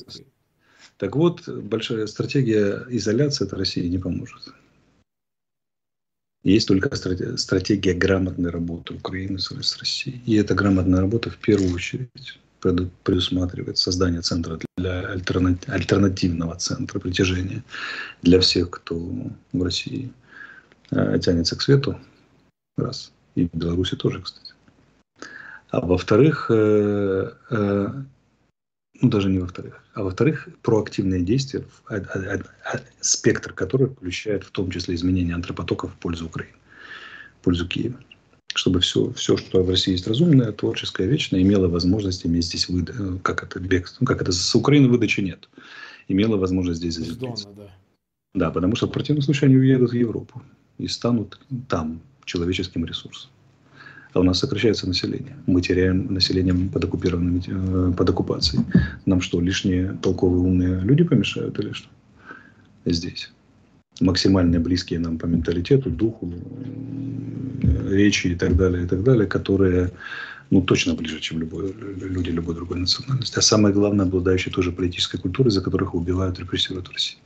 так 0.98 1.16
вот, 1.16 1.50
большая 1.50 2.08
стратегия 2.08 2.86
изоляции 2.90 3.46
от 3.46 3.54
России 3.54 3.88
не 3.88 3.98
поможет. 3.98 4.54
Есть 6.44 6.68
только 6.68 6.96
стратегия 6.96 7.94
грамотной 7.94 8.50
работы 8.50 8.96
Украины 8.96 9.38
с 9.40 9.52
Россией. 9.78 10.22
И 10.26 10.36
эта 10.36 10.56
грамотная 10.56 11.02
работа 11.02 11.30
в 11.30 11.38
первую 11.38 11.74
очередь 11.76 12.10
предусматривает 13.04 13.78
создание 13.78 14.22
центра 14.22 14.60
для 14.78 15.02
альтернативного 15.02 16.56
центра 16.56 17.00
притяжения 17.00 17.64
для 18.22 18.40
всех, 18.40 18.70
кто 18.70 18.96
в 19.52 19.64
России 19.64 20.12
э, 20.92 21.20
тянется 21.20 21.56
к 21.56 21.62
свету. 21.62 22.00
Раз. 22.78 23.12
И 23.36 23.48
в 23.48 23.58
Беларуси 23.58 23.96
тоже, 23.96 24.22
кстати. 24.22 24.54
А 25.70 25.80
во-вторых, 25.80 26.48
э, 26.50 27.32
э, 27.50 27.88
ну 29.02 29.10
даже 29.10 29.30
не 29.30 29.40
во-вторых, 29.40 29.84
а 29.94 30.04
во-вторых, 30.04 30.48
проактивные 30.62 31.22
действия, 31.22 31.64
спектр 33.00 33.54
которых 33.54 33.94
включает 33.94 34.44
в 34.44 34.52
том 34.52 34.70
числе 34.70 34.96
изменение 34.96 35.36
антропотоков 35.36 35.92
в 35.92 35.96
пользу 35.96 36.28
Украины, 36.28 36.56
в 37.40 37.44
пользу 37.44 37.68
Киева. 37.68 38.00
Чтобы 38.54 38.82
все, 38.82 39.14
все, 39.14 39.38
что 39.38 39.64
в 39.64 39.70
России 39.70 39.94
есть 39.94 40.08
разумное, 40.08 40.52
творческое, 40.52 41.08
вечное, 41.08 41.42
имело 41.42 41.70
возможность 41.70 42.26
иметь 42.26 42.46
здесь 42.46 42.68
выда... 42.68 42.94
Э, 42.98 43.18
как 43.24 43.44
это 43.44 43.60
бегство, 43.60 43.98
ну, 44.02 44.06
как 44.06 44.22
это 44.22 44.34
с 44.34 44.56
Украины 44.56 44.90
выдачи 44.90 45.22
нет, 45.22 45.48
имело 46.10 46.36
возможность 46.36 46.80
здесь 46.80 46.96
заземлиться. 46.96 47.48
Да. 47.56 47.70
да, 48.34 48.52
потому 48.52 48.76
что 48.76 48.88
в 48.88 48.92
противном 48.92 49.22
случае 49.22 49.48
они 49.48 49.56
уедут 49.56 49.92
в 49.92 49.96
Европу 49.96 50.42
и 50.78 50.88
станут 50.88 51.40
там 51.70 52.02
человеческим 52.26 52.86
ресурсом 52.86 53.32
а 54.14 54.20
у 54.20 54.24
нас 54.24 54.40
сокращается 54.40 54.88
население. 54.88 55.36
Мы 55.48 55.62
теряем 55.62 56.14
население 56.14 56.54
под, 56.54 56.84
оккупированными, 56.84 57.42
э, 57.48 57.94
под 57.94 58.10
оккупацией. 58.10 58.64
Нам 59.06 59.22
что, 59.22 59.40
лишние 59.40 59.98
толковые 60.02 60.42
умные 60.42 60.80
люди 60.82 61.04
помешают 61.04 61.60
или 61.60 61.72
что? 61.72 61.90
Здесь. 62.86 63.32
максимально 64.00 64.60
близкие 64.60 65.00
нам 65.00 65.18
по 65.20 65.28
менталитету, 65.28 65.92
духу, 65.92 66.34
речи 67.88 68.28
и 68.28 68.36
так 68.36 68.56
далее, 68.56 68.86
и 68.86 68.88
так 68.88 69.04
далее, 69.04 69.28
которые 69.28 69.92
ну, 70.50 70.62
точно 70.62 70.96
ближе, 70.96 71.20
чем 71.20 71.40
любой, 71.40 71.74
люди 71.74 72.32
любой 72.32 72.56
другой 72.56 72.80
национальности. 72.80 73.38
А 73.38 73.42
самое 73.42 73.74
главное, 73.74 74.06
обладающие 74.06 74.54
тоже 74.54 74.72
политической 74.72 75.18
культурой, 75.18 75.52
за 75.52 75.62
которых 75.62 75.96
убивают, 75.96 76.40
репрессируют 76.40 76.88
в 76.88 76.92
России. 76.92 77.18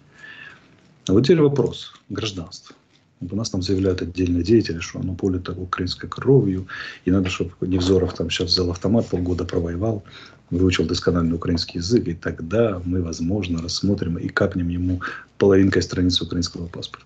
А 1.07 1.13
вот 1.13 1.23
теперь 1.23 1.41
вопрос 1.41 1.93
гражданства. 2.09 2.75
Вот 3.21 3.33
у 3.33 3.35
нас 3.35 3.49
там 3.49 3.61
заявляют 3.61 4.01
отдельные 4.01 4.43
деятели, 4.43 4.79
что 4.79 4.99
оно 4.99 5.15
поле 5.15 5.39
так 5.39 5.57
украинской 5.57 6.07
кровью, 6.07 6.67
и 7.05 7.11
надо, 7.11 7.29
чтобы 7.29 7.51
Невзоров 7.61 8.13
там 8.13 8.29
сейчас 8.29 8.49
взял 8.49 8.69
автомат, 8.69 9.07
полгода 9.07 9.45
провоевал, 9.45 10.03
выучил 10.49 10.85
доскональный 10.85 11.35
украинский 11.35 11.79
язык, 11.79 12.07
и 12.07 12.13
тогда 12.13 12.81
мы, 12.83 13.01
возможно, 13.01 13.61
рассмотрим 13.61 14.17
и 14.17 14.27
капнем 14.27 14.67
ему 14.67 15.01
половинкой 15.37 15.81
страницы 15.81 16.23
украинского 16.25 16.67
паспорта. 16.67 17.05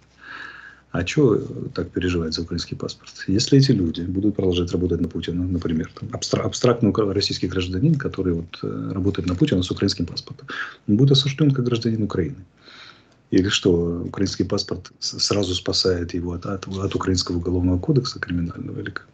А 0.91 1.05
что 1.05 1.38
так 1.76 1.91
переживать 1.91 2.34
за 2.34 2.41
украинский 2.41 2.76
паспорт? 2.76 3.12
Если 3.28 3.60
эти 3.60 3.72
люди 3.72 4.01
будут 4.01 4.36
продолжать 4.36 4.72
работать 4.72 4.99
на 4.99 5.07
Путина, 5.07 5.45
например, 5.45 5.91
там, 5.99 6.10
абстра- 6.10 6.41
абстрактный 6.41 6.91
российский 7.14 7.47
гражданин, 7.47 7.93
который 7.93 8.34
вот, 8.34 8.57
э, 8.64 8.91
работает 8.91 9.28
на 9.28 9.36
Путина 9.36 9.62
с 9.62 9.70
украинским 9.70 10.07
паспортом, 10.07 10.47
он 10.88 10.97
будет 10.97 11.12
осужден 11.12 11.51
как 11.51 11.66
гражданин 11.66 12.01
Украины. 12.01 12.38
Или 13.32 13.50
что, 13.50 14.02
украинский 14.06 14.46
паспорт 14.46 14.92
сразу 15.00 15.54
спасает 15.54 16.14
его 16.14 16.34
от, 16.34 16.46
от, 16.46 16.68
от 16.68 16.96
украинского 16.96 17.38
уголовного 17.38 17.80
кодекса 17.80 18.20
криминального? 18.20 18.80
Или 18.80 18.90
как? 18.90 19.08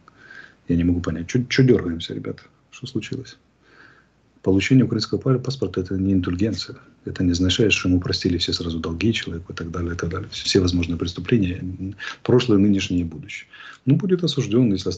Я 0.68 0.78
не 0.78 0.84
могу 0.84 1.02
понять. 1.02 1.30
Что 1.30 1.64
дергаемся, 1.64 2.14
ребята? 2.14 2.44
Что 2.72 2.88
случилось? 2.88 3.38
Получение 4.42 4.86
украинского 4.86 5.40
паспорта– 5.40 5.82
это 5.82 5.96
не 5.96 6.14
индульгенция. 6.14 6.78
Это 7.04 7.24
не 7.24 7.32
означает, 7.32 7.74
что 7.74 7.90
ему 7.90 8.00
простили 8.00 8.38
все 8.38 8.54
сразу 8.54 8.80
долги 8.80 9.14
человеку 9.14 9.54
и 9.54 9.56
так 9.56 9.70
далее, 9.70 9.94
и 9.94 9.98
так 9.98 10.10
далее. 10.10 10.28
Все 10.32 10.60
возможные 10.60 10.98
преступления, 10.98 11.64
прошлое, 12.24 12.58
нынешнее 12.58 13.02
и 13.02 13.04
будущее. 13.04 13.48
Ну, 13.86 13.96
будет 13.96 14.24
осужден, 14.24 14.72
если 14.72 14.92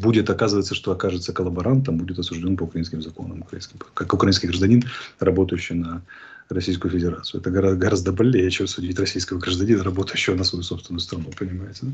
будет 0.00 0.28
оказываться, 0.28 0.74
что 0.74 0.92
окажется 0.92 1.32
коллаборантом, 1.32 1.98
будет 1.98 2.18
осужден 2.18 2.56
по 2.56 2.64
украинским 2.64 3.00
законам, 3.00 3.42
украинским, 3.42 3.78
как 3.94 4.12
украинский 4.12 4.48
гражданин, 4.48 4.82
работающий 5.18 5.76
на 5.76 6.02
Российскую 6.50 6.90
Федерацию. 6.90 7.40
Это 7.40 7.50
гораздо 7.50 8.12
более, 8.12 8.50
чем 8.50 8.66
судить 8.66 8.98
российского 8.98 9.38
гражданина, 9.38 9.84
работающего 9.84 10.34
на 10.34 10.44
свою 10.44 10.62
собственную 10.62 11.00
страну, 11.00 11.30
понимаете. 11.38 11.80
Да? 11.82 11.92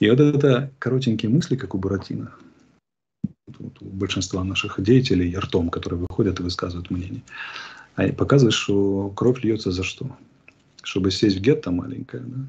И 0.00 0.10
вот 0.10 0.20
это 0.20 0.70
коротенькие 0.78 1.30
мысли, 1.30 1.56
как 1.56 1.74
у 1.74 1.78
Буратино, 1.78 2.32
у 3.58 3.70
большинства 3.80 4.44
наших 4.44 4.80
деятелей 4.82 5.36
ртом, 5.36 5.70
которые 5.70 6.00
выходят 6.00 6.40
и 6.40 6.42
высказывают 6.42 6.90
мнение, 6.90 7.22
они 7.94 8.12
показывают, 8.12 8.54
что 8.54 9.10
кровь 9.10 9.42
льется 9.42 9.72
за 9.72 9.82
что? 9.82 10.16
Чтобы 10.82 11.10
сесть 11.10 11.38
в 11.38 11.40
гетто 11.40 11.70
маленькое, 11.70 12.22
да? 12.24 12.46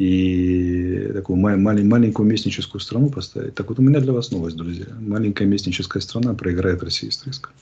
и 0.00 1.10
такую 1.12 1.36
малень, 1.38 1.86
маленькую 1.86 2.26
местническую 2.26 2.80
страну 2.80 3.10
поставить. 3.10 3.54
Так 3.54 3.68
вот 3.68 3.78
у 3.78 3.82
меня 3.82 4.00
для 4.00 4.14
вас 4.14 4.30
новость, 4.30 4.56
друзья. 4.56 4.86
Маленькая 4.98 5.44
местническая 5.44 6.00
страна 6.00 6.32
проиграет 6.32 6.82
России 6.82 7.10
с 7.10 7.26
риском. 7.26 7.52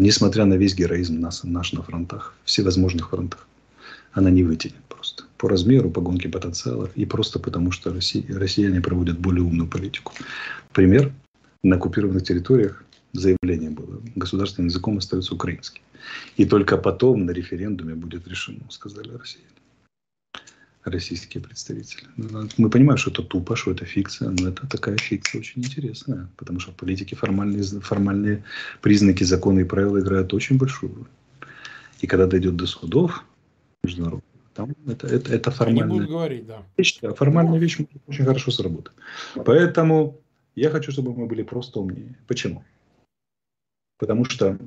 Несмотря 0.00 0.46
на 0.46 0.54
весь 0.54 0.74
героизм 0.74 1.20
нас, 1.20 1.44
наш 1.44 1.74
на 1.74 1.82
фронтах, 1.82 2.34
всевозможных 2.46 3.10
фронтах, 3.10 3.46
она 4.12 4.30
не 4.30 4.42
вытянет 4.42 4.82
просто. 4.88 5.24
По 5.36 5.46
размеру, 5.46 5.90
по 5.90 6.00
гонке 6.00 6.30
потенциалов 6.30 6.90
и 6.94 7.04
просто 7.04 7.38
потому, 7.38 7.70
что 7.70 7.92
Россия, 7.92 8.24
россияне 8.30 8.80
проводят 8.80 9.18
более 9.18 9.42
умную 9.42 9.68
политику. 9.68 10.14
Пример. 10.72 11.12
На 11.62 11.76
оккупированных 11.76 12.22
территориях 12.22 12.82
заявление 13.12 13.68
было. 13.68 14.00
Государственным 14.16 14.68
языком 14.68 14.96
остается 14.96 15.34
украинский. 15.34 15.82
И 16.38 16.46
только 16.46 16.78
потом 16.78 17.26
на 17.26 17.32
референдуме 17.32 17.94
будет 17.94 18.26
решено, 18.26 18.62
сказали 18.70 19.10
россияне 19.14 19.59
российские 20.84 21.42
представители. 21.42 22.08
Ну, 22.16 22.48
мы 22.56 22.70
понимаем, 22.70 22.96
что 22.96 23.10
это 23.10 23.22
тупо, 23.22 23.56
что 23.56 23.72
это 23.72 23.84
фикция, 23.84 24.30
но 24.30 24.48
это 24.48 24.66
такая 24.66 24.96
фикция 24.96 25.40
очень 25.40 25.62
интересная, 25.62 26.28
потому 26.36 26.58
что 26.60 26.72
в 26.72 26.76
политике 26.76 27.16
формальные, 27.16 27.62
формальные 27.62 28.44
признаки, 28.80 29.24
законы 29.24 29.60
и 29.60 29.64
правила 29.64 30.00
играют 30.00 30.32
очень 30.32 30.56
большую 30.56 30.94
роль. 30.94 31.08
И 32.00 32.06
когда 32.06 32.26
дойдет 32.26 32.56
до 32.56 32.66
судов 32.66 33.24
международных, 33.84 34.24
там 34.54 34.74
это, 34.86 35.06
это, 35.06 35.32
это 35.32 35.50
формальная, 35.50 36.06
говорить, 36.06 36.46
да. 36.46 36.62
вещь, 36.76 36.98
а 37.02 37.14
формальная 37.14 37.58
вещь 37.58 37.78
очень 38.06 38.24
хорошо 38.24 38.50
сработает. 38.50 38.96
Поэтому 39.44 40.18
я 40.54 40.70
хочу, 40.70 40.92
чтобы 40.92 41.14
мы 41.14 41.26
были 41.26 41.42
просто 41.42 41.80
умнее. 41.80 42.16
Почему? 42.26 42.64
Потому 43.98 44.24
что, 44.24 44.58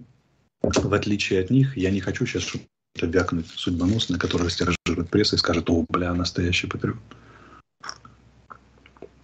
в 0.62 0.94
отличие 0.94 1.42
от 1.42 1.50
них, 1.50 1.76
я 1.76 1.90
не 1.90 2.00
хочу 2.00 2.26
сейчас, 2.26 2.44
чтобы 2.44 2.66
вякнуть 3.02 3.48
судьбоносное, 3.48 4.20
которое 4.20 4.46
растиражирует 4.46 5.10
пресса 5.10 5.36
и 5.36 5.40
скажет, 5.40 5.70
о, 5.70 5.86
бля, 5.90 6.14
настоящий 6.14 6.68
патриот. 6.68 6.98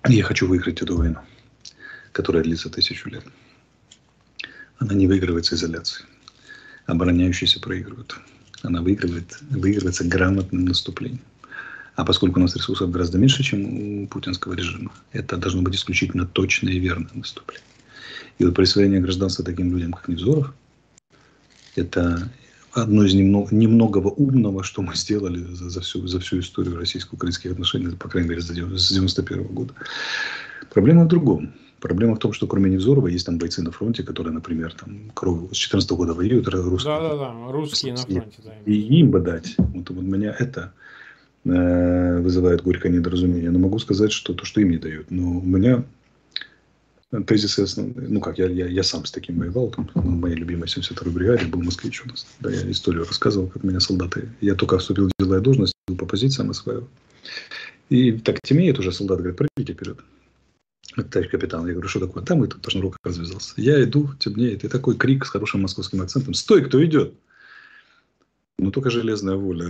Я 0.08 0.24
хочу 0.24 0.48
выиграть 0.48 0.82
эту 0.82 0.98
войну, 0.98 1.18
которая 2.12 2.44
длится 2.44 2.70
тысячу 2.70 3.10
лет. 3.10 3.24
Она 4.80 4.94
не 4.94 5.08
выигрывается 5.08 5.56
изоляцией. 5.56 6.08
Обороняющиеся 6.88 7.60
проигрывают. 7.60 8.16
Она 8.64 8.82
выигрывает, 8.82 9.38
выигрывается 9.50 10.04
грамотным 10.06 10.66
наступлением. 10.66 11.22
А 11.96 12.06
поскольку 12.06 12.40
у 12.40 12.42
нас 12.44 12.56
ресурсов 12.56 12.90
гораздо 12.90 13.18
меньше, 13.18 13.44
чем 13.44 14.04
у 14.04 14.08
путинского 14.08 14.54
режима, 14.54 14.92
это 15.12 15.38
должно 15.38 15.62
быть 15.62 15.76
исключительно 15.76 16.26
точное 16.26 16.74
и 16.74 16.80
верное 16.80 17.12
наступление. 17.14 17.66
И 18.38 18.46
вот 18.46 18.56
присвоение 18.56 19.02
гражданства 19.02 19.44
таким 19.44 19.72
людям, 19.72 19.92
как 19.92 20.08
Невзоров, 20.08 20.54
это 21.76 22.32
одно 22.74 23.04
из 23.04 23.14
немного, 23.14 23.54
немногого 23.54 24.10
умного, 24.10 24.64
что 24.64 24.82
мы 24.82 24.96
сделали 24.96 25.44
за, 25.54 25.70
за, 25.70 25.82
всю, 25.82 26.06
за 26.08 26.20
всю 26.20 26.40
историю 26.40 26.78
российско-украинских 26.78 27.52
отношений, 27.52 27.96
по 27.96 28.10
крайней 28.10 28.30
мере, 28.30 28.42
с 28.42 28.50
1991 28.50 29.44
года. 29.44 29.74
Проблема 30.74 31.06
в 31.06 31.08
другом. 31.08 31.54
Проблема 31.80 32.16
в 32.16 32.20
том, 32.20 32.34
что 32.34 32.46
кроме 32.46 32.70
Невзорова 32.70 33.08
есть 33.08 33.26
там 33.26 33.38
бойцы 33.38 33.62
на 33.62 33.72
фронте, 33.72 34.04
которые, 34.04 34.34
например, 34.34 34.74
там 34.74 35.12
с 35.52 35.56
14 35.56 35.90
года 35.92 36.14
воюют, 36.14 36.48
русские. 36.50 36.94
Да, 36.94 37.10
да, 37.10 37.18
да, 37.18 37.52
русские 37.52 37.94
на 37.94 38.00
фронте. 38.00 38.42
Да. 38.44 38.54
И 38.66 38.74
им 38.74 39.12
бы 39.12 39.22
дать. 39.22 39.56
Вот, 39.58 39.90
вот 39.90 40.04
меня 40.04 40.36
это 40.38 40.74
э, 41.46 42.20
вызывает 42.20 42.64
горькое 42.64 42.94
недоразумение. 42.94 43.50
Но 43.50 43.60
могу 43.60 43.80
сказать, 43.80 44.12
что 44.12 44.34
то, 44.34 44.44
что 44.44 44.60
им 44.60 44.72
не 44.72 44.78
дают. 44.78 45.10
Но 45.10 45.40
у 45.40 45.42
меня 45.42 45.86
тезисы 47.26 47.62
основные. 47.62 48.08
Ну 48.08 48.20
как, 48.20 48.38
я, 48.38 48.48
я, 48.48 48.68
я 48.68 48.84
сам 48.84 49.06
с 49.06 49.12
таким 49.12 49.40
воевал. 49.40 49.72
Там, 49.72 49.90
ну, 49.96 50.02
моя 50.02 50.36
любимая 50.36 50.68
72-й 50.68 51.10
бригаде 51.10 51.46
был 51.46 51.62
москвич 51.62 52.04
у 52.06 52.10
нас. 52.10 52.28
Да, 52.40 52.50
я 52.52 52.70
историю 52.70 53.06
рассказывал, 53.06 53.48
как 53.48 53.64
меня 53.64 53.80
солдаты... 53.80 54.30
Я 54.42 54.56
только 54.56 54.78
вступил 54.78 55.08
в 55.08 55.12
деловую 55.20 55.42
должность, 55.42 55.74
был 55.88 55.98
по 55.98 56.06
позициям 56.06 56.52
осваивал. 56.52 56.88
И 57.90 58.12
так 58.12 58.40
темнеет 58.42 58.78
уже, 58.78 58.92
солдат 58.92 59.20
говорит, 59.20 59.38
пройдите 59.38 59.74
вперед. 59.74 60.00
Товарищ 61.10 61.32
капитан, 61.32 61.66
я 61.66 61.74
говорю, 61.74 61.88
что 61.88 62.00
такое? 62.00 62.24
Там 62.24 62.44
и 62.44 62.48
тут 62.48 62.62
тоже 62.62 62.82
рука 62.82 62.98
развязался. 63.04 63.54
Я 63.58 63.84
иду, 63.84 64.10
темнеет, 64.20 64.64
и 64.64 64.68
такой 64.68 64.96
крик 64.96 65.26
с 65.26 65.30
хорошим 65.30 65.62
московским 65.62 66.02
акцентом. 66.02 66.34
Стой, 66.34 66.64
кто 66.64 66.84
идет? 66.84 67.14
Ну, 68.62 68.72
только 68.72 68.90
железная 68.90 69.36
воля. 69.36 69.70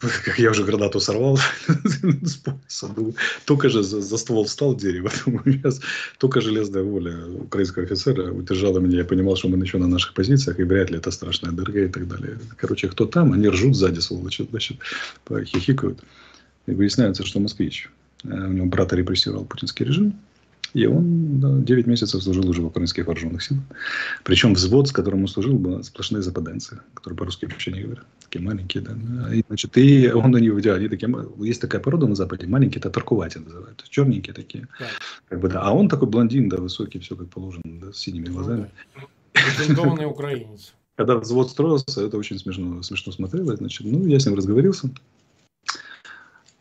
Как 0.24 0.38
я 0.38 0.50
уже 0.50 0.64
гранату 0.64 1.00
сорвал 1.00 1.36
с 1.66 2.36
пояса. 2.36 2.94
Только 3.44 3.68
же 3.68 3.82
за, 3.82 4.00
за 4.00 4.16
ствол 4.16 4.44
встал 4.44 4.74
дерево. 4.74 5.10
Только 6.18 6.40
железная 6.40 6.82
воля 6.82 7.26
украинского 7.26 7.84
офицера 7.84 8.32
удержала 8.32 8.78
меня. 8.78 8.98
Я 8.98 9.04
понимал, 9.04 9.36
что 9.36 9.48
мы 9.48 9.58
еще 9.58 9.78
на 9.78 9.86
наших 9.86 10.14
позициях, 10.14 10.58
и 10.58 10.62
вряд 10.62 10.90
ли 10.90 10.96
это 10.96 11.10
страшная 11.10 11.52
дорога 11.52 11.84
и 11.84 11.88
так 11.88 12.08
далее. 12.08 12.38
Короче, 12.56 12.88
кто 12.88 13.04
там, 13.04 13.32
они 13.34 13.48
ржут 13.48 13.76
сзади, 13.76 14.00
сволочи, 14.00 14.46
значит, 14.50 14.78
хихикают. 15.28 16.02
И 16.66 16.72
выясняется, 16.72 17.26
что 17.26 17.38
москвич. 17.38 17.90
Э, 18.24 18.28
у 18.28 18.52
него 18.52 18.66
брата 18.66 18.96
репрессировал 18.96 19.44
путинский 19.44 19.84
режим. 19.84 20.14
И 20.74 20.86
он 20.86 21.40
да, 21.40 21.58
9 21.58 21.86
месяцев 21.86 22.22
служил 22.22 22.48
уже 22.48 22.62
в 22.62 22.66
украинских 22.66 23.06
вооруженных 23.06 23.42
силах. 23.42 23.62
Причем 24.24 24.54
взвод, 24.54 24.88
с 24.88 24.92
которым 24.92 25.22
он 25.22 25.28
служил, 25.28 25.58
был 25.58 25.82
сплошные 25.84 26.22
западенцы, 26.22 26.80
которые 26.94 27.16
по-русски 27.18 27.44
вообще 27.46 27.72
не 27.72 27.82
говорят. 27.82 28.06
Такие 28.20 28.42
маленькие, 28.42 28.82
да. 28.82 29.34
И, 29.34 29.42
значит, 29.46 29.76
и 29.76 30.10
он 30.10 30.34
у 30.34 30.38
них, 30.38 30.62
да, 30.62 30.74
они 30.74 30.88
такие, 30.88 31.14
есть 31.40 31.60
такая 31.60 31.82
порода 31.82 32.06
на 32.06 32.14
Западе, 32.14 32.46
маленькие, 32.46 32.80
это 32.80 32.90
таркувати 32.90 33.38
называют, 33.38 33.76
то 33.76 33.82
есть 33.82 33.92
черненькие 33.92 34.34
такие. 34.34 34.68
Да. 34.80 34.86
Как 35.28 35.40
бы, 35.40 35.48
да. 35.48 35.60
А 35.62 35.72
он 35.72 35.88
такой 35.88 36.08
блондин, 36.08 36.48
да, 36.48 36.56
высокий, 36.56 36.98
все 37.00 37.16
как 37.16 37.28
положено, 37.28 37.62
да, 37.64 37.92
с 37.92 37.98
синими 37.98 38.28
ну 38.28 38.34
глазами. 38.34 38.70
Претендованный 39.32 40.06
украинец. 40.06 40.72
Когда 40.96 41.16
взвод 41.16 41.50
строился, 41.50 42.02
это 42.02 42.16
очень 42.16 42.38
смешно, 42.38 42.82
смешно 42.82 43.12
смотрелось. 43.12 43.58
Значит, 43.58 43.86
ну, 43.86 44.06
я 44.06 44.18
с 44.18 44.26
ним 44.26 44.34
разговорился 44.34 44.90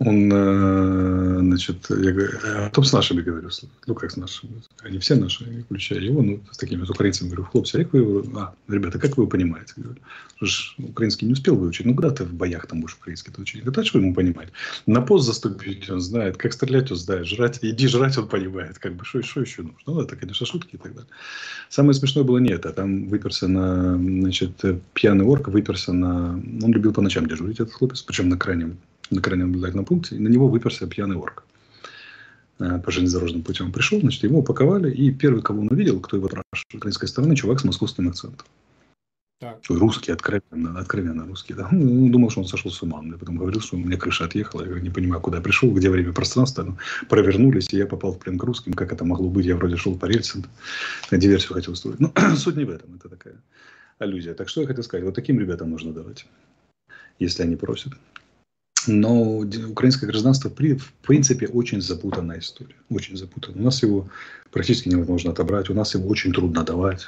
он, 0.04 0.32
э, 0.34 1.39
значит, 1.41 1.86
я 1.89 2.12
говорю, 2.12 2.39
а 2.43 2.70
потом 2.70 2.86
с 2.86 2.91
нашими 2.91 3.22
говорю, 3.22 3.49
ну 3.86 3.93
как 3.93 4.10
с 4.10 4.18
нашими, 4.18 4.64
они 4.82 4.97
все 4.97 5.14
наши, 5.14 5.64
включая 5.64 5.99
его, 5.99 6.24
ну 6.24 6.39
с 6.49 6.58
такими 6.58 6.84
с 6.84 6.89
украинцами 6.89 7.28
говорю, 7.28 7.43
хлопцы, 7.43 7.76
а 7.76 7.84
как 7.84 7.93
вы, 7.93 8.24
а, 8.36 8.56
ребята, 8.68 8.97
как 8.97 9.18
вы 9.18 9.28
понимаете? 9.28 9.74
Говорю, 9.78 10.02
ж 10.41 10.74
украинский 10.80 11.28
не 11.28 11.34
успел 11.34 11.56
выучить, 11.56 11.86
ну 11.86 11.93
когда 11.93 12.10
ты 12.10 12.24
в 12.24 12.34
боях 12.34 12.66
там 12.66 12.82
будешь 12.82 12.95
украинский 12.95 13.32
учить? 13.38 13.64
Да 13.64 13.84
что 13.84 13.99
ему 13.99 14.16
понимать? 14.16 14.49
На 14.88 15.02
пост 15.02 15.28
заступить 15.28 15.88
он 15.88 16.02
знает, 16.02 16.36
как 16.36 16.54
стрелять 16.54 16.89
он 16.89 16.97
знает, 16.97 17.28
жрать, 17.28 17.60
иди 17.62 17.88
жрать 17.88 18.18
он 18.18 18.28
понимает, 18.28 18.80
как 18.80 18.95
бы, 18.95 19.06
что, 19.06 19.20
еще 19.20 19.62
нужно? 19.62 19.78
Ну 19.86 20.02
это, 20.02 20.16
конечно, 20.16 20.47
шутки 20.47 20.76
и 20.76 20.78
так 20.80 20.93
далее. 20.93 21.10
Самое 21.70 21.93
смешное 21.93 22.24
было 22.24 22.39
не 22.39 22.49
это, 22.49 22.74
там 22.74 23.08
выперся 23.08 23.47
на, 23.47 23.97
значит, 23.97 24.66
пьяный 24.95 25.26
орк 25.26 25.49
выперся 25.49 25.93
на, 25.93 26.41
он 26.64 26.74
любил 26.74 26.91
по 26.91 27.02
ночам 27.02 27.28
дежурить, 27.28 27.60
этот 27.60 27.74
хлопец, 27.74 28.02
причем 28.02 28.30
на 28.30 28.38
крайнем 28.38 28.78
на 29.12 29.22
крайнем 29.22 29.47
наблюдательном 29.47 29.86
пункте, 29.86 30.16
и 30.16 30.20
на 30.20 30.28
него 30.28 30.47
выперся 30.47 30.88
пьяный 30.88 31.18
орк 31.18 31.43
э, 32.59 32.80
по 32.80 32.91
железнодорожным 32.91 33.43
путем. 33.43 33.68
Он 33.68 33.72
пришел, 33.72 33.99
значит, 33.99 34.24
его 34.24 34.39
упаковали, 34.39 34.91
и 34.91 35.12
первый, 35.12 35.41
кого 35.41 35.62
он 35.62 35.68
увидел, 35.72 35.99
кто 35.99 36.18
его 36.18 36.28
спрашивал, 36.28 36.78
украинской 36.78 37.07
стороны, 37.07 37.36
чувак 37.36 37.59
с 37.59 37.64
московским 37.64 38.09
акцентом. 38.09 38.47
Так. 39.41 39.59
Русский, 39.70 40.12
откровенно, 40.12 40.80
откровенно 40.80 41.26
русский. 41.26 41.55
Да. 41.55 41.68
Ну, 41.72 42.05
он 42.05 42.12
думал, 42.12 42.30
что 42.30 42.41
он 42.41 42.47
сошел 42.47 42.70
с 42.70 42.80
ума. 42.84 43.01
Я 43.03 43.18
потом 43.18 43.38
говорил, 43.38 43.59
что 43.59 43.76
у 43.76 43.80
меня 43.80 43.97
крыша 43.97 44.26
отъехала. 44.26 44.62
Я 44.62 44.68
говорю, 44.68 44.84
не 44.84 44.91
понимаю, 44.91 45.20
куда 45.20 45.38
я 45.38 45.43
пришел, 45.43 45.74
где 45.74 45.89
время, 45.89 46.14
пространство. 46.14 46.62
Ну, 46.62 46.78
провернулись, 47.09 47.74
и 47.74 47.78
я 47.78 47.88
попал 47.88 48.14
в 48.14 48.20
плен 48.20 48.38
к 48.38 48.43
русским. 48.43 48.74
Как 48.74 48.93
это 48.93 49.03
могло 49.03 49.30
быть? 49.30 49.47
Я 49.47 49.55
вроде 49.55 49.78
шел 49.78 49.97
по 49.97 50.05
рельсам. 50.05 50.45
Диверсию 51.09 51.53
хотел 51.53 51.74
устроить. 51.74 51.99
Но 51.99 52.14
суть 52.36 52.55
не 52.55 52.66
в 52.66 52.70
этом. 52.70 52.93
Это 52.97 53.09
такая 53.09 53.34
аллюзия. 53.97 54.36
Так 54.36 54.47
что 54.47 54.62
я 54.62 54.68
хотел 54.68 54.84
сказать. 54.84 55.05
Вот 55.05 55.16
таким 55.16 55.39
ребятам 55.39 55.72
нужно 55.72 55.91
давать, 55.91 56.28
если 57.18 57.41
они 57.41 57.55
просят. 57.55 57.93
Но 58.88 59.40
украинское 59.40 60.10
гражданство, 60.10 60.50
в 60.50 60.94
принципе, 61.02 61.48
очень 61.48 61.82
запутанная 61.82 62.40
история. 62.40 62.76
Очень 62.90 63.18
запутанная. 63.18 63.62
У 63.62 63.66
нас 63.66 63.84
его 63.84 64.08
практически 64.52 64.90
невозможно 64.90 65.32
отобрать. 65.32 65.70
У 65.70 65.74
нас 65.74 65.94
его 65.94 66.08
очень 66.10 66.34
трудно 66.34 66.64
давать. 66.64 67.08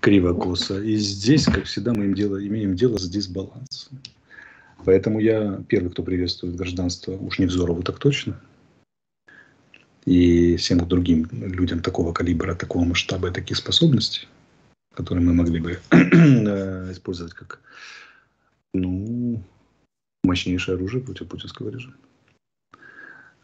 Криво-косо. 0.00 0.82
И 0.82 0.96
здесь, 0.96 1.44
как 1.46 1.64
всегда, 1.64 1.92
мы 1.92 2.06
им 2.06 2.14
дело, 2.14 2.44
имеем 2.46 2.76
дело 2.76 2.98
с 2.98 3.08
дисбалансом. 3.08 3.98
Поэтому 4.84 5.18
я 5.18 5.60
первый, 5.68 5.90
кто 5.90 6.02
приветствует 6.02 6.56
гражданство, 6.56 7.12
уж 7.12 7.38
не 7.38 7.46
Взорову 7.46 7.82
так 7.82 7.98
точно, 7.98 8.40
и 10.04 10.56
всем 10.56 10.86
другим 10.88 11.28
людям 11.32 11.80
такого 11.80 12.12
калибра, 12.12 12.54
такого 12.54 12.84
масштаба 12.84 13.28
и 13.28 13.32
таких 13.32 13.56
способностей, 13.56 14.28
которые 14.94 15.24
мы 15.24 15.34
могли 15.34 15.60
бы 15.60 15.78
э, 15.90 16.92
использовать 16.92 17.34
как 17.34 17.60
ну, 18.72 19.42
мощнейшее 20.28 20.76
оружие 20.76 21.02
против 21.02 21.26
путинского 21.26 21.70
режима. 21.70 21.94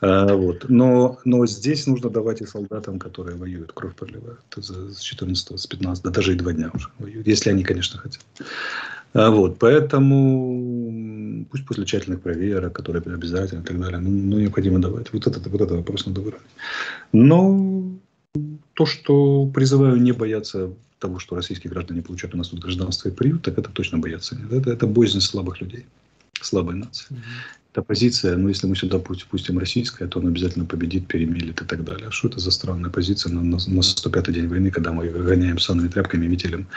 А, 0.00 0.34
вот. 0.34 0.68
но, 0.68 1.18
но 1.24 1.46
здесь 1.46 1.86
нужно 1.86 2.10
давать 2.10 2.42
и 2.42 2.46
солдатам, 2.46 2.98
которые 2.98 3.36
воюют, 3.36 3.72
кровь 3.72 3.94
проливают. 3.94 4.40
С 4.56 5.00
14, 5.00 5.58
с 5.58 5.66
15, 5.66 6.04
да 6.04 6.10
даже 6.10 6.32
и 6.32 6.36
два 6.36 6.52
дня 6.52 6.70
уже 6.74 6.88
воюют, 6.98 7.26
если 7.26 7.50
они, 7.50 7.64
конечно, 7.64 7.98
хотят. 7.98 8.20
А, 9.14 9.30
вот. 9.30 9.58
Поэтому 9.58 11.46
пусть 11.50 11.66
после 11.66 11.86
тщательных 11.86 12.20
проверок, 12.20 12.74
которые 12.74 13.02
обязательно 13.02 13.62
и 13.62 13.64
так 13.64 13.80
далее, 13.80 13.98
ну, 13.98 14.10
ну 14.10 14.38
необходимо 14.40 14.78
давать. 14.78 15.10
Вот 15.12 15.26
это, 15.26 15.40
вот 15.48 15.60
это 15.60 15.74
вопрос 15.74 16.04
надо 16.06 16.20
выравнивать. 16.20 16.52
Но 17.12 17.94
то, 18.74 18.84
что 18.84 19.46
призываю 19.54 19.96
не 20.02 20.12
бояться 20.12 20.70
того, 20.98 21.18
что 21.18 21.36
российские 21.36 21.70
граждане 21.70 22.02
получают 22.02 22.34
у 22.34 22.38
нас 22.38 22.48
тут 22.48 22.60
гражданство 22.60 23.08
и 23.08 23.12
приют, 23.12 23.42
так 23.42 23.56
это 23.58 23.70
точно 23.70 23.98
бояться 23.98 24.36
нет. 24.36 24.52
Это, 24.52 24.70
это 24.70 24.86
боязнь 24.86 25.20
слабых 25.20 25.62
людей 25.62 25.86
слабой 26.44 26.74
нации. 26.74 27.06
Угу. 27.10 27.20
Эта 27.74 27.82
позиция, 27.82 28.36
ну, 28.36 28.48
если 28.48 28.68
мы 28.68 28.76
сюда 28.76 29.00
пустим 29.00 29.58
российская, 29.58 30.06
то 30.06 30.20
он 30.20 30.28
обязательно 30.28 30.64
победит, 30.64 31.08
перемелит 31.08 31.60
и 31.60 31.64
так 31.64 31.82
далее. 31.82 32.06
А 32.06 32.10
что 32.12 32.28
это 32.28 32.38
за 32.38 32.52
странная 32.52 32.88
позиция 32.88 33.32
на, 33.32 33.40
на, 33.42 33.56
на 33.56 33.80
105-й 33.80 34.32
день 34.32 34.46
войны, 34.46 34.70
когда 34.70 34.92
мы 34.92 35.08
гоняем 35.08 35.58
санными 35.58 35.88
тряпками, 35.88 36.28
метелем, 36.28 36.68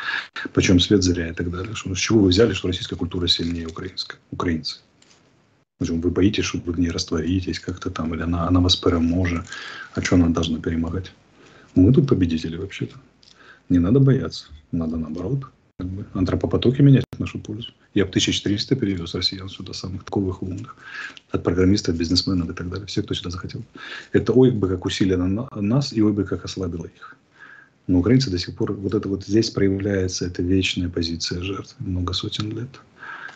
почем 0.54 0.80
свет 0.80 1.04
зря 1.04 1.30
и 1.30 1.34
так 1.34 1.52
далее. 1.52 1.76
Что, 1.76 1.94
с 1.94 2.00
чего 2.00 2.22
вы 2.22 2.30
взяли, 2.30 2.54
что 2.54 2.70
российская 2.70 2.96
культура 2.96 3.28
сильнее 3.28 3.68
украинской? 3.68 4.16
Украинцы. 4.32 4.80
Почему 5.78 6.02
вы 6.02 6.10
боитесь, 6.10 6.46
что 6.46 6.58
вы 6.66 6.74
в 6.74 6.80
ней 6.80 6.90
растворитесь 6.90 7.60
как-то 7.60 7.92
там, 7.92 8.16
или 8.16 8.24
она, 8.24 8.48
она 8.48 8.60
вас 8.60 8.76
переможе. 8.76 9.46
А 9.94 10.02
что 10.02 10.16
она 10.16 10.30
должна 10.30 10.60
перемогать? 10.60 11.12
Мы 11.76 11.94
тут 11.94 12.08
победители 12.08 12.58
вообще-то. 12.58 12.96
Не 13.70 13.78
надо 13.78 14.00
бояться. 14.00 14.48
Надо 14.72 14.98
наоборот 14.98 15.46
как 15.80 15.90
бы, 15.90 16.06
антропопотоки 16.14 16.82
менять 16.82 17.06
в 17.16 17.20
нашу 17.20 17.38
пользу. 17.38 17.70
Я 17.98 18.06
бы 18.06 18.10
1400 18.10 18.76
перевез 18.76 19.16
россиян 19.16 19.50
сюда, 19.50 19.74
самых 19.74 20.04
таковых 20.04 20.44
умных. 20.44 20.76
От 21.32 21.44
программистов, 21.44 21.98
бизнесменов 21.98 22.48
и 22.48 22.54
так 22.54 22.70
далее. 22.70 22.86
Все, 22.86 23.02
кто 23.02 23.16
сюда 23.16 23.32
захотел. 23.32 23.64
Это 24.12 24.34
ой 24.34 24.52
бы 24.52 24.68
как 24.70 24.86
усилие 24.86 25.18
на 25.18 25.50
нас, 25.56 25.94
и 25.94 26.04
ой 26.04 26.14
бы 26.14 26.24
как 26.24 26.46
ослабило 26.46 26.86
их. 26.86 27.16
Но 27.88 27.98
украинцы 27.98 28.30
до 28.30 28.38
сих 28.38 28.56
пор, 28.56 28.74
вот 28.74 28.94
это 28.94 29.10
вот 29.10 29.26
здесь 29.26 29.50
проявляется 29.50 30.28
эта 30.28 30.44
вечная 30.44 30.90
позиция 30.90 31.42
жертв 31.42 31.76
много 31.80 32.14
сотен 32.14 32.52
лет. 32.52 32.70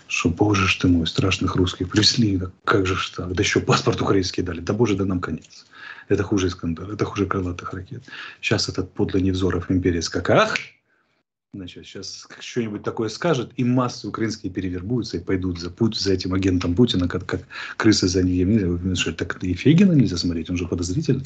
Что, 0.06 0.30
боже 0.30 0.68
ж 0.68 0.76
ты 0.76 0.88
мой, 0.88 1.08
страшных 1.08 1.56
русских 1.56 1.90
привезли, 1.90 2.40
как 2.64 2.86
же 2.86 2.96
ж 2.96 3.14
так, 3.18 3.34
да 3.34 3.42
еще 3.42 3.62
паспорт 3.62 4.00
украинский 4.00 4.44
дали, 4.44 4.60
да 4.60 4.74
боже, 4.74 4.96
да 4.96 5.06
нам 5.06 5.22
конец. 5.22 5.66
Это 6.08 6.22
хуже 6.22 6.50
Искандер, 6.50 6.92
это 6.92 7.06
хуже 7.06 7.26
крылатых 7.26 7.74
ракет. 7.74 8.04
Сейчас 8.42 8.70
этот 8.70 8.94
подлый 8.94 9.24
Невзоров 9.24 9.72
империя 9.72 10.04
скаках, 10.04 10.56
Значит, 11.54 11.86
сейчас 11.86 12.28
что-нибудь 12.40 12.82
такое 12.82 13.10
скажет, 13.10 13.52
и 13.58 13.66
массы 13.66 14.08
украинские 14.08 14.54
перевербуются 14.54 15.18
и 15.18 15.20
пойдут 15.20 15.60
за, 15.60 15.70
путь, 15.70 15.98
за 15.98 16.14
этим 16.14 16.34
агентом 16.34 16.76
Путина, 16.76 17.10
как, 17.10 17.26
как 17.26 17.42
крысы 17.76 18.08
за 18.08 18.24
ним. 18.24 18.96
Что, 18.96 19.12
так 19.12 19.44
и 19.44 19.54
Фегина 19.54 19.92
нельзя 19.92 20.16
смотреть, 20.16 20.50
он 20.50 20.56
же 20.56 20.66
подозрительный. 20.66 21.26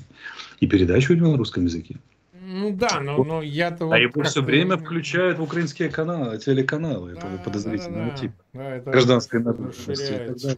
И 0.62 0.66
передачу 0.66 1.14
у 1.14 1.16
него 1.16 1.32
на 1.32 1.38
русском 1.38 1.66
языке. 1.66 1.98
Ну 2.34 2.76
да, 2.76 3.02
но, 3.02 3.24
но 3.24 3.44
я-то... 3.44 3.92
А 3.92 4.00
его 4.00 4.24
все 4.24 4.42
время 4.42 4.78
включают 4.78 5.38
в 5.38 5.44
украинские 5.44 5.90
каналы, 5.90 6.40
телеканалы 6.40 7.12
да, 7.12 7.20
этого 7.20 7.38
подозрительного 7.38 8.06
да, 8.06 8.12
да, 8.12 8.18
типа. 8.18 8.36
Да, 8.54 8.76
это 8.78 8.92
Гражданской 8.92 9.40
надобности. 9.44 10.58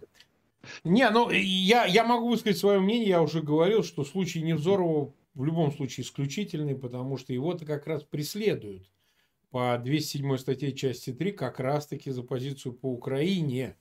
Не, 0.86 1.10
ну 1.10 1.30
я, 1.30 1.84
я 1.86 2.06
могу 2.06 2.30
высказать 2.30 2.58
свое 2.58 2.80
мнение, 2.80 3.10
я 3.10 3.22
уже 3.22 3.42
говорил, 3.42 3.84
что 3.84 4.06
случай 4.06 4.42
Невзорова 4.42 5.14
в 5.36 5.44
любом 5.44 5.74
случае 5.74 6.06
исключительный, 6.06 6.76
потому 6.76 7.18
что 7.18 7.34
его-то 7.34 7.66
как 7.66 7.86
раз 7.86 8.04
преследуют 8.04 8.88
по 9.50 9.78
207 9.78 10.38
статье 10.38 10.72
части 10.74 11.14
3 11.14 11.32
как 11.32 11.60
раз-таки 11.60 12.12
за 12.12 12.24
позицию 12.24 12.74
по 12.74 12.92
Украине, 12.92 13.78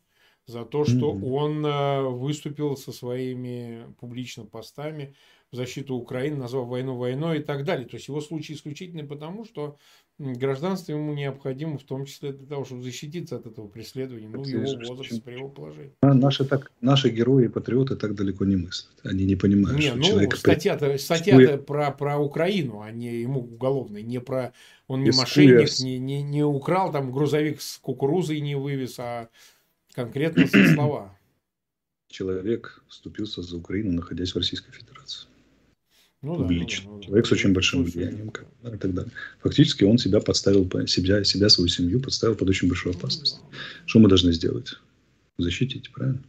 за 0.47 0.65
то, 0.65 0.85
что 0.85 1.13
mm-hmm. 1.13 1.25
он 1.25 1.67
э, 1.67 2.03
выступил 2.03 2.77
со 2.77 2.93
своими 2.93 3.93
публично 3.99 4.45
постами 4.45 5.15
в 5.53 5.57
защиту 5.57 5.95
Украины, 5.95 6.37
назвав 6.37 6.69
войну 6.69 6.97
войной 6.97 7.39
и 7.39 7.43
так 7.43 7.65
далее. 7.65 7.87
То 7.87 7.97
есть 7.97 8.09
его 8.09 8.21
случай 8.21 8.55
исключительный 8.55 9.05
потому, 9.05 9.45
что 9.45 9.79
гражданство 10.19 10.93
ему 10.93 11.15
необходимо 11.15 11.79
в 11.79 11.85
том 11.85 12.05
числе 12.05 12.33
для 12.33 12.47
того, 12.47 12.65
чтобы 12.65 12.83
защититься 12.83 13.37
от 13.37 13.47
этого 13.47 13.69
преследования, 13.69 14.29
ну, 14.29 14.45
его 14.45 14.89
возраст, 14.89 15.23
при 15.23 15.35
его 15.35 15.49
положении. 15.49 15.93
А 16.01 16.15
наши, 16.15 16.45
так, 16.45 16.73
наши 16.81 17.11
герои 17.11 17.47
и 17.47 17.49
патриоты 17.49 17.97
так 17.97 18.15
далеко 18.15 18.45
не 18.45 18.57
мыслят. 18.57 18.93
Они 19.05 19.25
не 19.25 19.37
понимают, 19.37 19.79
не, 19.79 19.89
что 19.89 19.97
ну, 19.97 20.03
человек... 20.03 20.37
Статья-то, 20.37 20.99
статья 20.99 21.59
про, 21.59 21.93
про 21.93 22.19
Украину, 22.19 22.81
а 22.81 22.91
не 22.91 23.21
ему 23.21 23.41
уголовная, 23.41 24.03
не 24.03 24.21
про... 24.21 24.53
Он 24.89 25.03
не 25.03 25.11
мошенник, 25.11 25.69
не, 25.81 25.99
не, 25.99 26.23
не 26.23 26.45
украл 26.45 26.93
там 26.93 27.13
грузовик 27.13 27.61
с 27.61 27.79
кукурузой 27.79 28.41
не 28.41 28.57
вывез, 28.57 28.99
а 28.99 29.29
конкретно 29.93 30.47
слова. 30.75 31.17
Человек 32.09 32.85
вступился 32.89 33.43
за 33.43 33.57
Украину, 33.57 33.93
находясь 33.93 34.33
в 34.33 34.37
Российской 34.37 34.73
Федерации 34.73 35.27
ну, 36.23 36.37
публично. 36.37 36.85
Да, 36.85 36.91
ну, 36.97 37.03
Человек 37.03 37.27
с 37.27 37.33
очень 37.33 37.53
большим 37.53 37.85
влиянием 37.85 38.31
как, 38.31 38.47
да, 38.63 38.75
и 38.75 38.79
так 38.79 38.95
далее. 38.95 39.13
Фактически 39.41 39.85
он 39.85 39.99
себя 39.99 40.21
подставил, 40.21 40.69
себя, 40.87 41.25
себя, 41.25 41.49
свою 41.49 41.69
семью 41.69 42.01
подставил 42.01 42.35
под 42.35 42.49
очень 42.49 42.69
большую 42.69 42.95
ну 42.95 42.99
опасность. 42.99 43.41
Ну, 43.43 43.59
Что 43.87 43.99
мы 44.01 44.09
должны 44.09 44.33
сделать? 44.33 44.79
Защитить, 45.39 45.93
правильно? 45.93 46.23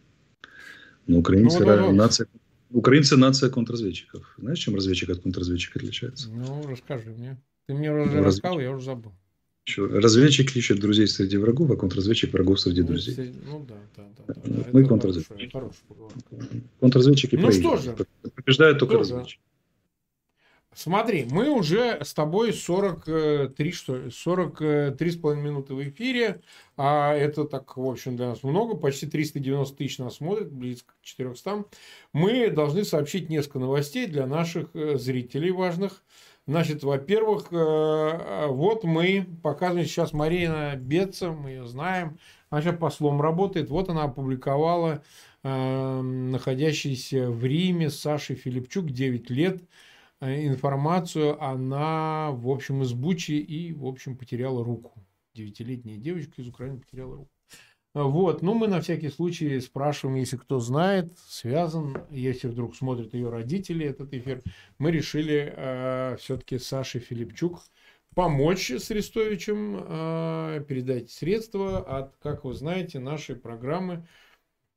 Но 1.08 1.20
украинцы, 1.20 1.60
ну, 1.60 1.66
да, 1.66 1.78
да. 1.78 1.92
нация, 1.94 2.28
украинцы 2.72 3.16
нация 3.16 3.50
контрразведчиков. 3.50 4.36
Знаешь, 4.38 4.60
чем 4.60 4.76
разведчик 4.76 5.10
от 5.10 5.22
контрразведчика 5.22 5.80
отличается? 5.80 6.30
Ну, 6.30 6.68
расскажи 6.68 7.10
мне. 7.12 7.38
Ты 7.68 7.74
мне 7.74 7.92
уже 7.92 8.12
ну, 8.12 8.24
рассказал, 8.24 8.60
я 8.60 8.72
уже 8.72 8.86
забыл. 8.86 9.14
Разведчик 9.78 10.56
ищет 10.56 10.80
друзей 10.80 11.08
среди 11.08 11.38
врагов, 11.38 11.72
а 11.72 11.76
контрразведчик 11.76 12.32
врагов 12.32 12.60
среди 12.60 12.82
ну, 12.82 12.88
друзей. 12.88 13.34
Ну 13.46 13.66
да, 13.68 13.76
да, 13.96 14.08
да. 14.18 14.34
да. 14.46 14.64
Мы 14.72 14.86
контрразведчики. 14.86 15.52
Контрразведчики 16.80 17.36
ну, 17.36 17.52
что 17.52 17.78
же? 17.78 17.96
побеждают 18.36 18.80
только 18.80 18.98
разведчики. 18.98 19.42
Смотри, 20.78 21.26
мы 21.32 21.50
уже 21.50 21.98
с 22.04 22.14
тобой 22.14 22.54
43, 22.54 23.72
что 23.72 24.12
43 24.12 25.10
с 25.10 25.16
половиной 25.16 25.46
минуты 25.46 25.74
в 25.74 25.82
эфире, 25.82 26.42
а 26.78 27.16
это 27.16 27.46
так, 27.46 27.78
в 27.78 27.84
общем, 27.84 28.16
для 28.16 28.28
нас 28.28 28.44
много, 28.44 28.78
почти 28.78 29.08
390 29.08 29.76
тысяч 29.76 29.98
нас 29.98 30.18
смотрят, 30.18 30.52
близко 30.52 30.94
к 31.02 31.04
400. 31.04 31.66
Мы 32.14 32.52
должны 32.52 32.84
сообщить 32.84 33.28
несколько 33.28 33.58
новостей 33.58 34.06
для 34.06 34.28
наших 34.28 34.70
э, 34.76 35.00
зрителей 35.00 35.50
важных. 35.50 36.04
Значит, 36.46 36.84
во-первых, 36.84 37.48
э, 37.50 38.46
вот 38.46 38.84
мы 38.84 39.26
показываем 39.42 39.88
сейчас 39.88 40.14
Марина 40.14 40.76
Беца, 40.76 41.32
мы 41.32 41.50
ее 41.50 41.66
знаем, 41.66 42.20
она 42.52 42.62
сейчас 42.62 42.78
послом 42.78 43.20
работает. 43.20 43.72
Вот 43.72 43.90
она 43.90 44.04
опубликовала 44.04 45.02
э, 45.42 46.02
находящийся 46.02 47.32
в 47.32 47.44
Риме 47.44 47.90
Сашей 47.90 48.36
Филипчук 48.36 48.92
9 48.92 49.32
лет– 49.32 49.64
Э, 49.72 49.86
информацию, 50.22 51.42
она, 51.44 52.32
в 52.32 52.50
общем, 52.50 52.82
из 52.82 52.94
Бучи 52.94 53.34
и, 53.34 53.74
в 53.74 53.86
общем, 53.86 54.18
потеряла 54.18 54.64
руку. 54.64 54.94
Девятилетняя 55.34 55.98
девочка 55.98 56.42
из 56.42 56.48
Украины 56.48 56.80
потеряла 56.80 57.18
руку. 57.18 57.32
Вот, 57.94 58.44
ну 58.44 58.54
мы 58.54 58.68
на 58.68 58.80
всякий 58.80 59.10
случай 59.10 59.60
спрашиваем, 59.60 60.18
если 60.20 60.38
кто 60.38 60.60
знает, 60.60 61.18
связан, 61.28 61.98
если 62.12 62.48
вдруг 62.48 62.76
смотрят 62.76 63.16
ее 63.16 63.30
родители 63.30 63.88
этот 63.88 64.14
эфир, 64.14 64.44
мы 64.78 64.92
решили 64.92 65.52
э, 65.56 66.18
все-таки 66.20 66.60
Саше 66.60 67.00
Филипчук 67.00 67.60
помочь 68.14 68.70
с 68.70 68.92
Арестовичем, 68.92 69.78
э, 69.80 70.64
передать 70.68 71.10
средства 71.10 71.80
от, 71.80 72.16
как 72.18 72.44
вы 72.46 72.54
знаете, 72.54 73.00
нашей 73.00 73.36
программы 73.36 74.06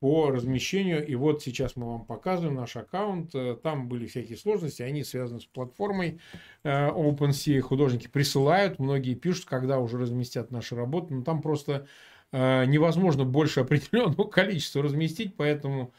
по 0.00 0.30
размещению. 0.30 1.06
И 1.06 1.14
вот 1.14 1.42
сейчас 1.42 1.76
мы 1.76 1.86
вам 1.86 2.04
показываем 2.06 2.56
наш 2.56 2.74
аккаунт. 2.76 3.34
Э, 3.34 3.54
там 3.62 3.88
были 3.88 4.06
всякие 4.06 4.38
сложности, 4.38 4.82
они 4.82 5.04
связаны 5.04 5.40
с 5.40 5.44
платформой 5.44 6.20
э, 6.64 6.88
OpenSea. 6.88 7.60
Художники 7.60 8.08
присылают, 8.08 8.78
многие 8.78 9.14
пишут, 9.14 9.44
когда 9.44 9.78
уже 9.78 9.98
разместят 9.98 10.50
наши 10.50 10.74
работы. 10.74 11.14
Но 11.14 11.22
там 11.22 11.42
просто 11.42 11.86
э, 12.32 12.64
невозможно 12.64 13.24
больше 13.24 13.60
определенного 13.60 14.24
количества 14.28 14.82
разместить, 14.82 15.36
поэтому 15.36 15.92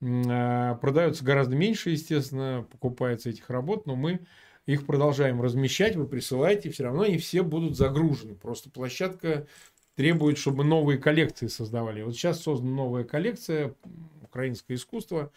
продается 0.00 1.24
гораздо 1.24 1.56
меньше, 1.56 1.90
естественно, 1.90 2.64
покупается 2.70 3.30
этих 3.30 3.50
работ, 3.50 3.84
но 3.84 3.96
мы 3.96 4.20
их 4.64 4.86
продолжаем 4.86 5.42
размещать, 5.42 5.96
вы 5.96 6.06
присылаете, 6.06 6.70
все 6.70 6.84
равно 6.84 7.02
они 7.02 7.18
все 7.18 7.42
будут 7.42 7.76
загружены. 7.76 8.36
Просто 8.36 8.70
площадка 8.70 9.48
требует, 9.98 10.38
чтобы 10.38 10.62
новые 10.62 10.96
коллекции 10.96 11.48
создавали. 11.48 12.02
Вот 12.02 12.14
сейчас 12.14 12.40
создана 12.40 12.76
новая 12.76 13.02
коллекция 13.02 13.74
«Украинское 14.22 14.76
искусство» 14.76 15.32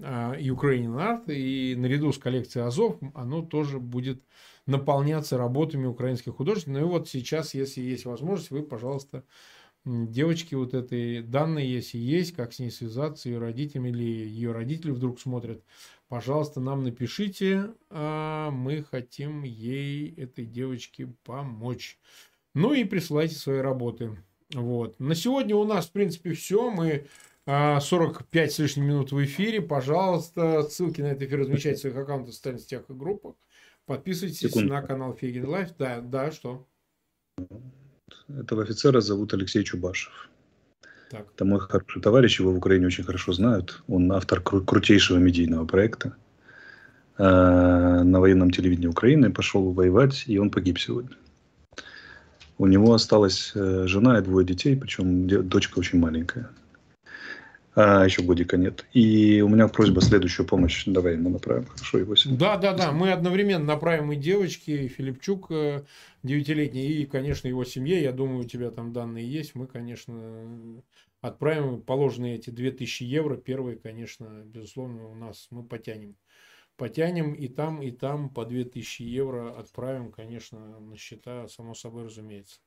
а, 0.00 0.34
Ukrainian 0.38 0.96
Art, 0.96 1.30
и 1.30 1.74
наряду 1.76 2.14
с 2.14 2.18
коллекцией 2.18 2.66
Азов 2.66 2.96
оно 3.12 3.42
тоже 3.42 3.78
будет 3.78 4.22
наполняться 4.64 5.36
работами 5.36 5.84
украинских 5.84 6.36
художников. 6.36 6.72
Ну 6.72 6.80
и 6.80 6.90
вот 6.90 7.10
сейчас, 7.10 7.52
если 7.52 7.82
есть 7.82 8.06
возможность, 8.06 8.50
вы, 8.50 8.62
пожалуйста, 8.62 9.22
девочки 9.84 10.54
вот 10.54 10.72
этой 10.72 11.20
данные, 11.20 11.70
если 11.70 11.98
есть, 11.98 12.34
как 12.34 12.54
с 12.54 12.58
ней 12.58 12.70
связаться, 12.70 13.28
ее 13.28 13.36
родителями 13.36 13.90
или 13.90 14.02
ее 14.02 14.52
родители 14.52 14.92
вдруг 14.92 15.20
смотрят, 15.20 15.62
пожалуйста, 16.08 16.60
нам 16.60 16.84
напишите, 16.84 17.74
а 17.90 18.50
мы 18.50 18.82
хотим 18.82 19.42
ей, 19.42 20.14
этой 20.14 20.46
девочке, 20.46 21.12
помочь. 21.24 21.98
Ну 22.56 22.72
и 22.72 22.84
присылайте 22.84 23.34
свои 23.34 23.58
работы. 23.58 24.16
Вот. 24.54 24.98
На 24.98 25.14
сегодня 25.14 25.54
у 25.54 25.64
нас, 25.64 25.88
в 25.88 25.92
принципе, 25.92 26.32
все. 26.32 26.70
Мы 26.70 27.06
45 27.44 27.46
а, 27.46 28.50
с 28.50 28.58
лишним 28.58 28.86
минут 28.86 29.12
в 29.12 29.22
эфире. 29.24 29.60
Пожалуйста, 29.60 30.62
ссылки 30.62 31.02
на 31.02 31.08
этот 31.08 31.24
эфир 31.24 31.40
размещайте 31.40 31.76
в 31.76 31.80
своих 31.82 31.96
аккаунтах 31.98 32.32
в 32.32 32.34
социальных 32.34 32.62
сетях 32.62 32.84
и 32.88 32.94
группах. 32.94 33.34
Подписывайтесь 33.84 34.38
Секунду. 34.38 34.72
на 34.72 34.80
канал 34.80 35.12
Фейгин 35.12 35.46
Live. 35.46 35.76
Да, 35.78 36.00
да, 36.00 36.32
что? 36.32 36.66
Этого 38.26 38.62
офицера 38.62 39.02
зовут 39.02 39.34
Алексей 39.34 39.62
Чубашев. 39.62 40.30
Так. 41.10 41.26
Это 41.34 41.44
мой 41.44 41.60
хороший 41.60 42.00
товарищ, 42.00 42.40
его 42.40 42.52
в 42.52 42.56
Украине 42.56 42.86
очень 42.86 43.04
хорошо 43.04 43.34
знают. 43.34 43.82
Он 43.86 44.10
автор 44.12 44.40
кру- 44.40 44.64
крутейшего 44.64 45.18
медийного 45.18 45.66
проекта. 45.66 46.16
Э- 47.18 48.02
на 48.02 48.18
военном 48.18 48.50
телевидении 48.50 48.88
Украины 48.88 49.30
пошел 49.30 49.72
воевать, 49.72 50.24
и 50.26 50.38
он 50.38 50.50
погиб 50.50 50.78
сегодня. 50.78 51.16
У 52.58 52.66
него 52.66 52.94
осталась 52.94 53.52
э, 53.54 53.86
жена 53.86 54.18
и 54.18 54.22
двое 54.22 54.46
детей, 54.46 54.76
причем 54.76 55.26
дочка 55.48 55.78
очень 55.78 55.98
маленькая. 55.98 56.50
А 57.74 58.04
еще 58.06 58.22
годика 58.22 58.56
нет. 58.56 58.86
И 58.94 59.42
у 59.42 59.48
меня 59.48 59.68
просьба 59.68 60.00
следующую 60.00 60.46
помощь 60.46 60.84
давай 60.86 61.12
ему 61.12 61.28
направим. 61.28 61.66
Хорошо, 61.66 61.98
его 61.98 62.14
Да, 62.24 62.56
да, 62.56 62.72
да. 62.72 62.90
Мы 62.90 63.12
одновременно 63.12 63.66
направим 63.66 64.10
и 64.12 64.16
девочке, 64.16 64.86
и 64.86 64.88
Филипчук 64.88 65.50
э, 65.50 65.82
девятилетний, 66.22 67.02
и, 67.02 67.04
конечно, 67.04 67.48
его 67.48 67.64
семье. 67.64 68.02
Я 68.02 68.12
думаю, 68.12 68.40
у 68.40 68.44
тебя 68.44 68.70
там 68.70 68.94
данные 68.94 69.30
есть. 69.30 69.54
Мы, 69.54 69.66
конечно, 69.66 70.82
отправим 71.20 71.82
положенные 71.82 72.36
эти 72.36 72.48
2000 72.48 73.02
евро. 73.02 73.36
Первые, 73.36 73.76
конечно, 73.76 74.42
безусловно, 74.46 75.08
у 75.08 75.14
нас 75.14 75.48
мы 75.50 75.62
потянем 75.62 76.16
потянем 76.76 77.32
и 77.34 77.48
там, 77.48 77.82
и 77.82 77.90
там 77.90 78.28
по 78.28 78.44
2000 78.44 79.02
евро 79.02 79.58
отправим, 79.58 80.12
конечно, 80.12 80.80
на 80.80 80.96
счета, 80.96 81.48
само 81.48 81.74
собой 81.74 82.04
разумеется. 82.04 82.60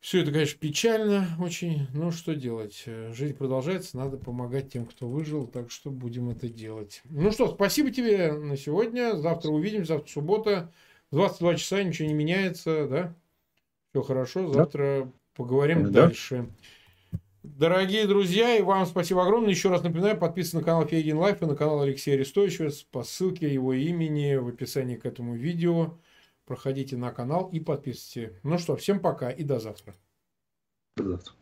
Все 0.00 0.22
это, 0.22 0.32
конечно, 0.32 0.58
печально 0.58 1.28
очень, 1.38 1.86
но 1.92 2.10
что 2.10 2.34
делать? 2.34 2.84
Жизнь 2.86 3.36
продолжается, 3.36 3.98
надо 3.98 4.16
помогать 4.16 4.72
тем, 4.72 4.86
кто 4.86 5.06
выжил, 5.06 5.46
так 5.46 5.70
что 5.70 5.90
будем 5.90 6.30
это 6.30 6.48
делать. 6.48 7.02
Ну 7.04 7.30
что, 7.32 7.52
спасибо 7.52 7.90
тебе 7.90 8.32
на 8.32 8.56
сегодня. 8.56 9.14
Завтра 9.16 9.50
увидим, 9.50 9.84
завтра 9.84 10.10
суббота. 10.10 10.72
22 11.10 11.56
часа, 11.56 11.82
ничего 11.82 12.08
не 12.08 12.14
меняется, 12.14 12.86
да? 12.88 13.14
Все 13.90 14.02
хорошо, 14.02 14.50
завтра 14.50 15.02
да. 15.04 15.12
поговорим 15.34 15.84
да. 15.84 16.06
дальше. 16.06 16.48
Дорогие 17.42 18.06
друзья, 18.06 18.54
и 18.56 18.60
вам 18.60 18.84
спасибо 18.84 19.22
огромное. 19.22 19.50
Еще 19.50 19.70
раз 19.70 19.82
напоминаю, 19.82 20.18
подписывайтесь 20.18 20.52
на 20.52 20.62
канал 20.62 20.86
Фейгин 20.86 21.16
Live 21.16 21.40
и 21.40 21.46
на 21.46 21.56
канал 21.56 21.80
Алексея 21.80 22.16
Арестовича 22.16 22.68
по 22.90 23.02
ссылке 23.02 23.52
его 23.52 23.72
имени 23.72 24.34
в 24.34 24.48
описании 24.48 24.96
к 24.96 25.06
этому 25.06 25.34
видео. 25.34 25.98
Проходите 26.44 26.98
на 26.98 27.12
канал 27.12 27.48
и 27.50 27.58
подписывайтесь. 27.58 28.36
Ну 28.42 28.58
что, 28.58 28.76
всем 28.76 29.00
пока 29.00 29.30
и 29.30 29.42
до 29.42 29.58
завтра. 29.58 29.94
До 30.96 31.12
завтра. 31.12 31.39